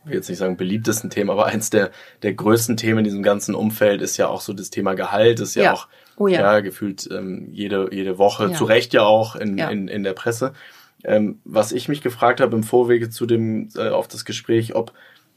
will 0.04 0.14
jetzt 0.14 0.28
nicht 0.28 0.38
sagen 0.38 0.56
beliebtesten 0.56 1.10
Themen, 1.10 1.30
aber 1.30 1.46
eins 1.46 1.70
der, 1.70 1.90
der 2.22 2.34
größten 2.34 2.76
Themen 2.76 2.98
in 2.98 3.04
diesem 3.04 3.22
ganzen 3.22 3.54
Umfeld 3.54 4.02
ist 4.02 4.16
ja 4.16 4.28
auch 4.28 4.40
so 4.40 4.52
das 4.52 4.70
Thema 4.70 4.94
Gehalt, 4.94 5.40
ist 5.40 5.54
ja, 5.54 5.64
ja. 5.64 5.72
auch 5.72 5.88
oh, 6.16 6.28
ja. 6.28 6.40
ja. 6.40 6.60
gefühlt 6.60 7.08
ähm, 7.10 7.48
jede, 7.52 7.88
jede 7.92 8.18
Woche, 8.18 8.50
ja. 8.50 8.52
zu 8.52 8.64
Recht 8.64 8.92
ja 8.92 9.02
auch 9.02 9.36
in, 9.36 9.58
in, 9.58 9.88
in 9.88 10.04
der 10.04 10.12
Presse. 10.12 10.52
Ähm, 11.04 11.40
was 11.44 11.72
ich 11.72 11.88
mich 11.88 12.00
gefragt 12.00 12.40
habe 12.40 12.56
im 12.56 12.62
Vorwege 12.62 13.10
zu 13.10 13.26
dem, 13.26 13.68
äh, 13.76 13.88
auf 13.88 14.08
das 14.08 14.24
Gespräch, 14.24 14.74
ob 14.74 14.92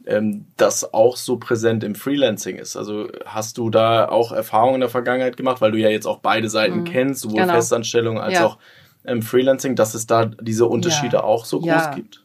ähm, 0.06 0.46
das 0.56 0.94
auch 0.94 1.18
so 1.18 1.38
präsent 1.38 1.84
im 1.84 1.96
Freelancing 1.96 2.58
ist. 2.58 2.78
Also 2.78 3.10
hast 3.26 3.58
du 3.58 3.70
da 3.70 4.08
auch 4.08 4.32
Erfahrungen 4.32 4.76
in 4.76 4.82
der 4.82 4.90
Vergangenheit 4.90 5.38
gemacht, 5.38 5.62
weil 5.62 5.72
du 5.72 5.78
ja 5.78 5.90
jetzt 5.90 6.08
auch 6.08 6.20
beide 6.20 6.50
Seiten 6.50 6.80
mhm. 6.80 6.86
kennst, 6.86 7.22
sowohl 7.22 7.42
genau. 7.42 7.54
Festanstellung 7.54 8.20
als 8.20 8.40
auch 8.40 8.58
ähm, 9.06 9.22
Freelancing, 9.22 9.76
dass 9.76 9.94
es 9.94 10.08
da 10.08 10.26
diese 10.26 10.66
Unterschiede 10.66 11.24
auch 11.24 11.46
so 11.46 11.60
groß 11.60 11.92
gibt? 11.96 12.22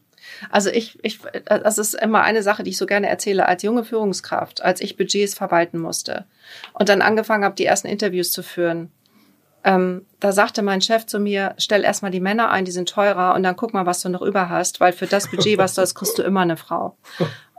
Also 0.49 0.69
ich, 0.69 0.99
ich, 1.03 1.19
das 1.45 1.77
ist 1.77 1.93
immer 1.93 2.21
eine 2.21 2.43
Sache, 2.43 2.63
die 2.63 2.71
ich 2.71 2.77
so 2.77 2.85
gerne 2.85 3.07
erzähle. 3.07 3.47
Als 3.47 3.63
junge 3.63 3.83
Führungskraft, 3.83 4.61
als 4.61 4.81
ich 4.81 4.97
Budgets 4.97 5.35
verwalten 5.35 5.79
musste 5.79 6.25
und 6.73 6.89
dann 6.89 7.01
angefangen 7.01 7.45
habe, 7.45 7.55
die 7.55 7.65
ersten 7.65 7.87
Interviews 7.87 8.31
zu 8.31 8.43
führen, 8.43 8.91
ähm, 9.63 10.05
da 10.19 10.31
sagte 10.31 10.61
mein 10.61 10.81
Chef 10.81 11.05
zu 11.05 11.19
mir, 11.19 11.55
stell 11.57 11.83
erstmal 11.83 12.11
die 12.11 12.19
Männer 12.19 12.49
ein, 12.49 12.65
die 12.65 12.71
sind 12.71 12.89
teurer 12.89 13.33
und 13.35 13.43
dann 13.43 13.55
guck 13.55 13.73
mal, 13.73 13.85
was 13.85 14.01
du 14.01 14.09
noch 14.09 14.21
über 14.21 14.49
hast, 14.49 14.79
weil 14.79 14.93
für 14.93 15.07
das 15.07 15.29
Budget, 15.29 15.57
was 15.57 15.75
du 15.75 15.81
hast, 15.81 15.95
kriegst 15.95 16.17
du 16.17 16.23
immer 16.23 16.41
eine 16.41 16.57
Frau. 16.57 16.97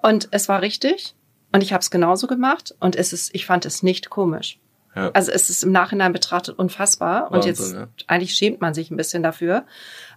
Und 0.02 0.28
es 0.30 0.48
war 0.48 0.60
richtig 0.60 1.14
und 1.52 1.62
ich 1.62 1.72
habe 1.72 1.80
es 1.80 1.90
genauso 1.90 2.26
gemacht 2.26 2.74
und 2.80 2.96
es 2.96 3.12
ist, 3.12 3.34
ich 3.34 3.46
fand 3.46 3.64
es 3.64 3.82
nicht 3.82 4.10
komisch. 4.10 4.58
Ja. 4.94 5.10
Also 5.12 5.32
es 5.32 5.50
ist 5.50 5.64
im 5.64 5.72
Nachhinein 5.72 6.12
betrachtet 6.12 6.58
unfassbar 6.58 7.30
Wahnsinn, 7.30 7.36
und 7.36 7.44
jetzt 7.46 7.74
ja. 7.74 7.88
eigentlich 8.06 8.34
schämt 8.34 8.60
man 8.60 8.74
sich 8.74 8.90
ein 8.90 8.96
bisschen 8.96 9.22
dafür. 9.22 9.64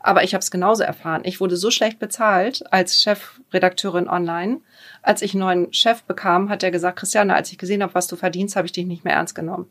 Aber 0.02 0.24
ich 0.24 0.34
habe 0.34 0.42
es 0.42 0.52
genauso 0.52 0.84
erfahren. 0.84 1.22
Ich 1.26 1.42
wurde 1.42 1.58
so 1.58 1.72
schlecht 1.72 2.00
bezahlt 2.00 2.64
als 2.72 3.02
Chefredakteurin 3.02 4.08
online. 4.08 4.60
Als 5.02 5.22
ich 5.22 5.34
einen 5.34 5.42
neuen 5.42 5.74
Chef 5.74 6.04
bekam, 6.04 6.50
hat 6.50 6.64
er 6.64 6.72
gesagt, 6.72 7.00
Christiane, 7.00 7.36
als 7.36 7.52
ich 7.52 7.58
gesehen 7.58 7.82
habe, 7.82 7.96
was 7.96 8.08
du 8.08 8.16
verdienst, 8.16 8.56
habe 8.56 8.68
ich 8.68 8.72
dich 8.72 8.86
nicht 8.86 9.04
mehr 9.04 9.16
ernst 9.16 9.36
genommen. 9.36 9.70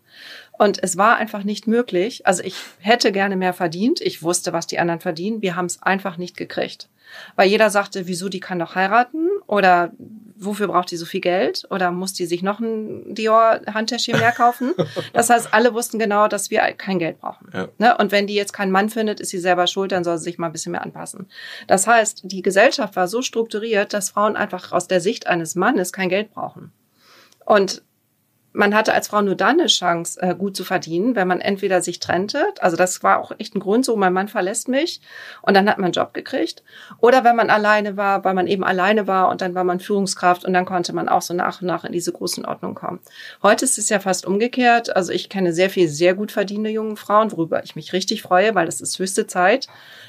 Und 0.53 0.83
es 0.83 0.97
war 0.97 1.17
einfach 1.17 1.45
nicht 1.45 1.67
möglich. 1.67 2.27
Also 2.27 2.43
ich 2.43 2.57
hätte 2.81 3.13
gerne 3.13 3.37
mehr 3.37 3.53
verdient. 3.53 4.01
Ich 4.01 4.23
wusste, 4.23 4.53
was 4.53 4.67
die 4.67 4.79
anderen 4.79 5.01
verdienen. 5.01 5.43
Wir 5.43 5.57
haben 5.57 5.67
es 5.67 5.83
einfach 5.83 6.17
nicht 6.17 6.37
gekriegt. 6.37 6.89
Weil 7.37 7.49
jeder 7.49 7.71
sagte, 7.71 8.07
wieso, 8.07 8.29
die 8.29 8.41
kann 8.41 8.59
doch 8.59 8.75
heiraten 8.75 9.29
oder 9.47 9.93
wofür 10.39 10.69
braucht 10.69 10.91
die 10.91 10.97
so 10.97 11.07
viel 11.07 11.21
Geld 11.21 11.67
oder 11.71 11.91
muss 11.91 12.13
die 12.13 12.27
sich 12.27 12.43
noch 12.43 12.61
ein 12.61 13.15
Dior-Handtäschchen 13.15 14.19
mehr 14.19 14.33
kaufen? 14.33 14.75
Das 15.13 15.31
heißt, 15.31 15.53
alle 15.53 15.73
wussten 15.73 15.99
genau, 15.99 16.29
dass 16.29 16.51
wir 16.51 16.61
kein 16.73 16.99
Geld 16.99 17.21
brauchen. 17.21 17.49
Ja. 17.53 17.69
Ne? 17.79 17.97
Und 17.97 18.13
wenn 18.13 18.27
die 18.27 18.35
jetzt 18.35 18.53
keinen 18.53 18.71
Mann 18.71 18.91
findet, 18.91 19.21
ist 19.21 19.31
sie 19.31 19.39
selber 19.39 19.67
schuld, 19.67 19.93
dann 19.93 20.05
soll 20.05 20.19
sie 20.19 20.25
sich 20.25 20.39
mal 20.39 20.49
ein 20.49 20.53
bisschen 20.53 20.73
mehr 20.73 20.83
anpassen. 20.83 21.29
Das 21.67 21.87
heißt, 21.87 22.23
die 22.25 22.43
Gesellschaft 22.43 22.97
war 22.97 23.09
so 23.09 23.23
strukturiert, 23.23 23.93
dass 23.93 24.11
Frauen 24.11 24.37
einfach 24.37 24.73
aus 24.73 24.89
der 24.89 25.01
Sicht 25.01 25.27
eines 25.27 25.55
Mannes 25.55 25.93
kein 25.93 26.09
Geld 26.09 26.33
brauchen. 26.33 26.73
Und 27.45 27.83
man 28.57 28.75
hatte 28.75 28.95
als 28.95 29.09
Frau 29.09 29.21
nur 29.21 29.35
dann 29.35 29.61
eine 29.61 29.67
Chance, 29.67 30.19
äh, 30.21 30.35
gut 30.35 30.57
zu 30.57 30.65
verdienen, 30.65 31.15
wenn 31.15 31.29
man 31.29 31.41
entweder 31.41 31.83
sich 31.83 32.01
trennte, 32.01 32.47
also 32.61 32.77
das 32.77 33.03
war 33.03 33.21
auch 33.21 33.33
echt 33.39 33.55
ein 33.55 33.61
Grund 33.61 33.85
so, 33.85 33.97
mein 33.97 34.15
Mann 34.15 34.29
verlässt 34.29 34.69
mich 34.69 35.03
und 35.43 35.55
dann 35.55 35.69
hat 35.69 35.77
man 35.77 35.87
einen 35.87 35.93
Job 35.93 36.15
gekriegt, 36.15 36.63
oder 36.99 37.23
wenn 37.23 37.37
man 37.37 37.51
alleine 37.51 37.99
war, 37.99 38.25
weil 38.25 38.33
man 38.33 38.47
eben 38.47 38.65
alleine 38.65 39.07
war 39.07 39.29
und 39.29 39.43
dann 39.43 39.55
war 39.55 39.65
man 39.65 39.79
Führungskraft 39.79 40.45
und 40.45 40.55
dann 40.55 40.65
konnte 40.65 40.95
man 40.95 41.09
auch 41.09 41.21
so 41.21 41.35
nach 41.35 41.61
und 41.61 41.67
nach 41.67 41.85
in 41.85 41.93
diese 41.93 42.13
großen 42.13 42.47
Ordnung 42.47 42.75
kommen. 42.75 43.01
Heute 43.43 43.67
ist 43.67 43.77
es 43.77 43.91
ja 43.91 44.01
fast 44.01 44.27
umgekehrt, 44.27 44.97
also 44.97 45.13
ich 45.13 45.29
kenne 45.29 45.53
sehr 45.53 45.69
viel 45.69 45.89
sehr 45.89 46.15
gut 46.15 46.33
verdienende 46.33 46.71
junge 46.71 46.97
Frauen, 46.97 47.33
worüber 47.33 47.63
ich 47.63 47.77
mich 47.77 47.93
richtig 47.93 48.23
freue, 48.23 48.55
weil 48.55 48.65
das 48.65 48.81
ist 48.81 48.99
höchste 48.99 49.27
Zeit, 49.27 49.69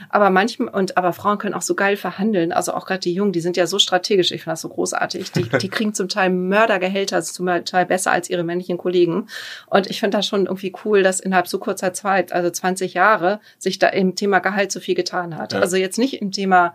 aber 0.09 0.29
manchmal, 0.29 0.69
und 0.69 0.95
aber 0.95 1.11
Frauen 1.11 1.37
können 1.37 1.53
auch 1.53 1.61
so 1.61 1.75
geil 1.75 1.97
verhandeln, 1.97 2.53
also 2.53 2.73
auch 2.73 2.85
gerade 2.85 3.01
die 3.01 3.13
Jungen, 3.13 3.33
die 3.33 3.41
sind 3.41 3.57
ja 3.57 3.67
so 3.67 3.77
strategisch, 3.77 4.31
ich 4.31 4.43
finde 4.43 4.53
das 4.53 4.61
so 4.61 4.69
großartig, 4.69 5.33
die, 5.33 5.49
die 5.49 5.69
kriegen 5.77 5.93
zum 5.93 6.07
Teil 6.07 6.29
Mördergehälter, 6.29 7.21
zum 7.21 7.47
Teil 7.65 7.85
besser 7.85 8.11
als 8.11 8.29
ihre 8.29 8.36
ihre 8.37 8.45
männlichen 8.45 8.77
Kollegen. 8.77 9.27
Und 9.67 9.89
ich 9.89 9.99
finde 9.99 10.17
das 10.17 10.27
schon 10.27 10.45
irgendwie 10.45 10.73
cool, 10.85 11.03
dass 11.03 11.19
innerhalb 11.19 11.47
so 11.47 11.59
kurzer 11.59 11.93
Zeit, 11.93 12.31
also 12.31 12.49
20 12.49 12.93
Jahre, 12.93 13.39
sich 13.57 13.79
da 13.79 13.87
im 13.87 14.15
Thema 14.15 14.39
Gehalt 14.39 14.71
so 14.71 14.79
viel 14.79 14.95
getan 14.95 15.37
hat. 15.37 15.53
Ja. 15.53 15.59
Also 15.59 15.77
jetzt 15.77 15.97
nicht 15.97 16.21
im 16.21 16.31
Thema 16.31 16.73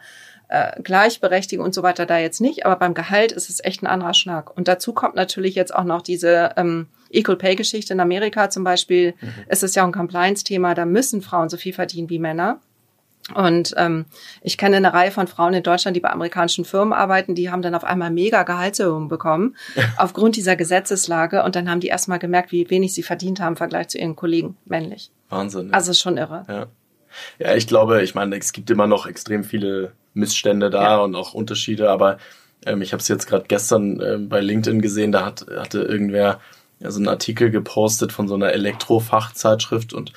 äh, 0.49 0.81
Gleichberechtigung 0.83 1.65
und 1.65 1.75
so 1.75 1.83
weiter 1.83 2.05
da 2.05 2.19
jetzt 2.19 2.41
nicht, 2.41 2.67
aber 2.67 2.77
beim 2.77 2.93
Gehalt 2.93 3.33
ist 3.33 3.49
es 3.49 3.65
echt 3.65 3.83
ein 3.83 3.87
anderer 3.87 4.13
Schnack. 4.13 4.55
Und 4.57 4.69
dazu 4.69 4.93
kommt 4.93 5.15
natürlich 5.15 5.55
jetzt 5.55 5.75
auch 5.75 5.85
noch 5.85 6.03
diese 6.03 6.53
ähm, 6.57 6.89
Equal 7.11 7.37
Pay 7.37 7.57
Geschichte 7.57 7.95
in 7.95 8.01
Amerika 8.01 8.51
zum 8.51 8.63
Beispiel. 8.63 9.15
Mhm. 9.21 9.33
Es 9.49 9.63
ist 9.63 9.77
ja 9.77 9.83
auch 9.83 9.87
ein 9.87 9.93
Compliance-Thema, 9.93 10.75
da 10.75 10.85
müssen 10.85 11.23
Frauen 11.23 11.49
so 11.49 11.57
viel 11.57 11.73
verdienen 11.73 12.11
wie 12.11 12.19
Männer. 12.19 12.61
Und 13.35 13.75
ähm, 13.77 14.07
ich 14.43 14.59
kenne 14.59 14.77
eine 14.77 14.93
Reihe 14.93 15.13
von 15.13 15.29
Frauen 15.29 15.55
in 15.55 15.63
Deutschland, 15.63 15.97
die 15.97 16.01
bei 16.01 16.11
amerikanischen 16.11 16.65
Firmen 16.65 16.93
arbeiten, 16.93 17.35
die 17.37 17.51
haben 17.51 17.63
dann 17.63 17.75
auf 17.75 17.85
einmal 17.85 18.11
mega 18.11 18.43
Gehaltserhöhungen 18.43 19.09
bekommen 19.09 19.57
aufgrund 19.97 20.37
dieser 20.37 20.57
Gesetzeslage 20.57 21.45
und 21.45 21.55
dann 21.55 21.71
haben 21.71 21.81
die 21.81 21.87
erstmal 21.87 22.19
gemerkt, 22.19 22.51
wie 22.51 22.69
wenig 22.69 22.95
sie 22.95 23.05
verdient 23.05 23.41
haben 23.41 23.53
im 23.53 23.57
Vergleich 23.57 23.89
zu 23.89 23.99
ihren 23.99 24.17
Kollegen 24.17 24.57
männlich. 24.65 25.13
Wahnsinn. 25.29 25.69
Ja. 25.69 25.75
Also 25.75 25.93
schon 25.93 26.17
irre. 26.17 26.45
Ja. 26.49 26.67
ja, 27.39 27.55
ich 27.55 27.69
glaube, 27.69 28.03
ich 28.03 28.15
meine, 28.15 28.37
es 28.37 28.53
gibt 28.53 28.71
immer 28.71 28.89
noch 28.89 29.07
extrem 29.07 29.45
viele 29.45 29.93
Missstände 30.15 30.69
da 30.69 30.83
ja. 30.83 30.97
und 30.99 31.15
auch 31.15 31.33
Unterschiede, 31.33 31.91
aber 31.91 32.19
ähm, 32.67 32.83
ich 32.83 32.93
habe 32.93 33.01
es 33.01 33.09
jetzt 33.09 33.27
gerade 33.27 33.45
gestern 33.47 34.01
ähm, 34.01 34.29
bei 34.29 34.41
LinkedIn 34.41 34.83
gesehen, 34.83 35.13
da 35.13 35.25
hat, 35.25 35.47
hatte 35.57 35.83
irgendwer 35.83 36.41
so 36.81 36.99
einen 36.99 37.09
Artikel 37.09 37.51
gepostet 37.51 38.13
von 38.13 38.27
so 38.27 38.35
einer 38.35 38.53
Elektrofachzeitschrift 38.53 39.93
und 39.93 40.13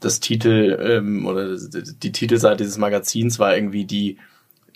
das 0.00 0.20
Titel 0.20 0.78
ähm, 0.80 1.26
oder 1.26 1.56
die 1.56 2.12
Titelseite 2.12 2.64
dieses 2.64 2.78
Magazins 2.78 3.38
war 3.38 3.56
irgendwie 3.56 3.84
die, 3.84 4.18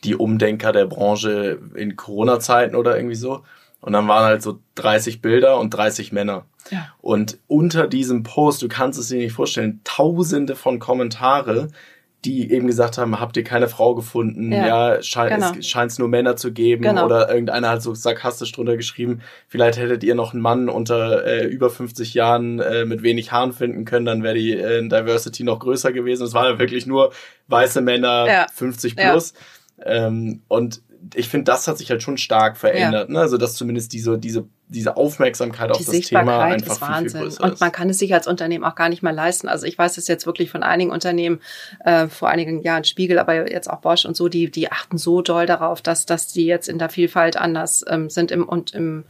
die 0.04 0.14
Umdenker 0.14 0.72
der 0.72 0.86
Branche 0.86 1.58
in 1.74 1.96
Corona-Zeiten 1.96 2.74
oder 2.74 2.96
irgendwie 2.96 3.16
so. 3.16 3.42
Und 3.80 3.92
dann 3.92 4.08
waren 4.08 4.24
halt 4.24 4.42
so 4.42 4.60
30 4.74 5.22
Bilder 5.22 5.58
und 5.58 5.70
30 5.70 6.12
Männer. 6.12 6.44
Ja. 6.70 6.92
Und 7.00 7.38
unter 7.46 7.86
diesem 7.86 8.22
Post, 8.22 8.62
du 8.62 8.68
kannst 8.68 8.98
es 8.98 9.08
dir 9.08 9.18
nicht 9.18 9.32
vorstellen, 9.32 9.80
tausende 9.84 10.54
von 10.54 10.78
Kommentare, 10.78 11.68
die 12.24 12.52
eben 12.52 12.66
gesagt 12.66 12.98
haben, 12.98 13.18
habt 13.18 13.36
ihr 13.36 13.44
keine 13.44 13.68
Frau 13.68 13.94
gefunden? 13.94 14.52
Ja, 14.52 14.94
ja 14.94 15.02
scheint 15.02 15.34
genau. 15.34 15.52
es 15.58 15.66
scheint 15.66 15.98
nur 15.98 16.08
Männer 16.08 16.36
zu 16.36 16.52
geben. 16.52 16.82
Genau. 16.82 17.06
Oder 17.06 17.30
irgendeiner 17.30 17.70
hat 17.70 17.82
so 17.82 17.94
sarkastisch 17.94 18.52
drunter 18.52 18.76
geschrieben, 18.76 19.22
vielleicht 19.48 19.78
hättet 19.78 20.04
ihr 20.04 20.14
noch 20.14 20.32
einen 20.32 20.42
Mann 20.42 20.68
unter 20.68 21.24
äh, 21.26 21.46
über 21.46 21.70
50 21.70 22.14
Jahren 22.14 22.60
äh, 22.60 22.84
mit 22.84 23.02
wenig 23.02 23.32
Haaren 23.32 23.52
finden 23.52 23.84
können, 23.84 24.04
dann 24.04 24.22
wäre 24.22 24.34
die 24.34 24.52
äh, 24.52 24.82
Diversity 24.82 25.44
noch 25.44 25.60
größer 25.60 25.92
gewesen. 25.92 26.24
Es 26.24 26.34
waren 26.34 26.58
wirklich 26.58 26.86
nur 26.86 27.12
weiße 27.48 27.80
Männer, 27.80 28.26
ja. 28.26 28.46
50 28.52 28.96
plus. 28.96 29.32
Ja. 29.78 30.06
Ähm, 30.06 30.42
und 30.48 30.82
ich 31.14 31.28
finde, 31.28 31.44
das 31.44 31.66
hat 31.66 31.78
sich 31.78 31.90
halt 31.90 32.02
schon 32.02 32.18
stark 32.18 32.56
verändert. 32.56 33.08
Ja. 33.08 33.14
Ne? 33.14 33.20
Also 33.20 33.36
dass 33.36 33.54
zumindest 33.54 33.92
diese, 33.92 34.18
diese, 34.18 34.46
diese 34.68 34.96
Aufmerksamkeit 34.96 35.70
die 35.70 35.74
auf 35.74 35.84
das 35.84 36.00
Thema 36.00 36.42
einfach 36.42 36.72
ist 36.72 36.80
Wahnsinn. 36.80 37.02
Viel, 37.02 37.10
viel 37.10 37.20
größer 37.22 37.44
Und 37.44 37.60
man 37.60 37.72
kann 37.72 37.90
es 37.90 37.98
sich 37.98 38.12
als 38.14 38.26
Unternehmen 38.26 38.64
auch 38.64 38.74
gar 38.74 38.88
nicht 38.88 39.02
mehr 39.02 39.12
leisten. 39.12 39.48
Also 39.48 39.66
ich 39.66 39.76
weiß 39.76 39.98
es 39.98 40.08
jetzt 40.08 40.26
wirklich 40.26 40.50
von 40.50 40.62
einigen 40.62 40.90
Unternehmen, 40.90 41.40
äh, 41.84 42.08
vor 42.08 42.28
einigen 42.28 42.62
Jahren 42.62 42.84
Spiegel, 42.84 43.18
aber 43.18 43.50
jetzt 43.50 43.70
auch 43.70 43.80
Bosch 43.80 44.04
und 44.04 44.16
so, 44.16 44.28
die, 44.28 44.50
die 44.50 44.70
achten 44.70 44.98
so 44.98 45.22
doll 45.22 45.46
darauf, 45.46 45.82
dass, 45.82 46.06
dass 46.06 46.28
die 46.28 46.46
jetzt 46.46 46.68
in 46.68 46.78
der 46.78 46.90
Vielfalt 46.90 47.36
anders 47.36 47.84
ähm, 47.88 48.10
sind 48.10 48.30
im, 48.30 48.48
und 48.48 48.72
im 48.74 49.04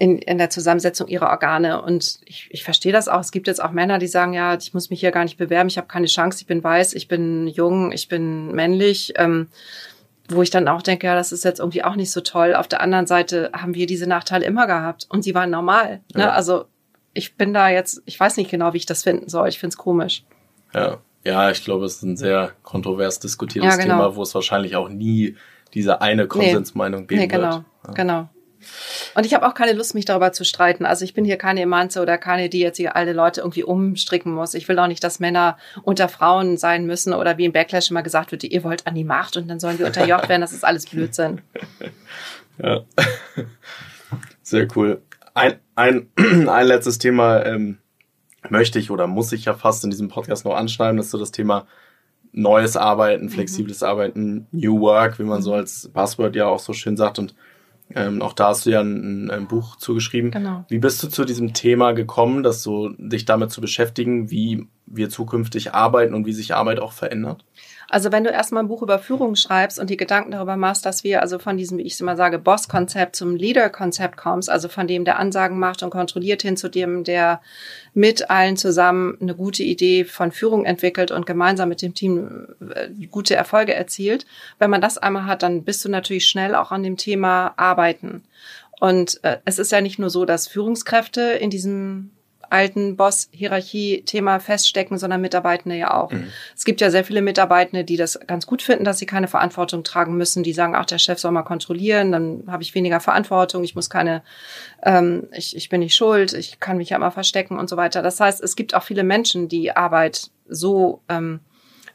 in, 0.00 0.16
in 0.16 0.38
der 0.38 0.48
Zusammensetzung 0.48 1.08
ihrer 1.08 1.28
Organe. 1.28 1.82
Und 1.82 2.20
ich, 2.24 2.48
ich 2.50 2.64
verstehe 2.64 2.90
das 2.90 3.06
auch. 3.06 3.20
Es 3.20 3.32
gibt 3.32 3.46
jetzt 3.46 3.62
auch 3.62 3.70
Männer, 3.70 3.98
die 3.98 4.06
sagen, 4.06 4.32
ja, 4.32 4.56
ich 4.56 4.72
muss 4.72 4.88
mich 4.88 5.00
hier 5.00 5.10
gar 5.10 5.24
nicht 5.24 5.36
bewerben, 5.36 5.68
ich 5.68 5.76
habe 5.76 5.88
keine 5.88 6.06
Chance, 6.06 6.38
ich 6.40 6.46
bin 6.46 6.64
weiß, 6.64 6.94
ich 6.94 7.06
bin 7.06 7.46
jung, 7.46 7.92
ich 7.92 8.08
bin 8.08 8.50
männlich. 8.52 9.12
Ähm, 9.16 9.48
wo 10.32 10.42
ich 10.42 10.50
dann 10.50 10.68
auch 10.68 10.82
denke, 10.82 11.06
ja, 11.06 11.14
das 11.14 11.32
ist 11.32 11.44
jetzt 11.44 11.60
irgendwie 11.60 11.84
auch 11.84 11.96
nicht 11.96 12.10
so 12.10 12.20
toll. 12.20 12.54
Auf 12.54 12.68
der 12.68 12.80
anderen 12.80 13.06
Seite 13.06 13.50
haben 13.52 13.74
wir 13.74 13.86
diese 13.86 14.06
Nachteile 14.06 14.44
immer 14.44 14.66
gehabt 14.66 15.06
und 15.10 15.22
sie 15.22 15.34
waren 15.34 15.50
normal. 15.50 16.00
Ne? 16.14 16.22
Ja. 16.22 16.30
Also 16.30 16.64
ich 17.12 17.36
bin 17.36 17.52
da 17.52 17.68
jetzt, 17.68 18.02
ich 18.06 18.18
weiß 18.18 18.36
nicht 18.36 18.50
genau, 18.50 18.72
wie 18.72 18.78
ich 18.78 18.86
das 18.86 19.02
finden 19.02 19.28
soll. 19.28 19.48
Ich 19.48 19.58
finde 19.58 19.74
es 19.74 19.76
komisch. 19.76 20.24
Ja, 20.72 20.98
ja, 21.24 21.50
ich 21.50 21.64
glaube, 21.64 21.84
es 21.84 21.96
ist 21.96 22.02
ein 22.02 22.16
sehr 22.16 22.52
kontrovers 22.62 23.18
diskutiertes 23.20 23.76
ja, 23.76 23.82
genau. 23.82 23.96
Thema, 23.96 24.16
wo 24.16 24.22
es 24.22 24.34
wahrscheinlich 24.34 24.76
auch 24.76 24.88
nie 24.88 25.36
diese 25.74 26.00
eine 26.00 26.26
Konsensmeinung 26.26 27.02
nee. 27.02 27.06
geben 27.06 27.20
nee, 27.20 27.26
genau, 27.28 27.54
wird. 27.54 27.64
Ja. 27.86 27.92
Genau. 27.94 28.28
Und 29.14 29.26
ich 29.26 29.34
habe 29.34 29.46
auch 29.46 29.54
keine 29.54 29.72
Lust, 29.72 29.94
mich 29.94 30.04
darüber 30.04 30.32
zu 30.32 30.44
streiten. 30.44 30.84
Also 30.84 31.04
ich 31.04 31.14
bin 31.14 31.24
hier 31.24 31.36
keine 31.36 31.62
Emanze 31.62 32.00
oder 32.00 32.18
keine, 32.18 32.48
die 32.48 32.60
jetzt 32.60 32.76
hier 32.76 32.96
alle 32.96 33.12
Leute 33.12 33.40
irgendwie 33.40 33.64
umstricken 33.64 34.32
muss. 34.32 34.54
Ich 34.54 34.68
will 34.68 34.78
auch 34.78 34.86
nicht, 34.86 35.02
dass 35.02 35.20
Männer 35.20 35.56
unter 35.82 36.08
Frauen 36.08 36.56
sein 36.56 36.86
müssen 36.86 37.12
oder 37.12 37.38
wie 37.38 37.44
im 37.44 37.52
Backlash 37.52 37.90
immer 37.90 38.02
gesagt 38.02 38.32
wird, 38.32 38.44
ihr 38.44 38.64
wollt 38.64 38.86
an 38.86 38.94
die 38.94 39.04
Macht 39.04 39.36
und 39.36 39.48
dann 39.48 39.60
sollen 39.60 39.78
wir 39.78 39.86
unterjocht 39.86 40.28
werden. 40.28 40.40
Das 40.40 40.52
ist 40.52 40.64
alles 40.64 40.86
Blödsinn. 40.86 41.40
Ja, 42.62 42.82
sehr 44.42 44.68
cool. 44.76 45.00
Ein, 45.32 45.60
ein, 45.76 46.10
ein 46.46 46.66
letztes 46.66 46.98
Thema 46.98 47.42
ähm, 47.46 47.78
möchte 48.50 48.78
ich 48.78 48.90
oder 48.90 49.06
muss 49.06 49.32
ich 49.32 49.46
ja 49.46 49.54
fast 49.54 49.82
in 49.84 49.90
diesem 49.90 50.08
Podcast 50.08 50.44
noch 50.44 50.54
anschneiden, 50.54 50.98
das 50.98 51.06
ist 51.06 51.12
so 51.12 51.18
das 51.18 51.32
Thema 51.32 51.66
neues 52.32 52.76
Arbeiten, 52.76 53.26
mhm. 53.26 53.30
flexibles. 53.30 53.82
Arbeiten, 53.82 54.46
New 54.52 54.80
Work, 54.80 55.18
wie 55.18 55.24
man 55.24 55.42
so 55.42 55.52
mhm. 55.52 55.58
als 55.58 55.90
Passwort 55.92 56.36
ja 56.36 56.46
auch 56.46 56.60
so 56.60 56.72
schön 56.72 56.96
sagt. 56.96 57.18
Und 57.18 57.34
ähm, 57.94 58.22
auch 58.22 58.32
da 58.32 58.48
hast 58.48 58.66
du 58.66 58.70
ja 58.70 58.80
ein, 58.80 59.30
ein, 59.30 59.48
Buch 59.48 59.76
zugeschrieben. 59.76 60.30
Genau. 60.30 60.64
Wie 60.68 60.78
bist 60.78 61.02
du 61.02 61.08
zu 61.08 61.24
diesem 61.24 61.54
Thema 61.54 61.92
gekommen, 61.92 62.42
das 62.42 62.62
so 62.62 62.90
dich 62.90 63.24
damit 63.24 63.50
zu 63.50 63.60
beschäftigen? 63.60 64.30
Wie 64.30 64.68
wir 64.86 65.10
zukünftig 65.10 65.74
arbeiten 65.74 66.14
und 66.14 66.26
wie 66.26 66.32
sich 66.32 66.54
Arbeit 66.54 66.78
auch 66.78 66.92
verändert? 66.92 67.44
Also 67.90 68.12
wenn 68.12 68.22
du 68.22 68.30
erstmal 68.30 68.62
ein 68.62 68.68
Buch 68.68 68.82
über 68.82 69.00
Führung 69.00 69.34
schreibst 69.34 69.80
und 69.80 69.90
die 69.90 69.96
Gedanken 69.96 70.30
darüber 70.30 70.56
machst, 70.56 70.86
dass 70.86 71.02
wir 71.02 71.22
also 71.22 71.40
von 71.40 71.56
diesem, 71.56 71.78
wie 71.78 71.82
ich 71.82 71.94
es 71.94 72.00
immer 72.00 72.16
sage, 72.16 72.38
Boss-Konzept 72.38 73.16
zum 73.16 73.34
Leader-Konzept 73.34 74.16
kommst, 74.16 74.48
also 74.48 74.68
von 74.68 74.86
dem, 74.86 75.04
der 75.04 75.18
Ansagen 75.18 75.58
macht 75.58 75.82
und 75.82 75.90
kontrolliert 75.90 76.42
hin 76.42 76.56
zu 76.56 76.68
dem, 76.68 77.02
der 77.02 77.40
mit 77.92 78.30
allen 78.30 78.56
zusammen 78.56 79.18
eine 79.20 79.34
gute 79.34 79.64
Idee 79.64 80.04
von 80.04 80.30
Führung 80.30 80.64
entwickelt 80.64 81.10
und 81.10 81.26
gemeinsam 81.26 81.68
mit 81.68 81.82
dem 81.82 81.92
Team 81.92 82.46
äh, 82.74 83.06
gute 83.08 83.34
Erfolge 83.34 83.74
erzielt. 83.74 84.24
Wenn 84.60 84.70
man 84.70 84.80
das 84.80 84.96
einmal 84.96 85.26
hat, 85.26 85.42
dann 85.42 85.64
bist 85.64 85.84
du 85.84 85.88
natürlich 85.88 86.28
schnell 86.28 86.54
auch 86.54 86.70
an 86.70 86.84
dem 86.84 86.96
Thema 86.96 87.54
arbeiten. 87.56 88.22
Und 88.78 89.18
äh, 89.24 89.38
es 89.44 89.58
ist 89.58 89.72
ja 89.72 89.80
nicht 89.80 89.98
nur 89.98 90.10
so, 90.10 90.24
dass 90.24 90.46
Führungskräfte 90.46 91.22
in 91.22 91.50
diesem 91.50 92.12
alten 92.50 92.96
Boss-Hierarchie-Thema 92.96 94.40
feststecken, 94.40 94.98
sondern 94.98 95.20
Mitarbeitende 95.20 95.76
ja 95.76 95.94
auch. 95.94 96.10
Mhm. 96.10 96.28
Es 96.54 96.64
gibt 96.64 96.80
ja 96.80 96.90
sehr 96.90 97.04
viele 97.04 97.22
Mitarbeitende, 97.22 97.84
die 97.84 97.96
das 97.96 98.18
ganz 98.26 98.46
gut 98.46 98.62
finden, 98.62 98.84
dass 98.84 98.98
sie 98.98 99.06
keine 99.06 99.28
Verantwortung 99.28 99.84
tragen 99.84 100.16
müssen. 100.16 100.42
Die 100.42 100.52
sagen, 100.52 100.74
ach, 100.74 100.86
der 100.86 100.98
Chef 100.98 101.18
soll 101.18 101.32
mal 101.32 101.42
kontrollieren, 101.42 102.12
dann 102.12 102.44
habe 102.48 102.62
ich 102.62 102.74
weniger 102.74 103.00
Verantwortung, 103.00 103.64
ich 103.64 103.74
muss 103.74 103.88
keine, 103.88 104.22
ähm, 104.82 105.28
ich, 105.32 105.56
ich 105.56 105.68
bin 105.68 105.80
nicht 105.80 105.94
schuld, 105.94 106.32
ich 106.32 106.60
kann 106.60 106.76
mich 106.76 106.90
ja 106.90 106.96
immer 106.96 107.10
verstecken 107.10 107.58
und 107.58 107.68
so 107.70 107.76
weiter. 107.76 108.02
Das 108.02 108.20
heißt, 108.20 108.42
es 108.42 108.56
gibt 108.56 108.74
auch 108.74 108.82
viele 108.82 109.04
Menschen, 109.04 109.48
die 109.48 109.74
Arbeit 109.74 110.30
so 110.48 111.00
ähm, 111.08 111.40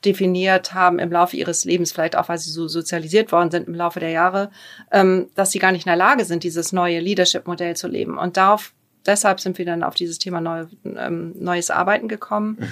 definiert 0.06 0.74
haben 0.74 1.00
im 1.00 1.12
Laufe 1.12 1.36
ihres 1.36 1.66
Lebens, 1.66 1.92
vielleicht 1.92 2.16
auch, 2.16 2.30
weil 2.30 2.38
sie 2.38 2.52
so 2.52 2.68
sozialisiert 2.68 3.32
worden 3.32 3.52
sind 3.52 3.68
im 3.68 3.76
Laufe 3.76 4.00
der 4.00 4.12
Jahre, 4.12 4.52
ähm, 4.92 5.30
dass 5.36 5.52
sie 5.52 5.60
gar 5.60 5.72
nicht 5.72 5.86
in 5.86 5.90
der 5.90 5.98
Lage 5.98 6.26
sind, 6.26 6.44
dieses 6.44 6.72
neue 6.72 7.00
Leadership-Modell 7.00 7.76
zu 7.76 7.88
leben. 7.88 8.18
Und 8.18 8.38
darauf 8.38 8.74
deshalb 9.06 9.40
sind 9.40 9.58
wir 9.58 9.66
dann 9.66 9.84
auf 9.84 9.96
dieses 9.96 10.20
Thema 10.20 10.42
neu, 10.42 10.66
ähm, 10.84 11.34
neues 11.40 11.70
Arbeiten 11.70 12.08
gekommen. 12.08 12.58
Mhm. 12.60 12.68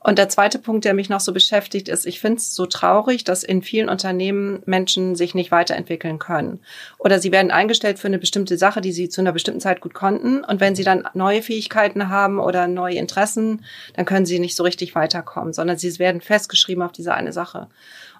Und 0.00 0.16
der 0.16 0.28
zweite 0.28 0.58
Punkt, 0.58 0.84
der 0.84 0.94
mich 0.94 1.08
noch 1.08 1.20
so 1.20 1.32
beschäftigt, 1.32 1.88
ist, 1.88 2.06
ich 2.06 2.20
finde 2.20 2.38
es 2.38 2.54
so 2.54 2.66
traurig, 2.66 3.24
dass 3.24 3.42
in 3.42 3.62
vielen 3.62 3.88
Unternehmen 3.88 4.62
Menschen 4.64 5.16
sich 5.16 5.34
nicht 5.34 5.50
weiterentwickeln 5.50 6.18
können. 6.20 6.60
Oder 6.98 7.18
sie 7.18 7.32
werden 7.32 7.50
eingestellt 7.50 7.98
für 7.98 8.06
eine 8.06 8.18
bestimmte 8.18 8.56
Sache, 8.56 8.80
die 8.80 8.92
sie 8.92 9.08
zu 9.08 9.20
einer 9.20 9.32
bestimmten 9.32 9.60
Zeit 9.60 9.80
gut 9.80 9.94
konnten. 9.94 10.44
Und 10.44 10.60
wenn 10.60 10.76
sie 10.76 10.84
dann 10.84 11.08
neue 11.14 11.42
Fähigkeiten 11.42 12.08
haben 12.08 12.38
oder 12.38 12.68
neue 12.68 12.94
Interessen, 12.94 13.64
dann 13.94 14.06
können 14.06 14.24
sie 14.24 14.38
nicht 14.38 14.54
so 14.54 14.62
richtig 14.62 14.94
weiterkommen, 14.94 15.52
sondern 15.52 15.76
sie 15.76 15.98
werden 15.98 16.20
festgeschrieben 16.20 16.82
auf 16.82 16.92
diese 16.92 17.12
eine 17.12 17.32
Sache. 17.32 17.66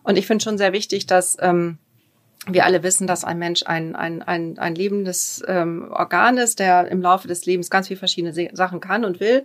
Und 0.02 0.18
ich 0.18 0.26
finde 0.26 0.42
schon 0.42 0.58
sehr 0.58 0.72
wichtig, 0.72 1.06
dass 1.06 1.36
ähm, 1.40 1.78
wir 2.46 2.64
alle 2.64 2.82
wissen, 2.82 3.06
dass 3.06 3.24
ein 3.24 3.38
Mensch 3.38 3.64
ein, 3.66 3.96
ein, 3.96 4.22
ein, 4.22 4.58
ein 4.58 4.74
lebendes 4.74 5.42
ähm, 5.46 5.90
Organ 5.90 6.38
ist, 6.38 6.60
der 6.60 6.88
im 6.88 7.02
Laufe 7.02 7.28
des 7.28 7.44
Lebens 7.46 7.68
ganz 7.68 7.88
viele 7.88 7.98
verschiedene 7.98 8.50
Sachen 8.54 8.80
kann 8.80 9.04
und 9.04 9.20
will 9.20 9.44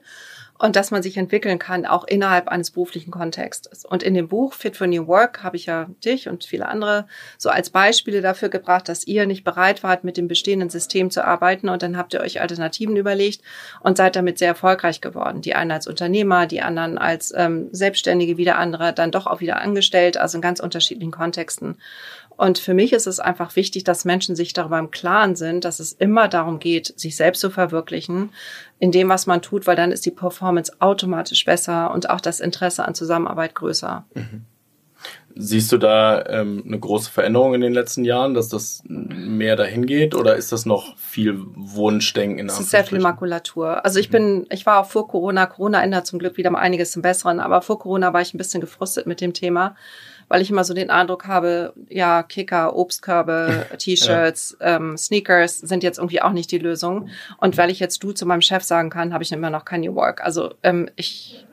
und 0.60 0.76
dass 0.76 0.92
man 0.92 1.04
sich 1.04 1.18
entwickeln 1.18 1.60
kann, 1.60 1.86
auch 1.86 2.06
innerhalb 2.06 2.48
eines 2.48 2.72
beruflichen 2.72 3.12
Kontextes. 3.12 3.86
Und 3.86 4.04
in 4.04 4.14
dem 4.14 4.28
Buch 4.28 4.54
Fit 4.54 4.78
for 4.78 4.88
New 4.88 5.08
Work 5.08 5.44
habe 5.44 5.58
ich 5.58 5.66
ja 5.66 5.88
dich 6.06 6.30
und 6.30 6.46
viele 6.46 6.68
andere 6.68 7.06
so 7.38 7.50
als 7.50 7.70
Beispiele 7.70 8.22
dafür 8.22 8.50
gebracht, 8.50 8.88
dass 8.88 9.06
ihr 9.06 9.26
nicht 9.26 9.44
bereit 9.44 9.84
wart, 9.84 10.04
mit 10.04 10.16
dem 10.16 10.28
bestehenden 10.28 10.70
System 10.70 11.10
zu 11.10 11.26
arbeiten 11.26 11.70
und 11.70 11.82
dann 11.82 11.98
habt 11.98 12.14
ihr 12.14 12.22
euch 12.22 12.40
Alternativen 12.40 12.96
überlegt 12.96 13.42
und 13.82 13.98
seid 13.98 14.16
damit 14.16 14.38
sehr 14.38 14.50
erfolgreich 14.50 15.02
geworden. 15.02 15.42
Die 15.42 15.56
einen 15.56 15.72
als 15.72 15.88
Unternehmer, 15.88 16.46
die 16.46 16.62
anderen 16.62 16.98
als 16.98 17.34
ähm, 17.36 17.70
Selbstständige, 17.72 18.38
wieder 18.38 18.58
andere 18.58 18.94
dann 18.94 19.12
doch 19.12 19.28
auch 19.28 19.42
wieder 19.42 19.60
angestellt, 19.60 20.18
also 20.18 20.38
in 20.38 20.42
ganz 20.42 20.60
unterschiedlichen 20.60 21.12
Kontexten. 21.12 21.76
Und 22.38 22.58
für 22.58 22.74
mich 22.74 22.94
ist 22.94 23.08
es 23.08 23.20
einfach 23.20 23.56
wichtig, 23.56 23.84
dass 23.84 24.06
Menschen 24.06 24.36
sich 24.36 24.54
darüber 24.54 24.80
im 24.80 24.92
Klaren 24.92 25.36
sind, 25.36 25.66
dass 25.66 25.80
es 25.80 25.94
immer 25.94 26.28
darum 26.28 26.60
geht, 26.60 26.94
sich 27.00 27.16
selbst 27.16 27.40
zu 27.40 27.50
verwirklichen 27.50 28.32
in 28.80 28.92
dem, 28.92 29.10
was 29.10 29.28
man 29.28 29.42
tut, 29.42 29.68
weil 29.68 29.76
dann 29.76 29.92
ist 29.92 30.06
die 30.06 30.12
Performance 30.12 30.74
automatisch 30.80 31.46
besser 31.46 31.92
und 31.94 32.10
auch 32.10 32.22
das 32.22 32.40
Interesse 32.40 32.86
an 32.86 32.96
Zusammenarbeit 32.96 33.56
größer. 33.56 34.06
Mhm. 34.14 34.46
Siehst 35.36 35.72
du 35.72 35.78
da 35.78 36.24
ähm, 36.28 36.64
eine 36.66 36.80
große 36.80 37.10
Veränderung 37.10 37.56
in 37.56 37.62
den 37.62 37.74
letzten 37.74 38.06
Jahren, 38.06 38.36
dass 38.36 38.50
das 38.50 38.84
mehr 38.88 39.56
dahin 39.56 39.86
geht 39.86 40.14
oder 40.14 40.36
ist 40.36 40.52
das 40.52 40.66
noch 40.66 40.96
viel 40.98 41.40
Wunschdenken 41.56 42.38
in 42.38 42.48
Es 42.48 42.60
ist 42.60 42.70
sehr 42.70 42.84
viel 42.84 43.00
Makulatur. 43.00 43.84
Also 43.84 44.00
ich 44.00 44.10
mhm. 44.10 44.12
bin, 44.12 44.48
ich 44.52 44.66
war 44.66 44.80
auch 44.80 44.86
vor 44.86 45.08
Corona, 45.08 45.48
Corona 45.48 45.82
ändert 45.82 46.06
zum 46.06 46.20
Glück 46.20 46.38
wieder 46.38 46.52
mal 46.52 46.60
einiges 46.60 46.92
zum 46.92 47.02
Besseren, 47.02 47.40
aber 47.40 47.62
vor 47.64 47.80
Corona 47.80 48.14
war 48.14 48.22
ich 48.22 48.34
ein 48.34 48.38
bisschen 48.38 48.62
gefrustet 48.62 49.08
mit 49.08 49.22
dem 49.22 49.34
Thema 49.34 49.76
weil 50.34 50.42
ich 50.42 50.50
immer 50.50 50.64
so 50.64 50.74
den 50.74 50.90
Eindruck 50.90 51.28
habe, 51.28 51.76
ja, 51.90 52.24
Kicker, 52.24 52.76
Obstkörbe, 52.76 53.68
T-Shirts, 53.78 54.58
ja. 54.60 54.78
ähm, 54.78 54.98
Sneakers 54.98 55.60
sind 55.60 55.84
jetzt 55.84 56.00
irgendwie 56.00 56.24
auch 56.24 56.32
nicht 56.32 56.52
die 56.52 56.58
Lösung. 56.58 57.10
Und 57.38 57.56
weil 57.56 57.70
ich 57.70 57.80
jetzt 57.80 58.04
du 58.04 58.14
zu 58.14 58.26
meinem 58.26 58.42
Chef 58.42 58.64
sagen 58.64 58.90
kann, 58.90 59.14
habe 59.14 59.24
ich 59.24 59.32
immer 59.32 59.52
noch 59.52 59.64
kein 59.64 59.82
New 59.82 59.94
Work. 59.94 60.24
Also 60.24 60.56
ähm, 60.64 60.90
ich 60.96 61.46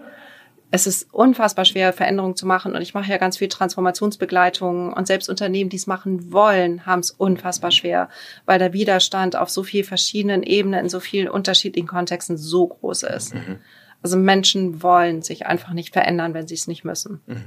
es 0.71 0.87
ist 0.87 1.13
unfassbar 1.13 1.67
schwer, 1.67 1.93
Veränderungen 1.93 2.37
zu 2.37 2.47
machen. 2.47 2.75
Und 2.75 2.81
ich 2.81 2.95
mache 2.95 3.11
ja 3.11 3.19
ganz 3.19 3.37
viel 3.37 3.49
Transformationsbegleitung. 3.49 4.95
Und 4.95 5.07
selbst 5.07 5.29
Unternehmen, 5.29 5.69
die 5.69 5.77
es 5.77 5.87
machen 5.87 6.33
wollen, 6.33 6.87
haben 6.87 7.01
es 7.01 7.11
unfassbar 7.11 7.73
schwer, 7.73 8.09
weil 8.47 8.59
der 8.59 8.73
Widerstand 8.73 9.37
auf 9.37 9.51
so 9.51 9.63
vielen 9.63 9.85
verschiedenen 9.85 10.43
Ebenen, 10.43 10.85
in 10.85 10.89
so 10.89 11.01
vielen 11.01 11.29
unterschiedlichen 11.29 11.87
Kontexten 11.87 12.39
so 12.39 12.69
groß 12.69 13.03
ist. 13.03 13.35
Mhm. 13.35 13.59
Also 14.01 14.17
Menschen 14.17 14.83
wollen 14.83 15.21
sich 15.21 15.45
einfach 15.45 15.75
nicht 15.75 15.93
verändern, 15.93 16.33
wenn 16.33 16.49
sie 16.49 16.55
es 16.55 16.67
nicht 16.67 16.83
müssen. 16.83 17.21
Mhm. 17.27 17.45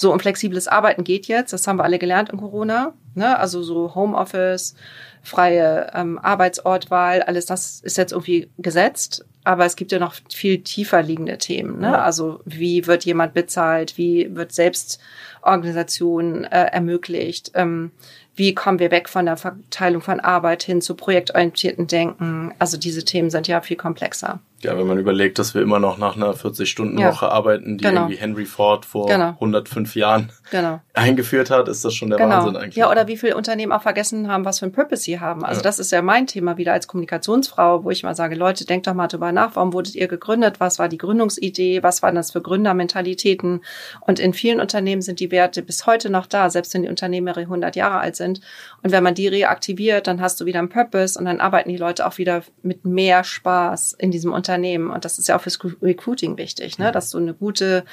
So, 0.00 0.10
und 0.10 0.22
flexibles 0.22 0.66
Arbeiten 0.66 1.04
geht 1.04 1.26
jetzt, 1.26 1.52
das 1.52 1.66
haben 1.66 1.76
wir 1.76 1.84
alle 1.84 1.98
gelernt 1.98 2.30
in 2.30 2.38
Corona. 2.38 2.94
Ne? 3.14 3.38
Also 3.38 3.62
so 3.62 3.94
Homeoffice, 3.94 4.74
freie 5.20 5.90
ähm, 5.94 6.18
Arbeitsortwahl, 6.18 7.20
alles 7.20 7.44
das 7.44 7.82
ist 7.82 7.98
jetzt 7.98 8.12
irgendwie 8.12 8.48
gesetzt. 8.56 9.26
Aber 9.44 9.66
es 9.66 9.76
gibt 9.76 9.92
ja 9.92 9.98
noch 9.98 10.14
viel 10.32 10.62
tiefer 10.62 11.02
liegende 11.02 11.36
Themen. 11.36 11.80
Ne? 11.80 11.88
Ja. 11.88 12.02
Also 12.02 12.40
wie 12.46 12.86
wird 12.86 13.04
jemand 13.04 13.34
bezahlt? 13.34 13.98
Wie 13.98 14.34
wird 14.34 14.52
Selbstorganisation 14.52 16.44
äh, 16.44 16.68
ermöglicht? 16.72 17.50
Ähm, 17.52 17.90
wie 18.34 18.54
kommen 18.54 18.78
wir 18.78 18.90
weg 18.90 19.06
von 19.06 19.26
der 19.26 19.36
Verteilung 19.36 20.00
von 20.00 20.18
Arbeit 20.18 20.62
hin 20.62 20.80
zu 20.80 20.94
projektorientierten 20.94 21.88
Denken? 21.88 22.54
Also 22.58 22.78
diese 22.78 23.04
Themen 23.04 23.28
sind 23.28 23.48
ja 23.48 23.60
viel 23.60 23.76
komplexer. 23.76 24.40
Ja, 24.62 24.76
wenn 24.76 24.86
man 24.86 24.98
überlegt, 24.98 25.38
dass 25.38 25.54
wir 25.54 25.62
immer 25.62 25.78
noch 25.78 25.96
nach 25.96 26.16
einer 26.16 26.34
40-Stunden-Woche 26.34 27.24
ja. 27.24 27.32
arbeiten, 27.32 27.78
die 27.78 27.84
genau. 27.84 28.02
irgendwie 28.02 28.16
Henry 28.16 28.44
Ford 28.44 28.84
vor 28.84 29.06
genau. 29.06 29.30
105 29.30 29.96
Jahren 29.96 30.32
genau. 30.50 30.80
eingeführt 30.92 31.48
hat, 31.48 31.66
ist 31.68 31.82
das 31.82 31.94
schon 31.94 32.10
der 32.10 32.18
genau. 32.18 32.36
Wahnsinn 32.36 32.56
eigentlich. 32.56 32.76
Ja, 32.76 32.90
oder 32.90 33.08
wie 33.08 33.16
viele 33.16 33.36
Unternehmen 33.36 33.72
auch 33.72 33.80
vergessen 33.80 34.28
haben, 34.28 34.44
was 34.44 34.58
für 34.58 34.66
ein 34.66 34.72
Purpose 34.72 35.02
sie 35.02 35.18
haben. 35.18 35.46
Also 35.46 35.60
ja. 35.60 35.62
das 35.62 35.78
ist 35.78 35.92
ja 35.92 36.02
mein 36.02 36.26
Thema 36.26 36.58
wieder 36.58 36.74
als 36.74 36.88
Kommunikationsfrau, 36.88 37.84
wo 37.84 37.90
ich 37.90 38.02
mal 38.02 38.14
sage, 38.14 38.34
Leute, 38.34 38.66
denkt 38.66 38.86
doch 38.86 38.92
mal 38.92 39.08
drüber 39.08 39.32
nach, 39.32 39.56
warum 39.56 39.72
wurdet 39.72 39.94
ihr 39.94 40.08
gegründet? 40.08 40.60
Was 40.60 40.78
war 40.78 40.90
die 40.90 40.98
Gründungsidee? 40.98 41.82
Was 41.82 42.02
waren 42.02 42.14
das 42.14 42.30
für 42.30 42.42
Gründermentalitäten? 42.42 43.62
Und 44.02 44.18
in 44.18 44.34
vielen 44.34 44.60
Unternehmen 44.60 45.00
sind 45.00 45.20
die 45.20 45.30
Werte 45.30 45.62
bis 45.62 45.86
heute 45.86 46.10
noch 46.10 46.26
da, 46.26 46.50
selbst 46.50 46.74
wenn 46.74 46.82
die 46.82 46.90
Unternehmen 46.90 47.28
100 47.28 47.76
Jahre 47.76 48.00
alt 48.00 48.16
sind. 48.16 48.42
Und 48.82 48.92
wenn 48.92 49.02
man 49.02 49.14
die 49.14 49.28
reaktiviert, 49.28 50.06
dann 50.06 50.20
hast 50.20 50.38
du 50.38 50.44
wieder 50.44 50.58
einen 50.58 50.68
Purpose 50.68 51.18
und 51.18 51.24
dann 51.24 51.40
arbeiten 51.40 51.70
die 51.70 51.78
Leute 51.78 52.06
auch 52.06 52.18
wieder 52.18 52.42
mit 52.62 52.84
mehr 52.84 53.24
Spaß 53.24 53.94
in 53.94 54.10
diesem 54.10 54.34
Unternehmen 54.34 54.49
Unternehmen. 54.50 54.90
Und 54.90 55.04
das 55.04 55.18
ist 55.18 55.28
ja 55.28 55.36
auch 55.36 55.40
fürs 55.40 55.58
Recruiting 55.80 56.36
wichtig, 56.36 56.78
ne? 56.78 56.90
dass 56.90 57.10
du 57.10 57.18
eine 57.18 57.34
gute 57.34 57.84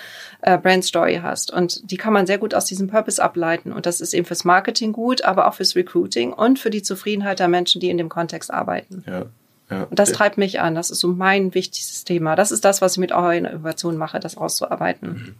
äh, 0.41 0.57
Brand 0.57 0.83
Story 0.83 1.19
hast. 1.21 1.51
Und 1.53 1.91
die 1.91 1.97
kann 1.97 2.13
man 2.13 2.25
sehr 2.25 2.39
gut 2.39 2.55
aus 2.55 2.65
diesem 2.65 2.87
Purpose 2.87 3.23
ableiten. 3.23 3.71
Und 3.71 3.85
das 3.85 4.01
ist 4.01 4.13
eben 4.13 4.25
fürs 4.25 4.43
Marketing 4.43 4.91
gut, 4.91 5.23
aber 5.23 5.47
auch 5.47 5.53
fürs 5.53 5.75
Recruiting 5.75 6.33
und 6.33 6.57
für 6.57 6.69
die 6.69 6.81
Zufriedenheit 6.81 7.39
der 7.39 7.47
Menschen, 7.47 7.79
die 7.79 7.89
in 7.89 7.97
dem 7.97 8.09
Kontext 8.09 8.51
arbeiten. 8.51 9.03
Ja. 9.07 9.25
Ja, 9.69 9.83
und 9.83 9.99
das 9.99 10.13
treibt 10.13 10.37
mich 10.37 10.61
an. 10.61 10.75
Das 10.75 10.89
ist 10.89 11.01
so 11.01 11.09
mein 11.09 11.53
wichtigstes 11.53 12.05
Thema. 12.05 12.37
Das 12.37 12.53
ist 12.53 12.63
das, 12.63 12.81
was 12.81 12.93
ich 12.93 12.99
mit 12.99 13.11
eurer 13.11 13.35
Innovation 13.35 13.97
mache, 13.97 14.21
das 14.21 14.37
auszuarbeiten. 14.37 15.09
Mhm. 15.09 15.35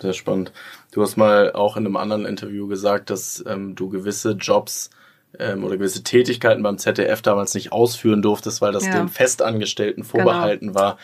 Sehr 0.00 0.12
spannend. 0.12 0.52
Du 0.92 1.02
hast 1.02 1.16
mal 1.16 1.52
auch 1.52 1.76
in 1.76 1.84
einem 1.84 1.96
anderen 1.96 2.24
Interview 2.24 2.68
gesagt, 2.68 3.10
dass 3.10 3.42
ähm, 3.48 3.74
du 3.74 3.88
gewisse 3.88 4.32
Jobs 4.32 4.90
ähm, 5.38 5.64
oder 5.64 5.76
gewisse 5.76 6.02
Tätigkeiten 6.02 6.62
beim 6.62 6.78
ZDF 6.78 7.22
damals 7.22 7.54
nicht 7.54 7.72
ausführen 7.72 8.22
durftest, 8.22 8.60
weil 8.60 8.72
das 8.72 8.86
ja. 8.86 8.92
den 8.92 9.08
Festangestellten 9.08 10.02
genau. 10.02 10.12
vorbehalten 10.12 10.68
genau. 10.68 10.80
war. 10.80 10.98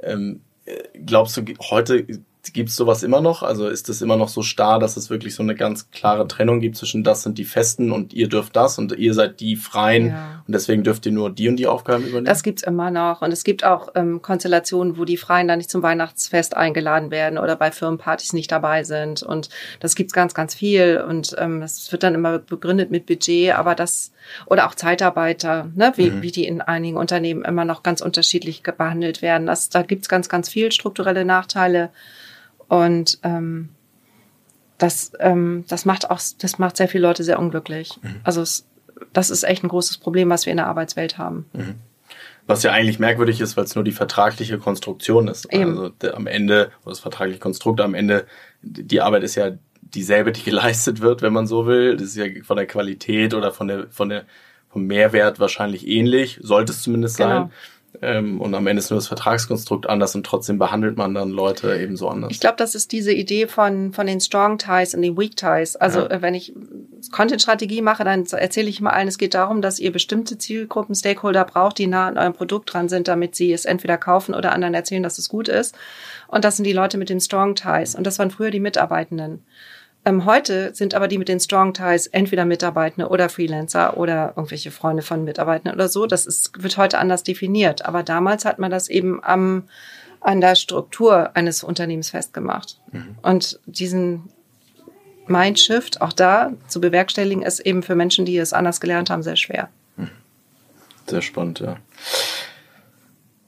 Ähm, 0.00 0.40
äh, 0.64 0.82
glaubst 1.04 1.36
du, 1.36 1.42
heute 1.70 2.06
Gibt 2.52 2.70
es 2.70 2.76
sowas 2.76 3.02
immer 3.02 3.20
noch? 3.20 3.42
Also 3.42 3.68
ist 3.68 3.88
es 3.88 4.02
immer 4.02 4.16
noch 4.16 4.28
so 4.28 4.42
starr, 4.42 4.78
dass 4.78 4.96
es 4.96 5.10
wirklich 5.10 5.34
so 5.34 5.42
eine 5.42 5.54
ganz 5.54 5.90
klare 5.90 6.26
Trennung 6.28 6.60
gibt 6.60 6.76
zwischen 6.76 7.04
das 7.04 7.22
sind 7.22 7.38
die 7.38 7.44
Festen 7.44 7.92
und 7.92 8.12
ihr 8.12 8.28
dürft 8.28 8.56
das 8.56 8.78
und 8.78 8.92
ihr 8.92 9.14
seid 9.14 9.40
die 9.40 9.56
Freien 9.56 10.08
ja. 10.08 10.42
und 10.46 10.52
deswegen 10.52 10.82
dürft 10.82 11.06
ihr 11.06 11.12
nur 11.12 11.30
die 11.30 11.48
und 11.48 11.56
die 11.56 11.66
Aufgaben 11.66 12.04
übernehmen? 12.04 12.26
Das 12.26 12.42
gibt's 12.42 12.62
immer 12.62 12.90
noch 12.90 13.22
und 13.22 13.32
es 13.32 13.44
gibt 13.44 13.64
auch 13.64 13.88
ähm, 13.94 14.22
Konstellationen, 14.22 14.98
wo 14.98 15.04
die 15.04 15.16
Freien 15.16 15.48
dann 15.48 15.58
nicht 15.58 15.70
zum 15.70 15.82
Weihnachtsfest 15.82 16.56
eingeladen 16.56 17.10
werden 17.10 17.38
oder 17.38 17.56
bei 17.56 17.70
Firmenpartys 17.70 18.32
nicht 18.32 18.50
dabei 18.50 18.84
sind 18.84 19.22
und 19.22 19.48
das 19.80 19.94
gibt's 19.94 20.12
ganz, 20.12 20.34
ganz 20.34 20.54
viel 20.54 21.04
und 21.06 21.34
ähm, 21.38 21.60
das 21.60 21.90
wird 21.92 22.02
dann 22.02 22.14
immer 22.14 22.38
begründet 22.38 22.90
mit 22.90 23.06
Budget, 23.06 23.54
aber 23.54 23.74
das 23.74 24.12
oder 24.46 24.66
auch 24.66 24.74
Zeitarbeiter, 24.74 25.70
ne, 25.74 25.92
wie, 25.96 26.10
mhm. 26.10 26.22
wie 26.22 26.30
die 26.30 26.46
in 26.46 26.60
einigen 26.60 26.96
Unternehmen 26.96 27.44
immer 27.44 27.64
noch 27.64 27.82
ganz 27.82 28.00
unterschiedlich 28.00 28.62
behandelt 28.62 29.22
werden. 29.22 29.46
Das, 29.46 29.68
da 29.68 29.82
gibt's 29.82 30.08
ganz, 30.08 30.28
ganz 30.28 30.48
viel 30.48 30.72
strukturelle 30.72 31.24
Nachteile. 31.24 31.90
Und 32.68 33.18
ähm, 33.22 33.70
das, 34.78 35.12
ähm, 35.20 35.64
das 35.68 35.84
macht 35.84 36.10
auch, 36.10 36.20
das 36.38 36.58
macht 36.58 36.76
sehr 36.76 36.88
viele 36.88 37.06
Leute 37.06 37.24
sehr 37.24 37.38
unglücklich. 37.38 37.98
Mhm. 38.02 38.16
Also 38.24 38.42
es, 38.42 38.66
das 39.12 39.30
ist 39.30 39.44
echt 39.44 39.64
ein 39.64 39.68
großes 39.68 39.98
Problem, 39.98 40.30
was 40.30 40.46
wir 40.46 40.50
in 40.50 40.58
der 40.58 40.66
Arbeitswelt 40.66 41.18
haben. 41.18 41.46
Mhm. 41.52 41.74
Was 42.46 42.62
ja 42.62 42.70
eigentlich 42.70 42.98
merkwürdig 42.98 43.40
ist, 43.40 43.56
weil 43.56 43.64
es 43.64 43.74
nur 43.74 43.82
die 43.82 43.92
vertragliche 43.92 44.58
Konstruktion 44.58 45.26
ist. 45.26 45.52
Eben. 45.52 45.70
Also 45.70 45.88
der, 45.88 46.14
am 46.14 46.26
Ende, 46.26 46.70
oder 46.82 46.92
das 46.92 47.00
vertragliche 47.00 47.40
Konstrukt, 47.40 47.80
am 47.80 47.94
Ende, 47.94 48.26
die 48.62 49.00
Arbeit 49.00 49.24
ist 49.24 49.34
ja 49.34 49.52
dieselbe, 49.80 50.32
die 50.32 50.42
geleistet 50.44 51.00
wird, 51.00 51.22
wenn 51.22 51.32
man 51.32 51.46
so 51.46 51.66
will. 51.66 51.96
Das 51.96 52.08
ist 52.08 52.16
ja 52.16 52.26
von 52.44 52.56
der 52.56 52.66
Qualität 52.66 53.34
oder 53.34 53.52
von 53.52 53.68
der, 53.68 53.88
von 53.90 54.08
der, 54.08 54.26
vom 54.68 54.86
Mehrwert 54.86 55.40
wahrscheinlich 55.40 55.86
ähnlich, 55.88 56.38
sollte 56.42 56.72
es 56.72 56.82
zumindest 56.82 57.16
genau. 57.16 57.28
sein. 57.28 57.52
Ähm, 58.02 58.40
und 58.40 58.54
am 58.54 58.66
Ende 58.66 58.80
ist 58.80 58.90
nur 58.90 58.98
das 58.98 59.08
Vertragskonstrukt 59.08 59.88
anders 59.88 60.14
und 60.14 60.24
trotzdem 60.24 60.58
behandelt 60.58 60.96
man 60.96 61.14
dann 61.14 61.30
Leute 61.30 61.76
eben 61.76 61.96
so 61.96 62.08
anders. 62.08 62.30
Ich 62.30 62.40
glaube, 62.40 62.56
das 62.56 62.74
ist 62.74 62.92
diese 62.92 63.12
Idee 63.12 63.46
von, 63.46 63.92
von 63.92 64.06
den 64.06 64.20
Strong 64.20 64.58
Ties 64.58 64.94
und 64.94 65.02
den 65.02 65.16
Weak 65.16 65.36
Ties. 65.36 65.76
Also 65.76 66.00
ja. 66.00 66.10
Äh, 66.10 66.22
wenn 66.22 66.34
ich 66.34 66.52
Content-Strategie 67.12 67.82
mache, 67.82 68.04
dann 68.04 68.24
erzähle 68.26 68.68
ich 68.68 68.80
immer 68.80 68.92
allen, 68.92 69.08
es 69.08 69.18
geht 69.18 69.34
darum, 69.34 69.62
dass 69.62 69.78
ihr 69.78 69.92
bestimmte 69.92 70.38
Zielgruppen, 70.38 70.94
Stakeholder 70.94 71.44
braucht, 71.44 71.78
die 71.78 71.86
nah 71.86 72.08
an 72.08 72.18
eurem 72.18 72.32
Produkt 72.32 72.72
dran 72.72 72.88
sind, 72.88 73.08
damit 73.08 73.34
sie 73.34 73.52
es 73.52 73.64
entweder 73.64 73.98
kaufen 73.98 74.34
oder 74.34 74.52
anderen 74.52 74.74
erzählen, 74.74 75.02
dass 75.02 75.18
es 75.18 75.28
gut 75.28 75.48
ist. 75.48 75.74
Und 76.28 76.44
das 76.44 76.56
sind 76.56 76.64
die 76.64 76.72
Leute 76.72 76.98
mit 76.98 77.08
den 77.08 77.20
Strong 77.20 77.54
Ties. 77.54 77.94
Und 77.94 78.06
das 78.06 78.18
waren 78.18 78.30
früher 78.30 78.50
die 78.50 78.60
Mitarbeitenden. 78.60 79.44
Ähm, 80.06 80.24
heute 80.24 80.72
sind 80.72 80.94
aber 80.94 81.08
die 81.08 81.18
mit 81.18 81.28
den 81.28 81.40
Strong 81.40 81.74
Ties 81.74 82.06
entweder 82.06 82.44
Mitarbeitende 82.44 83.10
oder 83.10 83.28
Freelancer 83.28 83.96
oder 83.96 84.34
irgendwelche 84.36 84.70
Freunde 84.70 85.02
von 85.02 85.24
Mitarbeitenden 85.24 85.74
oder 85.74 85.88
so. 85.88 86.06
Das 86.06 86.26
ist, 86.26 86.62
wird 86.62 86.78
heute 86.78 86.98
anders 86.98 87.24
definiert. 87.24 87.84
Aber 87.84 88.04
damals 88.04 88.44
hat 88.44 88.60
man 88.60 88.70
das 88.70 88.88
eben 88.88 89.22
am, 89.24 89.64
an 90.20 90.40
der 90.40 90.54
Struktur 90.54 91.34
eines 91.34 91.64
Unternehmens 91.64 92.10
festgemacht. 92.10 92.78
Mhm. 92.92 93.16
Und 93.20 93.58
diesen 93.66 94.30
Mindshift 95.26 96.00
auch 96.00 96.12
da 96.12 96.52
zu 96.68 96.80
bewerkstelligen, 96.80 97.42
ist 97.42 97.58
eben 97.58 97.82
für 97.82 97.96
Menschen, 97.96 98.24
die 98.24 98.38
es 98.38 98.52
anders 98.52 98.80
gelernt 98.80 99.10
haben, 99.10 99.24
sehr 99.24 99.34
schwer. 99.34 99.70
Mhm. 99.96 100.10
Sehr 101.08 101.22
spannend, 101.22 101.58
ja. 101.58 101.78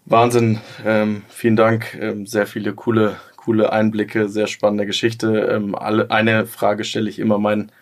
Wahnsinn. 0.07 0.61
Ähm, 0.85 1.23
vielen 1.29 1.55
Dank. 1.55 1.95
Ähm, 2.01 2.27
sehr 2.27 2.49
viele 2.49 2.73
coole 2.73 3.17
coole 3.49 3.73
Einblicke, 3.73 4.29
sehr 4.29 4.47
spannende 4.47 4.85
Geschichte. 4.85 5.49
Ähm, 5.51 5.75
alle, 5.75 6.11
eine 6.11 6.45
Frage 6.45 6.85
stelle 6.85 7.09
ich 7.09 7.19
immer 7.19 7.39
meinen 7.39 7.73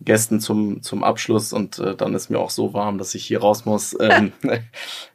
Gästen 0.00 0.38
zum, 0.38 0.82
zum 0.82 1.02
Abschluss 1.02 1.52
und 1.52 1.80
äh, 1.80 1.96
dann 1.96 2.14
ist 2.14 2.30
mir 2.30 2.38
auch 2.38 2.50
so 2.50 2.74
warm, 2.74 2.96
dass 2.96 3.12
ich 3.16 3.26
hier 3.26 3.40
raus 3.40 3.64
muss. 3.64 3.96
Ähm, 4.00 4.32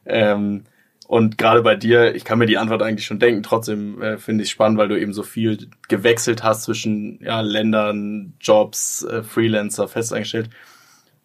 ähm, 0.04 0.64
und 1.08 1.38
gerade 1.38 1.62
bei 1.62 1.76
dir, 1.76 2.14
ich 2.14 2.24
kann 2.24 2.38
mir 2.38 2.44
die 2.44 2.58
Antwort 2.58 2.82
eigentlich 2.82 3.06
schon 3.06 3.20
denken, 3.20 3.42
trotzdem 3.42 4.02
äh, 4.02 4.18
finde 4.18 4.44
ich 4.44 4.50
spannend, 4.50 4.76
weil 4.76 4.88
du 4.88 5.00
eben 5.00 5.14
so 5.14 5.22
viel 5.22 5.70
gewechselt 5.88 6.42
hast 6.42 6.64
zwischen 6.64 7.18
ja, 7.22 7.40
Ländern, 7.40 8.34
Jobs, 8.38 9.04
äh, 9.04 9.22
Freelancer, 9.22 9.88
festeingestellt. 9.88 10.50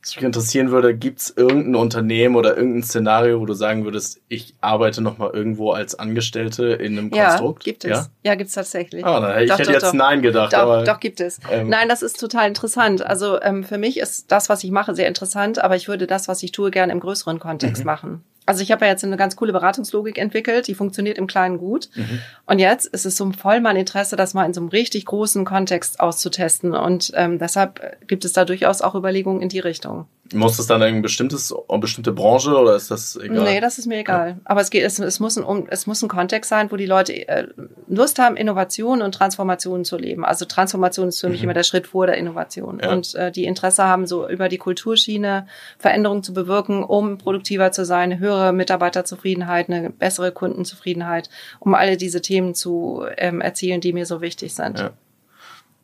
Was 0.02 0.16
mich 0.16 0.24
interessieren 0.24 0.72
würde, 0.72 0.96
gibt 0.96 1.20
es 1.20 1.34
irgendein 1.36 1.76
Unternehmen 1.76 2.36
oder 2.36 2.56
irgendein 2.56 2.84
Szenario, 2.84 3.42
wo 3.42 3.46
du 3.46 3.54
sagen 3.54 3.84
würdest, 3.84 4.22
ich 4.30 4.56
arbeite 4.62 5.02
noch 5.02 5.18
mal 5.18 5.32
irgendwo 5.34 5.72
als 5.72 5.96
Angestellte 5.96 6.68
in 6.68 6.98
einem 6.98 7.14
ja, 7.14 7.30
Konstrukt? 7.30 7.64
Gibt 7.64 7.84
es. 7.84 7.92
Ja, 7.92 8.08
ja 8.24 8.36
gibt 8.36 8.48
es 8.50 8.56
tatsächlich. 8.56 9.04
Ah, 9.04 9.20
na, 9.20 9.42
ich 9.42 9.50
doch, 9.50 9.60
hätte 9.60 9.68
doch, 9.68 9.74
jetzt 9.74 9.84
doch. 9.88 9.94
Nein 9.94 10.22
gedacht. 10.22 10.54
Doch, 10.54 10.60
aber, 10.60 10.84
doch 10.84 11.00
gibt 11.00 11.20
es. 11.20 11.40
Ähm, 11.52 11.68
Nein, 11.68 11.90
das 11.90 12.04
ist 12.04 12.20
total 12.20 12.48
interessant. 12.48 13.06
Also 13.06 13.42
ähm, 13.42 13.64
für 13.64 13.78
mich 13.78 13.98
ist 13.98 14.32
das, 14.32 14.50
was 14.50 14.64
ich 14.64 14.72
mache, 14.72 14.96
sehr 14.96 15.08
interessant, 15.08 15.60
aber 15.60 15.76
ich 15.76 15.88
würde 15.88 16.08
das, 16.08 16.28
was 16.28 16.42
ich 16.42 16.52
tue, 16.52 16.72
gerne 16.72 16.94
im 16.94 17.00
größeren 17.00 17.40
Kontext 17.40 17.84
mhm. 17.84 17.86
machen. 17.86 18.24
Also 18.48 18.64
ich 18.64 18.72
habe 18.72 18.86
ja 18.86 18.92
jetzt 18.92 19.04
eine 19.04 19.18
ganz 19.18 19.36
coole 19.36 19.52
Beratungslogik 19.52 20.18
entwickelt, 20.18 20.68
die 20.68 20.74
funktioniert 20.74 21.18
im 21.18 21.28
Kleinen 21.28 21.58
gut. 21.58 21.90
Mhm. 21.96 22.22
Und 22.46 22.60
jetzt 22.60 22.88
ist 22.88 23.06
es 23.06 23.18
so 23.18 23.30
voll 23.34 23.60
mein 23.60 23.76
Interesse, 23.76 24.16
das 24.16 24.34
mal 24.34 24.46
in 24.46 24.54
so 24.54 24.62
einem 24.62 24.70
richtig 24.70 25.06
großen 25.06 25.46
Kontext 25.46 26.00
auszutesten. 26.00 26.74
Und 26.74 27.12
ähm, 27.16 27.40
deshalb 27.40 28.08
gibt 28.08 28.24
es 28.24 28.34
da 28.34 28.46
durchaus 28.46 28.82
auch 28.82 28.96
Überlegungen 28.96 29.42
in 29.42 29.50
die 29.50 29.60
Richtung. 29.60 30.08
Muss 30.34 30.58
das 30.58 30.68
dann 30.68 30.82
ein 30.82 31.02
bestimmtes, 31.02 31.54
eine 31.70 31.80
bestimmte 31.80 32.12
Branche 32.12 32.56
oder 32.56 32.76
ist 32.76 32.92
das 32.92 33.16
egal? 33.16 33.44
Nee, 33.44 33.62
das 33.62 33.78
ist 33.78 33.86
mir 33.86 34.00
egal. 34.00 34.30
Ja. 34.30 34.38
Aber 34.46 34.62
es 34.62 34.70
geht, 34.70 34.84
es, 34.84 35.00
es, 35.00 35.20
muss 35.20 35.38
ein, 35.38 35.68
es 35.70 35.88
muss 35.88 36.02
ein 36.02 36.10
Kontext 36.10 36.50
sein, 36.50 36.72
wo 36.72 36.76
die 36.76 36.86
Leute 36.86 37.28
äh, 37.28 37.48
Lust 37.88 38.20
haben, 38.20 38.36
Innovationen 38.36 39.02
und 39.04 39.14
Transformationen 39.14 39.86
zu 39.86 39.98
leben. 39.98 40.26
Also 40.26 40.46
Transformation 40.46 41.08
ist 41.08 41.22
für 41.22 41.28
mhm. 41.28 41.34
mich 41.34 41.44
immer 41.44 41.54
der 41.54 41.64
Schritt 41.64 41.88
vor 41.88 42.08
der 42.08 42.18
Innovation. 42.18 42.80
Ja. 42.82 42.92
Und 42.92 43.16
äh, 43.16 43.32
die 43.32 43.46
Interesse 43.46 43.84
haben, 43.86 44.06
so 44.06 44.28
über 44.28 44.50
die 44.50 44.58
Kulturschiene 44.58 45.48
Veränderungen 45.78 46.24
zu 46.24 46.34
bewirken, 46.34 46.84
um 46.84 47.18
produktiver 47.18 47.72
zu 47.72 47.86
sein, 47.86 48.12
eine 48.12 48.20
höhere 48.38 48.54
Mitarbeiterzufriedenheit, 48.54 49.70
eine 49.70 49.90
bessere 49.90 50.32
Kundenzufriedenheit, 50.32 51.30
um 51.60 51.76
alle 51.76 51.98
diese 51.98 52.22
Themen 52.22 52.56
zu 52.56 53.06
ähm, 53.18 53.42
erzielen, 53.42 53.82
die 53.82 53.94
mir 53.94 54.06
so 54.06 54.22
wichtig 54.22 54.54
sind. 54.54 54.80
Ja. 54.80 54.92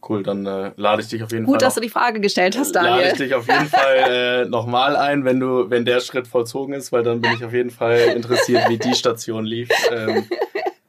Cool, 0.08 0.22
dann 0.22 0.45
äh, 0.45 0.72
lade 0.76 1.01
ich 1.01 1.08
dich 1.08 1.24
auf 1.24 1.32
jeden 1.32 1.45
Gut, 1.45 1.54
Fall. 1.54 1.60
Gut, 1.60 1.62
dass 1.62 1.76
du 1.76 1.82
die 1.82 1.89
Frage 1.89 2.20
gestellt 2.20 2.58
hast, 2.58 2.74
Daniel. 2.74 2.95
Lade 2.95 3.08
ich 3.08 3.18
dich 3.18 3.34
auf 3.34 3.47
jeden 3.47 3.68
Fall 3.68 3.95
äh, 4.43 4.45
nochmal 4.45 4.97
ein, 4.97 5.24
wenn 5.24 5.39
du, 5.39 5.70
wenn 5.70 5.86
der 5.86 6.01
Schritt 6.01 6.28
vollzogen 6.28 6.74
ist, 6.74 6.91
weil 6.91 7.04
dann 7.04 7.22
bin 7.22 7.32
ich 7.34 7.43
auf 7.45 7.54
jeden 7.54 7.70
Fall 7.70 7.97
interessiert, 8.14 8.68
wie 8.68 8.78
die 8.78 8.95
Station 8.95 9.45
lief. 9.45 9.70
Ähm, 9.91 10.26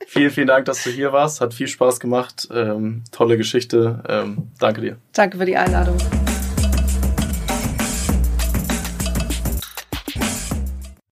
vielen, 0.06 0.30
vielen 0.30 0.48
Dank, 0.48 0.64
dass 0.64 0.82
du 0.82 0.90
hier 0.90 1.12
warst. 1.12 1.40
Hat 1.40 1.54
viel 1.54 1.68
Spaß 1.68 2.00
gemacht. 2.00 2.48
Ähm, 2.52 3.04
tolle 3.12 3.36
Geschichte. 3.36 4.02
Ähm, 4.08 4.50
danke 4.58 4.80
dir. 4.80 4.96
Danke 5.12 5.38
für 5.38 5.46
die 5.46 5.56
Einladung. 5.56 5.96